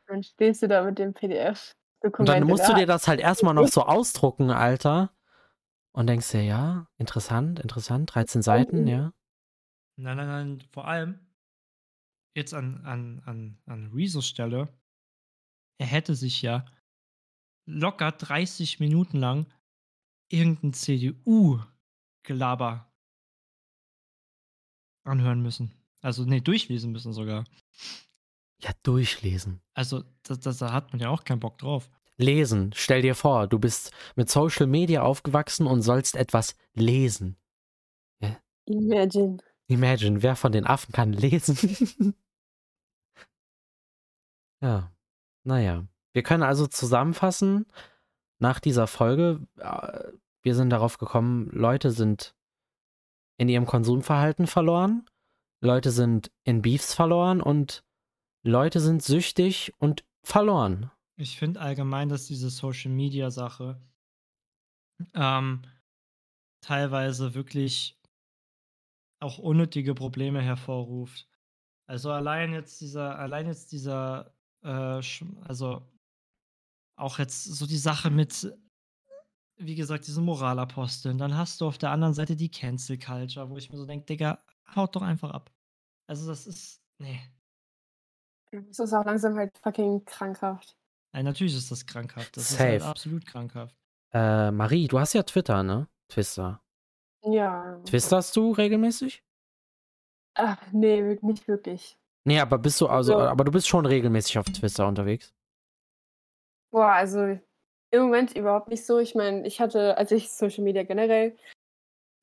Dann 0.07 0.23
stehst 0.23 0.61
du 0.63 0.67
da 0.67 0.83
mit 0.83 0.97
dem 0.99 1.09
Und 1.09 1.17
PDF-Dokument. 1.19 2.29
dann 2.29 2.41
in 2.43 2.47
musst 2.47 2.67
du 2.67 2.73
dir 2.73 2.85
das 2.85 3.07
halt 3.07 3.19
erstmal 3.19 3.53
noch 3.53 3.67
so 3.67 3.81
ausdrucken, 3.85 4.49
Alter. 4.51 5.11
Und 5.93 6.07
denkst 6.07 6.31
dir, 6.31 6.43
ja, 6.43 6.87
interessant, 6.97 7.59
interessant, 7.59 8.13
13 8.13 8.41
Seiten, 8.41 8.85
ja. 8.87 9.13
Nein, 9.95 10.17
nein, 10.17 10.27
nein, 10.27 10.63
vor 10.71 10.87
allem 10.87 11.19
jetzt 12.35 12.53
an, 12.53 12.81
an, 12.85 13.21
an, 13.25 13.57
an 13.65 13.89
Rezos 13.91 14.27
Stelle, 14.27 14.67
er 15.79 15.87
hätte 15.87 16.13
sich 16.13 16.43
ja 16.43 16.65
locker 17.67 18.11
30 18.11 18.79
Minuten 18.79 19.17
lang 19.17 19.45
irgendein 20.29 20.73
CDU-Gelaber 20.73 22.91
anhören 25.03 25.43
müssen. 25.43 25.71
Also, 26.01 26.25
nee, 26.25 26.41
durchlesen 26.41 26.91
müssen 26.91 27.13
sogar. 27.13 27.45
Ja, 28.61 28.71
durchlesen. 28.83 29.61
Also, 29.73 30.03
das, 30.23 30.39
das, 30.39 30.57
da 30.57 30.73
hat 30.73 30.91
man 30.91 30.99
ja 30.99 31.09
auch 31.09 31.23
keinen 31.23 31.39
Bock 31.39 31.59
drauf. 31.59 31.89
Lesen. 32.17 32.71
Stell 32.73 33.03
dir 33.03 33.13
vor, 33.13 33.45
du 33.47 33.59
bist 33.59 33.91
mit 34.15 34.27
Social 34.29 34.65
Media 34.65 35.03
aufgewachsen 35.03 35.67
und 35.67 35.83
sollst 35.83 36.15
etwas 36.15 36.55
lesen. 36.73 37.37
Imagine. 38.67 39.37
Imagine, 39.67 40.21
wer 40.21 40.35
von 40.35 40.51
den 40.51 40.65
Affen 40.65 40.91
kann 40.91 41.13
lesen? 41.13 41.57
ja, 44.61 44.91
naja. 45.43 45.87
Wir 46.17 46.23
können 46.23 46.41
also 46.41 46.65
zusammenfassen, 46.65 47.67
nach 48.39 48.59
dieser 48.59 48.87
Folge, 48.87 49.45
äh, 49.57 50.13
wir 50.41 50.55
sind 50.55 50.71
darauf 50.71 50.97
gekommen, 50.97 51.47
Leute 51.51 51.91
sind 51.91 52.33
in 53.37 53.49
ihrem 53.49 53.67
Konsumverhalten 53.67 54.47
verloren, 54.47 55.07
Leute 55.61 55.91
sind 55.91 56.31
in 56.43 56.63
Beefs 56.63 56.95
verloren 56.95 57.39
und 57.39 57.83
Leute 58.41 58.79
sind 58.79 59.03
süchtig 59.03 59.75
und 59.77 60.05
verloren. 60.23 60.89
Ich 61.17 61.37
finde 61.37 61.61
allgemein, 61.61 62.09
dass 62.09 62.25
diese 62.25 62.49
Social 62.49 62.89
Media 62.89 63.29
Sache 63.29 63.79
ähm, 65.13 65.61
teilweise 66.61 67.35
wirklich 67.35 67.95
auch 69.19 69.37
unnötige 69.37 69.93
Probleme 69.93 70.41
hervorruft. 70.41 71.27
Also 71.85 72.09
allein 72.09 72.53
jetzt 72.53 72.81
dieser, 72.81 73.19
allein 73.19 73.45
jetzt 73.45 73.71
dieser, 73.71 74.33
äh, 74.63 74.99
also 75.47 75.85
auch 76.97 77.19
jetzt 77.19 77.43
so 77.45 77.65
die 77.65 77.77
Sache 77.77 78.09
mit, 78.09 78.53
wie 79.57 79.75
gesagt, 79.75 80.07
diesen 80.07 80.25
Moralaposteln. 80.25 81.17
Dann 81.17 81.37
hast 81.37 81.61
du 81.61 81.67
auf 81.67 81.77
der 81.77 81.91
anderen 81.91 82.13
Seite 82.13 82.35
die 82.35 82.51
Cancel 82.51 82.99
Culture, 82.99 83.49
wo 83.49 83.57
ich 83.57 83.71
mir 83.71 83.77
so 83.77 83.85
denke, 83.85 84.05
Digga, 84.05 84.43
haut 84.75 84.95
doch 84.95 85.03
einfach 85.03 85.31
ab. 85.31 85.51
Also 86.07 86.27
das 86.27 86.47
ist, 86.47 86.81
nee. 86.97 87.21
Das 88.51 88.79
ist 88.79 88.93
auch 88.93 89.05
langsam 89.05 89.35
halt 89.37 89.57
fucking 89.57 90.03
krankhaft. 90.05 90.75
Ja, 91.13 91.23
natürlich 91.23 91.55
ist 91.55 91.71
das 91.71 91.85
krankhaft. 91.85 92.35
Das 92.35 92.49
Safe. 92.49 92.63
ist 92.63 92.83
halt 92.83 92.83
absolut 92.83 93.25
krankhaft. 93.25 93.75
Äh, 94.13 94.51
Marie, 94.51 94.87
du 94.87 94.99
hast 94.99 95.13
ja 95.13 95.23
Twitter, 95.23 95.63
ne? 95.63 95.87
Twister. 96.09 96.61
Ja. 97.23 97.79
Twisterst 97.85 98.35
du 98.35 98.51
regelmäßig? 98.51 99.23
Ach, 100.35 100.57
nee, 100.71 101.17
nicht 101.21 101.47
wirklich. 101.47 101.97
Nee, 102.23 102.39
aber 102.39 102.57
bist 102.57 102.79
du 102.79 102.87
also, 102.87 103.13
So. 103.13 103.19
aber 103.19 103.43
du 103.43 103.51
bist 103.51 103.67
schon 103.67 103.85
regelmäßig 103.85 104.37
auf 104.37 104.45
Twitter 104.45 104.87
unterwegs. 104.87 105.33
Boah, 106.71 106.91
also 106.91 107.39
im 107.91 108.01
Moment 108.01 108.35
überhaupt 108.35 108.69
nicht 108.69 108.85
so. 108.85 108.99
Ich 108.99 109.15
meine, 109.15 109.45
ich 109.47 109.61
hatte, 109.61 109.97
als 109.97 110.11
ich 110.11 110.31
Social 110.31 110.63
Media 110.63 110.83
generell 110.83 111.37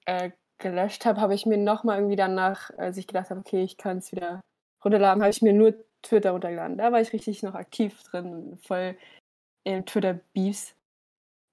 äh, 0.07 0.31
gelöscht 0.59 1.05
habe, 1.07 1.21
habe 1.21 1.35
ich 1.35 1.47
mir 1.47 1.59
nochmal 1.59 1.99
irgendwie 1.99 2.17
danach, 2.17 2.71
als 2.77 2.97
ich 2.97 3.07
gedacht 3.07 3.31
habe, 3.31 3.41
okay, 3.41 3.63
ich 3.63 3.77
kann 3.77 3.99
es 3.99 4.13
wieder 4.13 4.41
runterladen, 4.85 5.23
habe 5.23 5.31
ich 5.31 5.43
mir 5.43 5.53
nur 5.53 5.75
Twitter 6.03 6.33
runtergeladen. 6.33 6.79
Da 6.79 6.93
war 6.93 7.01
ich 7.01 7.13
richtig 7.13 7.43
noch 7.43 7.55
aktiv 7.55 8.03
drin, 8.03 8.59
voll 8.63 8.97
in 9.65 9.87
Twitter-Beefs. 9.87 10.75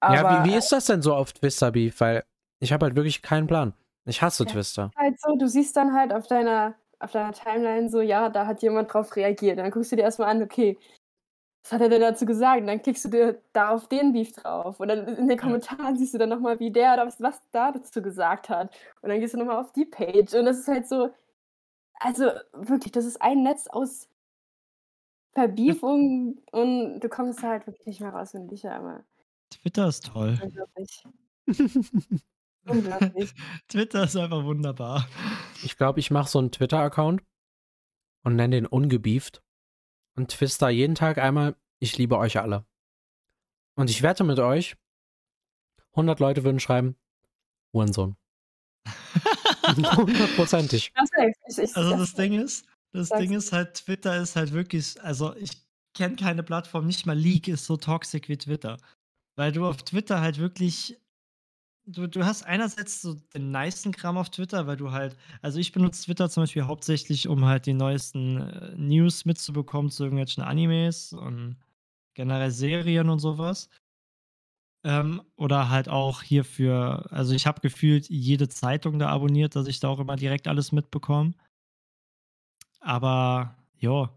ja, 0.02 0.44
wie, 0.44 0.50
wie 0.50 0.56
ist 0.56 0.70
das 0.70 0.86
denn 0.86 1.02
so 1.02 1.14
auf 1.14 1.32
Twister 1.32 1.72
Beef? 1.72 2.00
Weil 2.00 2.24
ich 2.60 2.72
habe 2.72 2.84
halt 2.84 2.96
wirklich 2.96 3.22
keinen 3.22 3.46
Plan. 3.46 3.72
Ich 4.04 4.20
hasse 4.20 4.44
Ja. 4.44 4.50
Twister. 4.50 4.90
halt 4.96 5.18
so, 5.20 5.36
du 5.36 5.48
siehst 5.48 5.76
dann 5.76 5.94
halt 5.94 6.12
auf 6.12 6.26
deiner, 6.26 6.74
auf 6.98 7.12
deiner 7.12 7.32
Timeline 7.32 7.88
so, 7.88 8.00
ja, 8.00 8.28
da 8.28 8.46
hat 8.46 8.62
jemand 8.62 8.92
drauf 8.92 9.16
reagiert. 9.16 9.58
Dann 9.58 9.70
guckst 9.70 9.92
du 9.92 9.96
dir 9.96 10.02
erstmal 10.02 10.28
an, 10.28 10.42
okay, 10.42 10.78
was 11.62 11.72
hat 11.72 11.80
er 11.80 11.88
denn 11.88 12.00
dazu 12.00 12.26
gesagt? 12.26 12.60
Und 12.60 12.66
dann 12.66 12.82
klickst 12.82 13.04
du 13.04 13.08
dir 13.08 13.40
da 13.52 13.70
auf 13.70 13.88
den 13.88 14.12
Beef 14.12 14.32
drauf. 14.32 14.80
Und 14.80 14.88
dann 14.88 15.06
in 15.16 15.28
den 15.28 15.38
Kommentaren 15.38 15.96
siehst 15.96 16.12
du 16.12 16.18
dann 16.18 16.28
nochmal, 16.28 16.58
wie 16.58 16.72
der 16.72 16.94
oder 16.94 17.06
was, 17.06 17.20
was 17.20 17.40
da 17.52 17.70
dazu 17.70 18.02
gesagt 18.02 18.48
hat. 18.48 18.74
Und 19.00 19.10
dann 19.10 19.20
gehst 19.20 19.34
du 19.34 19.38
nochmal 19.38 19.60
auf 19.60 19.72
die 19.72 19.84
Page. 19.84 20.34
Und 20.34 20.44
das 20.44 20.58
ist 20.58 20.68
halt 20.68 20.88
so, 20.88 21.10
also 22.00 22.30
wirklich, 22.52 22.92
das 22.92 23.04
ist 23.04 23.22
ein 23.22 23.42
Netz 23.42 23.68
aus 23.68 24.08
Verbiefung 25.34 26.38
und 26.50 27.00
du 27.00 27.08
kommst 27.08 27.42
halt 27.42 27.66
wirklich 27.66 27.86
nicht 27.86 28.00
mehr 28.00 28.10
raus, 28.10 28.32
finde 28.32 28.54
ich 28.54 28.64
ja 28.64 28.76
immer. 28.76 29.04
Twitter 29.50 29.88
ist 29.88 30.06
toll. 30.06 30.38
Unglaublich. 30.42 31.04
Unglaublich. 32.66 33.34
Twitter 33.68 34.04
ist 34.04 34.16
einfach 34.16 34.44
wunderbar. 34.44 35.06
Ich 35.64 35.76
glaube, 35.76 36.00
ich 36.00 36.10
mache 36.10 36.28
so 36.28 36.38
einen 36.38 36.50
Twitter-Account 36.50 37.22
und 38.24 38.36
nenne 38.36 38.56
den 38.56 38.66
ungebieft 38.66 39.42
und 40.16 40.30
twister 40.30 40.68
jeden 40.70 40.94
Tag 40.94 41.18
einmal, 41.18 41.56
ich 41.78 41.96
liebe 41.98 42.18
euch 42.18 42.38
alle. 42.38 42.64
Und 43.74 43.90
ich 43.90 44.02
wette 44.02 44.24
mit 44.24 44.38
euch, 44.38 44.76
100 45.92 46.20
Leute 46.20 46.44
würden 46.44 46.60
schreiben, 46.60 46.96
Hurensohn. 47.72 48.16
Hundertprozentig. 49.96 50.92
Also 51.74 51.96
das- 51.96 52.14
Ding 52.14 52.34
ist, 52.40 52.66
das. 52.92 53.08
Ding 53.10 53.32
ist 53.32 53.52
halt, 53.52 53.74
Twitter 53.74 54.20
ist 54.20 54.36
halt 54.36 54.52
wirklich, 54.52 55.02
also 55.02 55.34
ich 55.36 55.50
kenne 55.94 56.16
keine 56.16 56.42
Plattform, 56.42 56.86
nicht 56.86 57.06
mal 57.06 57.16
League 57.16 57.48
ist 57.48 57.64
so 57.66 57.76
toxisch 57.76 58.28
wie 58.28 58.36
Twitter. 58.36 58.78
Weil 59.36 59.52
du 59.52 59.66
auf 59.66 59.82
Twitter 59.82 60.20
halt 60.20 60.38
wirklich, 60.38 60.98
du, 61.86 62.06
du 62.06 62.24
hast 62.24 62.44
einerseits 62.44 63.02
so 63.02 63.14
den 63.34 63.50
nicen 63.50 63.92
Kram 63.92 64.16
auf 64.16 64.30
Twitter, 64.30 64.66
weil 64.66 64.76
du 64.76 64.92
halt, 64.92 65.16
also 65.42 65.58
ich 65.58 65.72
benutze 65.72 66.04
Twitter 66.04 66.28
zum 66.30 66.44
Beispiel 66.44 66.64
hauptsächlich, 66.64 67.28
um 67.28 67.44
halt 67.44 67.66
die 67.66 67.74
neuesten 67.74 68.40
äh, 68.40 68.74
News 68.76 69.24
mitzubekommen 69.24 69.90
zu 69.90 70.04
irgendwelchen 70.04 70.42
Animes 70.42 71.12
und 71.12 71.56
generell 72.14 72.50
Serien 72.50 73.08
und 73.08 73.18
sowas. 73.20 73.68
Ähm, 74.84 75.22
oder 75.36 75.68
halt 75.70 75.88
auch 75.88 76.22
hierfür, 76.22 77.06
also 77.12 77.34
ich 77.34 77.46
habe 77.46 77.60
gefühlt 77.60 78.08
jede 78.08 78.48
Zeitung 78.48 78.98
da 78.98 79.08
abonniert, 79.10 79.54
dass 79.54 79.68
ich 79.68 79.78
da 79.78 79.88
auch 79.88 80.00
immer 80.00 80.16
direkt 80.16 80.48
alles 80.48 80.72
mitbekomme. 80.72 81.34
Aber 82.80 83.56
ja, 83.78 84.10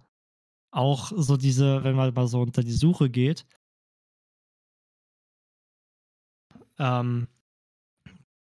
auch 0.72 1.12
so 1.16 1.38
diese, 1.38 1.84
wenn 1.84 1.96
man 1.96 2.14
mal 2.14 2.28
so 2.28 2.42
unter 2.42 2.64
die 2.64 2.74
Suche 2.74 3.10
geht, 3.10 3.46
ähm, 6.80 7.28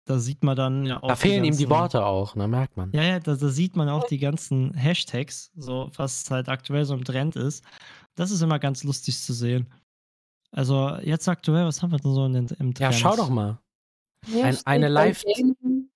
da 0.07 0.19
sieht 0.19 0.43
man 0.43 0.55
dann 0.55 0.85
ja 0.85 1.01
auch. 1.03 1.07
Da 1.09 1.15
fehlen 1.15 1.43
ihm 1.43 1.55
die 1.57 1.65
ganzen- 1.65 1.69
Worte 1.69 2.05
auch, 2.05 2.35
ne, 2.35 2.47
merkt 2.47 2.75
man. 2.77 2.91
Ja, 2.93 3.03
ja, 3.03 3.19
da, 3.19 3.35
da 3.35 3.49
sieht 3.49 3.75
man 3.75 3.89
auch 3.89 4.05
die 4.07 4.17
ganzen 4.19 4.73
Hashtags, 4.73 5.51
so 5.55 5.91
was 5.95 6.29
halt 6.31 6.49
aktuell 6.49 6.85
so 6.85 6.93
im 6.95 7.03
Trend 7.03 7.35
ist. 7.35 7.63
Das 8.15 8.31
ist 8.31 8.41
immer 8.41 8.57
ganz 8.59 8.83
lustig 8.83 9.19
zu 9.21 9.33
sehen. 9.33 9.67
Also 10.51 10.95
jetzt 11.03 11.27
aktuell, 11.27 11.65
was 11.65 11.81
haben 11.83 11.91
wir 11.91 11.99
denn 11.99 12.13
so 12.13 12.25
in, 12.25 12.33
den- 12.33 12.47
im 12.59 12.73
Trend? 12.73 12.79
Ja, 12.79 12.91
schau 12.93 13.15
doch 13.15 13.29
mal. 13.29 13.59
Ein- 14.33 14.57
eine 14.65 14.85
bei 14.87 14.89
Live- 14.91 15.23
Gaming- 15.23 15.89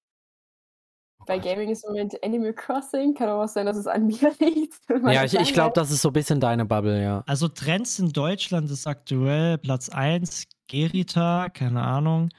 Oh 1.20 1.24
Bei. 1.28 1.38
Gaming 1.38 1.70
ist 1.70 1.84
im 1.86 1.91
Moment 1.91 2.16
Animal 2.24 2.51
Crossing. 2.51 3.14
Kann 3.14 3.30
auch 3.30 3.47
sein, 3.47 3.68
dass 3.68 3.78
es 3.78 3.86
an 3.86 4.07
mir 4.07 4.18
liegt. 4.39 4.80
Ja, 5.05 5.24
ich, 5.24 5.36
ich 5.36 5.53
glaube, 5.53 5.74
das 5.76 5.91
ist 5.91 6.01
so 6.01 6.09
ein 6.09 6.14
bisschen 6.14 6.39
deine 6.39 6.66
Bubble, 6.66 6.99
ja. 7.01 7.24
Also 7.28 7.47
Trends 7.47 7.99
in 7.99 8.12
Deutschland 8.12 8.72
ist 8.72 8.88
aktuell 8.88 9.59
Platz 9.59 9.89
1, 9.89 10.45
Gerita, 10.68 11.49
keine 11.49 11.84
Ahnung. 11.84 12.30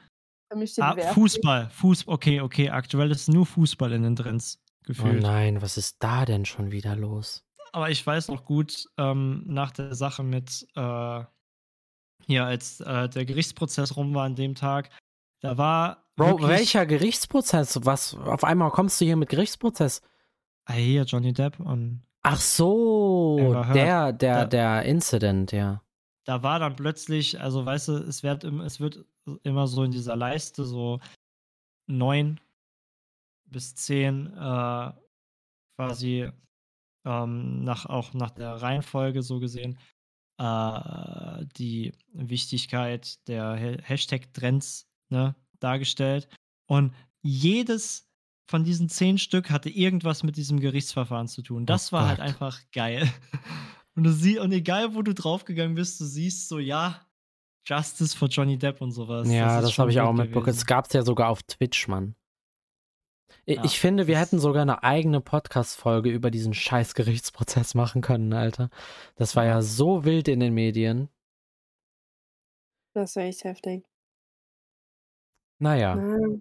Mir 0.55 0.67
steht 0.67 0.85
Ah. 0.85 0.95
Fußball, 1.13 1.71
Fußball, 1.71 2.15
okay, 2.15 2.41
okay, 2.41 2.71
aktuell 2.71 3.11
ist 3.11 3.29
nur 3.29 3.47
Fußball 3.47 3.93
in 3.93 4.03
den 4.03 4.17
Trends 4.17 4.59
Oh 4.65 4.85
gefühlt. 4.87 5.23
nein, 5.23 5.63
was 5.63 5.77
ist 5.77 5.97
da 6.03 6.25
denn 6.25 6.45
schon 6.45 6.71
wieder 6.73 6.97
los? 6.97 7.45
Aber 7.73 7.91
ich 7.91 8.07
weiß 8.07 8.29
noch 8.29 8.45
gut, 8.45 8.87
ähm, 8.99 9.43
nach 9.47 9.71
der 9.71 9.95
Sache 9.95 10.23
mit, 10.23 10.67
äh, 10.75 11.25
hier, 12.27 12.45
als 12.45 12.81
äh, 12.81 13.09
der 13.09 13.25
Gerichtsprozess 13.25 13.97
rum 13.97 14.15
war 14.15 14.25
an 14.25 14.35
dem 14.35 14.55
Tag, 14.55 14.91
da 15.41 15.57
war. 15.59 16.05
Bro, 16.17 16.27
wirklich- 16.41 16.49
welcher 16.49 16.85
Gerichtsprozess? 16.87 17.79
Was? 17.85 18.15
Auf 18.15 18.45
einmal 18.45 18.71
kommst 18.71 19.01
du 19.01 19.05
hier 19.07 19.17
mit 19.17 19.31
Gerichtsprozess? 19.31 20.03
Ah, 20.67 20.75
hier, 20.75 21.05
Johnny 21.05 21.33
Depp 21.33 21.59
und 21.59 22.03
Ach 22.25 22.37
so, 22.39 23.55
der, 23.75 24.13
der, 24.13 24.35
Da- 24.43 24.47
der 24.47 24.83
Incident, 24.85 25.51
ja. 25.53 25.83
Da 26.25 26.43
war 26.43 26.59
dann 26.59 26.77
plötzlich, 26.77 27.41
also 27.41 27.65
weißt 27.67 27.89
du, 27.89 27.93
es 27.95 28.23
wird, 28.23 28.45
im- 28.45 28.61
es 28.61 28.81
wird 28.81 29.05
immer 29.43 29.67
so 29.67 29.83
in 29.85 29.91
dieser 29.91 30.17
Leiste 30.17 30.65
so 30.65 31.01
neun 31.87 32.41
bis 33.47 33.75
zehn 33.75 34.27
äh, 34.29 34.93
quasi 35.77 36.31
ähm, 37.05 37.65
nach, 37.65 37.87
auch 37.87 38.15
nach 38.15 38.31
der 38.31 38.63
Reihenfolge 38.63 39.23
so 39.23 39.41
gesehen 39.41 39.79
äh, 40.39 41.45
die 41.57 41.93
Wichtigkeit 42.13 43.27
der 43.29 43.45
Ha- 43.59 43.83
Hashtag-Trends 43.83 44.89
ne, 45.11 45.35
dargestellt. 45.61 46.29
Und 46.67 46.95
jedes 47.23 48.09
von 48.49 48.65
diesen 48.65 48.89
zehn 48.89 49.19
Stück 49.19 49.51
hatte 49.51 49.71
irgendwas 49.71 50.23
mit 50.23 50.37
diesem 50.37 50.59
Gerichtsverfahren 50.61 51.29
zu 51.29 51.43
tun. 51.43 51.67
Das 51.67 51.93
war 51.93 52.07
halt 52.09 52.19
Gott. 52.19 52.27
einfach 52.27 52.61
geil. 52.73 53.09
Und, 53.95 54.05
du 54.05 54.13
sie 54.13 54.39
und 54.39 54.53
egal, 54.53 54.95
wo 54.95 55.03
du 55.03 55.13
draufgegangen 55.15 55.75
bist, 55.75 56.01
du 56.01 56.05
siehst 56.05 56.49
so, 56.49 56.59
ja, 56.59 57.07
Justice 57.67 58.17
for 58.17 58.29
Johnny 58.29 58.59
Depp 58.59 58.81
und 58.81 58.93
sowas. 58.93 59.31
ja, 59.31 59.61
das 59.61 59.73
schon 59.73 59.83
habe 59.83 59.93
ich 59.93 60.01
auch 60.01 60.13
mitbekommen. 60.13 60.49
Es 60.49 60.67
gab 60.67 60.87
es 60.87 60.93
ja 60.95 61.03
sogar 61.03 61.29
auf 61.29 61.43
Twitch, 61.43 61.87
Mann. 61.89 62.15
I- 63.49 63.55
Ja, 63.55 63.65
ich 63.65 63.79
finde, 63.79 64.07
wir 64.07 64.15
das- 64.15 64.27
hätten 64.29 64.39
sogar 64.41 64.63
eine 64.63 64.83
eigene 64.83 65.21
Podcast-Folge 65.21 66.11
über 66.11 66.31
diesen 66.31 66.55
scheiß 66.55 66.95
Gerichtsprozess 66.95 67.75
machen 67.75 68.01
können, 68.03 68.33
Alter. 68.33 68.71
Das 69.17 69.37
war 69.37 69.45
ja, 69.45 69.63
so 69.63 70.05
wild 70.05 70.29
in 70.29 70.41
den 70.41 70.55
Medien. 70.55 71.09
Das 72.95 73.17
wäre 73.17 73.29
echt 73.29 73.45
heftig. 73.45 73.85
Naja. 75.61 75.95
Mhm. 75.97 76.41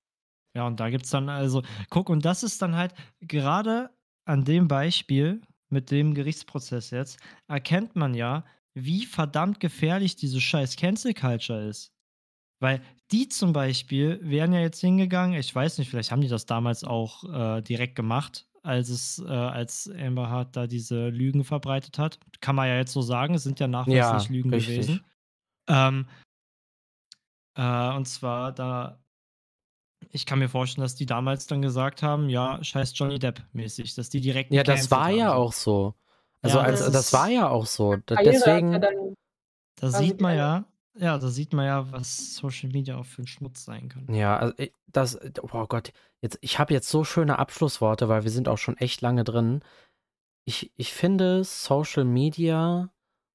Ja, 0.55 0.67
und 0.67 0.79
da 0.79 0.89
gibt 0.89 1.05
es 1.05 1.11
dann 1.11 1.29
also 1.29 1.63
guck, 1.89 2.09
und 2.09 2.25
das 2.25 2.43
ist 2.43 2.61
dann 2.61 2.75
halt 2.75 2.93
gerade 3.21 3.89
an 4.25 4.43
dem 4.43 4.67
Beispiel 4.67 5.41
mit 5.71 5.91
dem 5.91 6.13
Gerichtsprozess 6.13 6.91
jetzt, 6.91 7.19
erkennt 7.47 7.95
man 7.95 8.13
ja, 8.13 8.45
wie 8.73 9.05
verdammt 9.05 9.59
gefährlich 9.59 10.15
diese 10.15 10.39
scheiß 10.41 10.75
Cancel 10.75 11.13
Culture 11.13 11.67
ist. 11.67 11.93
Weil 12.61 12.81
die 13.11 13.27
zum 13.27 13.53
Beispiel 13.53 14.19
wären 14.21 14.53
ja 14.53 14.59
jetzt 14.59 14.79
hingegangen, 14.79 15.37
ich 15.37 15.53
weiß 15.53 15.77
nicht, 15.79 15.89
vielleicht 15.89 16.11
haben 16.11 16.21
die 16.21 16.27
das 16.27 16.45
damals 16.45 16.83
auch 16.83 17.23
äh, 17.57 17.61
direkt 17.61 17.95
gemacht, 17.95 18.47
als 18.61 18.89
es, 18.89 19.19
äh, 19.19 19.27
als 19.27 19.89
Amber 19.89 20.29
Hart 20.29 20.55
da 20.55 20.67
diese 20.67 21.09
Lügen 21.09 21.43
verbreitet 21.43 21.97
hat. 21.97 22.19
Kann 22.39 22.55
man 22.55 22.67
ja 22.67 22.77
jetzt 22.77 22.93
so 22.93 23.01
sagen, 23.01 23.33
es 23.33 23.43
sind 23.43 23.59
ja 23.59 23.67
nachweislich 23.67 24.29
Ja, 24.29 24.33
Lügen 24.33 24.51
richtig. 24.51 24.75
gewesen. 24.77 25.05
Ähm, 25.67 26.07
äh, 27.55 27.95
und 27.95 28.07
zwar 28.07 28.51
da, 28.53 29.03
ich 30.11 30.25
kann 30.25 30.39
mir 30.39 30.49
vorstellen, 30.49 30.83
dass 30.83 30.95
die 30.95 31.05
damals 31.05 31.47
dann 31.47 31.61
gesagt 31.61 32.03
haben, 32.03 32.29
ja, 32.29 32.63
scheiß 32.63 32.97
Johnny 32.97 33.19
Depp 33.19 33.41
mäßig, 33.53 33.95
dass 33.95 34.09
die 34.09 34.21
direkt 34.21 34.51
Ja, 34.53 34.63
das 34.63 34.91
war 34.91 35.09
ja 35.09 35.29
haben. 35.29 35.37
auch 35.37 35.53
so. 35.53 35.93
Also, 36.41 36.57
Ja, 36.57 36.63
als, 36.63 36.79
das 36.79 36.91
das 36.93 37.13
war 37.13 37.29
ja 37.29 37.49
auch 37.49 37.65
so. 37.65 37.93
Ja 38.09 38.21
Deswegen, 38.23 38.81
Da 39.75 39.89
sieht 39.91 40.21
man 40.21 40.37
ja, 40.37 40.65
ja, 40.97 41.17
da 41.17 41.27
sieht 41.29 41.53
man 41.53 41.65
ja, 41.65 41.91
was 41.91 42.35
Social 42.35 42.69
Media 42.69 42.97
auch 42.97 43.05
für 43.05 43.21
ein 43.21 43.27
Schmutz 43.27 43.63
sein 43.63 43.89
kann. 43.89 44.13
ja, 44.13 44.37
also 44.37 44.53
ich- 44.57 44.73
das, 44.87 45.17
oh 45.41 45.65
Gott, 45.67 45.93
jetzt, 46.21 46.37
ich 46.41 46.59
habe 46.59 46.73
jetzt 46.73 46.89
so 46.89 47.03
schöne 47.03 47.39
Abschlussworte, 47.39 48.09
weil 48.09 48.23
wir 48.23 48.31
sind 48.31 48.49
auch 48.49 48.57
schon 48.57 48.77
echt 48.77 49.01
lange 49.01 49.23
drin. 49.23 49.61
Ich, 50.45 50.71
ich 50.75 50.93
finde, 50.93 51.43
Social 51.43 52.03
Media 52.03 52.89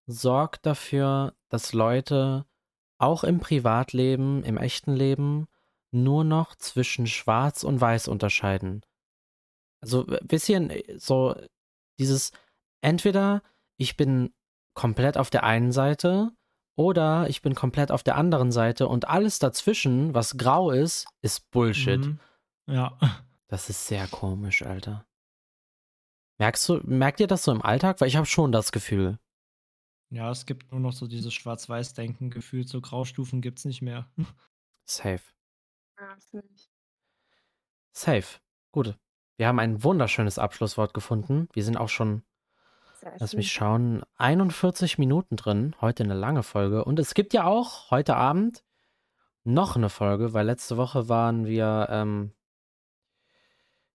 sorgt 0.07 0.67
dafür, 0.67 1.35
dass 1.49 1.73
Leute 1.73 2.45
auch 2.99 3.25
im 3.25 3.41
Privatleben, 3.41 4.43
im 4.45 4.57
echten 4.59 4.93
Leben, 4.93 5.47
nur 6.03 6.25
noch 6.25 6.55
zwischen 6.57 7.07
Schwarz 7.07 7.65
und 7.65 7.81
Weiß 7.81 8.09
unterscheiden. 8.09 8.83
Also, 9.83 10.07
ein 10.07 10.27
bisschen 10.27 10.73
so 10.97 11.35
dieses, 11.99 12.33
entweder 12.83 13.43
ich 13.79 13.97
bin 13.97 14.33
komplett 14.75 15.17
auf 15.17 15.31
der 15.31 15.45
einen 15.45 15.73
Seite 15.73 16.31
oder 16.77 17.29
ich 17.29 17.43
bin 17.43 17.55
komplett 17.55 17.91
auf 17.91 18.03
der 18.03 18.17
anderen 18.17 18.53
Seite 18.53 18.89
und 18.89 19.09
alles 19.09 19.39
dazwischen, 19.39 20.15
was 20.15 20.37
grau 20.37 20.71
ist, 20.71 21.07
ist 21.23 21.51
Bullshit. 21.51 22.01
Mhm. 22.01 22.21
Ja. 22.67 22.99
Das 23.49 23.71
ist 23.71 23.87
sehr 23.87 24.09
komisch, 24.09 24.63
Alter. 24.63 25.07
Merkst 26.39 26.69
du, 26.69 26.81
merkt 26.83 27.21
ihr 27.21 27.29
das 27.29 27.45
so 27.45 27.53
im 27.53 27.63
Alltag? 27.63 28.01
Weil 28.01 28.09
ich 28.09 28.17
habe 28.17 28.27
schon 28.27 28.51
das 28.51 28.73
Gefühl. 28.73 29.21
Ja, 30.11 30.31
es 30.33 30.47
gibt 30.47 30.73
nur 30.73 30.81
noch 30.81 30.93
so 30.93 31.07
dieses 31.07 31.33
Schwarz-Weiß-Denken 31.33 32.31
gefühlt, 32.31 32.69
so 32.69 32.81
Graustufen 32.81 33.41
gibt's 33.41 33.65
nicht 33.65 33.83
mehr. 33.83 34.11
Safe. 34.85 35.23
Ja. 35.99 36.17
Safe. 37.93 38.41
Gut. 38.73 38.99
Wir 39.37 39.49
haben 39.49 39.59
ein 39.59 39.83
wunderschönes 39.83 40.39
Abschlusswort 40.39 40.95
gefunden. 40.95 41.49
Wir 41.53 41.65
sind 41.65 41.77
auch 41.77 41.89
schon, 41.89 42.23
lass 43.19 43.35
mich 43.35 43.53
schauen, 43.53 44.03
41 44.17 44.99
Minuten 44.99 45.37
drin. 45.37 45.75
Heute 45.81 46.05
eine 46.05 46.15
lange 46.15 46.43
Folge. 46.43 46.85
Und 46.85 46.99
es 46.99 47.15
gibt 47.15 47.35
ja 47.35 47.45
auch 47.45 47.91
heute 47.91 48.17
Abend 48.17 48.65
noch 49.45 49.77
eine 49.77 49.91
Folge, 49.91 50.33
weil 50.33 50.47
letzte 50.47 50.77
Woche 50.77 51.09
waren 51.09 51.47
wir, 51.47 51.87
ähm, 51.91 52.33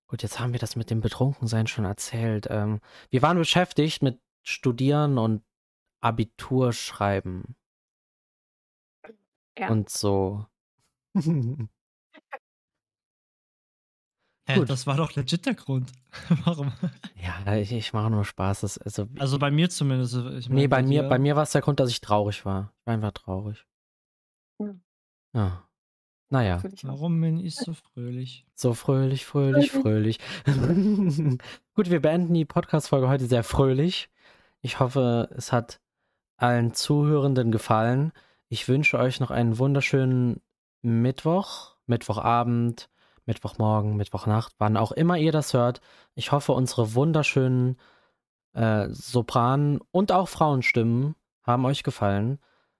gut, 0.08 0.24
jetzt 0.24 0.40
haben 0.40 0.54
wir 0.54 0.60
das 0.60 0.76
mit 0.76 0.90
dem 0.90 1.02
Betrunkensein 1.02 1.68
schon 1.68 1.86
erzählt. 1.86 2.48
Ähm, 2.50 2.80
wir 3.10 3.22
waren 3.22 3.38
beschäftigt 3.38 4.04
mit 4.04 4.22
Studieren 4.44 5.18
und 5.18 5.44
Abitur 6.00 6.74
schreiben. 6.74 7.56
Ja. 9.58 9.70
Und 9.70 9.90
so. 9.90 10.46
Hä, 14.54 14.60
Gut. 14.60 14.70
das 14.70 14.88
war 14.88 14.98
doch 14.98 15.16
legit 15.16 15.46
der 15.46 15.54
Grund. 15.54 15.92
Warum? 16.46 16.72
ja, 17.16 17.56
ich, 17.56 17.72
ich 17.72 17.94
mache 17.94 18.10
nur 18.10 18.26
Spaß. 18.26 18.62
Das, 18.62 18.78
also, 18.78 19.08
Also 19.20 19.40
bei 19.40 19.52
mir 19.52 19.70
zumindest. 19.70 20.16
Ich 20.38 20.50
nee, 20.50 20.68
mein, 20.68 20.70
bei 20.70 20.84
mir, 20.84 21.04
bei 21.04 21.20
mir 21.20 21.36
war 21.36 21.44
es 21.44 21.52
der 21.52 21.62
Grund, 21.62 21.80
dass 21.80 21.90
ich 21.90 22.02
traurig 22.02 22.46
war. 22.46 22.74
Ich 22.80 22.88
war 22.88 22.94
einfach 22.94 23.12
traurig. 23.12 23.66
Hm. 24.60 24.82
Ja. 25.34 25.68
Naja, 26.30 26.62
ich. 26.64 26.86
Warum 26.86 27.20
bin 27.20 27.40
ich 27.40 27.56
so 27.56 27.74
fröhlich? 27.74 28.46
so 28.56 28.74
fröhlich, 28.74 29.26
fröhlich, 29.26 29.72
fröhlich. 29.72 30.18
Gut, 31.76 31.90
wir 31.90 32.02
beenden 32.02 32.34
die 32.34 32.46
Podcast-Folge 32.46 33.10
heute 33.10 33.26
sehr 33.26 33.44
fröhlich. 33.44 34.10
Ich 34.62 34.80
hoffe, 34.80 35.30
es 35.36 35.52
hat 35.52 35.82
allen 36.38 36.74
Zuhörenden 36.74 37.52
gefallen. 37.52 38.14
Ich 38.48 38.68
wünsche 38.68 38.98
euch 38.98 39.20
noch 39.20 39.32
einen 39.32 39.58
wunderschönen 39.58 40.42
Mittwoch, 40.82 41.76
Mittwochabend, 41.86 42.90
Mittwochmorgen, 43.32 43.96
Mittwochnacht, 43.96 44.54
wann 44.58 44.76
auch 44.76 44.92
immer 44.92 45.18
ihr 45.18 45.32
das 45.32 45.54
hört. 45.54 45.80
Ich 46.16 46.34
hoffe, 46.34 46.52
unsere 46.52 46.96
wunderschönen 46.96 47.78
äh, 48.52 48.90
Sopranen 48.90 49.80
und 49.92 50.12
auch 50.12 50.28
Frauenstimmen 50.28 51.16
haben 51.44 51.64
euch 51.64 51.84
gefallen. 51.84 52.40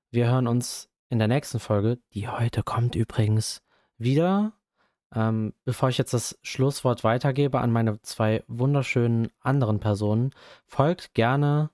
Wir 0.10 0.30
hören 0.30 0.48
uns 0.48 0.90
in 1.08 1.20
der 1.20 1.30
nächsten 1.30 1.62
Folge, 1.62 2.00
die 2.14 2.28
heute 2.28 2.64
kommt 2.64 2.96
übrigens, 2.96 3.62
wieder. 3.98 4.52
Ähm, 5.16 5.54
bevor 5.64 5.88
ich 5.88 5.98
jetzt 5.98 6.14
das 6.14 6.38
Schlusswort 6.42 7.06
weitergebe 7.06 7.62
an 7.62 7.72
meine 7.72 8.02
zwei 8.02 8.44
wunderschönen 8.48 9.30
anderen 9.40 9.80
Personen, 9.80 10.32
folgt 10.66 11.14
gerne 11.14 11.70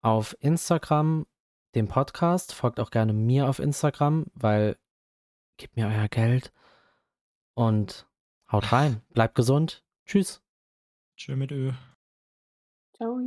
auf 0.00 0.34
Instagram 0.40 1.26
dem 1.74 1.88
Podcast, 1.88 2.54
folgt 2.54 2.80
auch 2.80 2.90
gerne 2.90 3.12
mir 3.12 3.50
auf 3.50 3.58
Instagram, 3.58 4.24
weil 4.32 4.78
gebt 5.58 5.76
mir 5.76 5.88
euer 5.88 6.08
Geld 6.08 6.52
und 7.58 8.06
haut 8.52 8.70
rein, 8.70 9.02
bleibt 9.10 9.34
gesund, 9.34 9.84
tschüss. 10.06 10.40
Tschö 11.16 11.34
mit 11.34 11.50
Ö. 11.50 11.72
Ciao. 12.94 13.18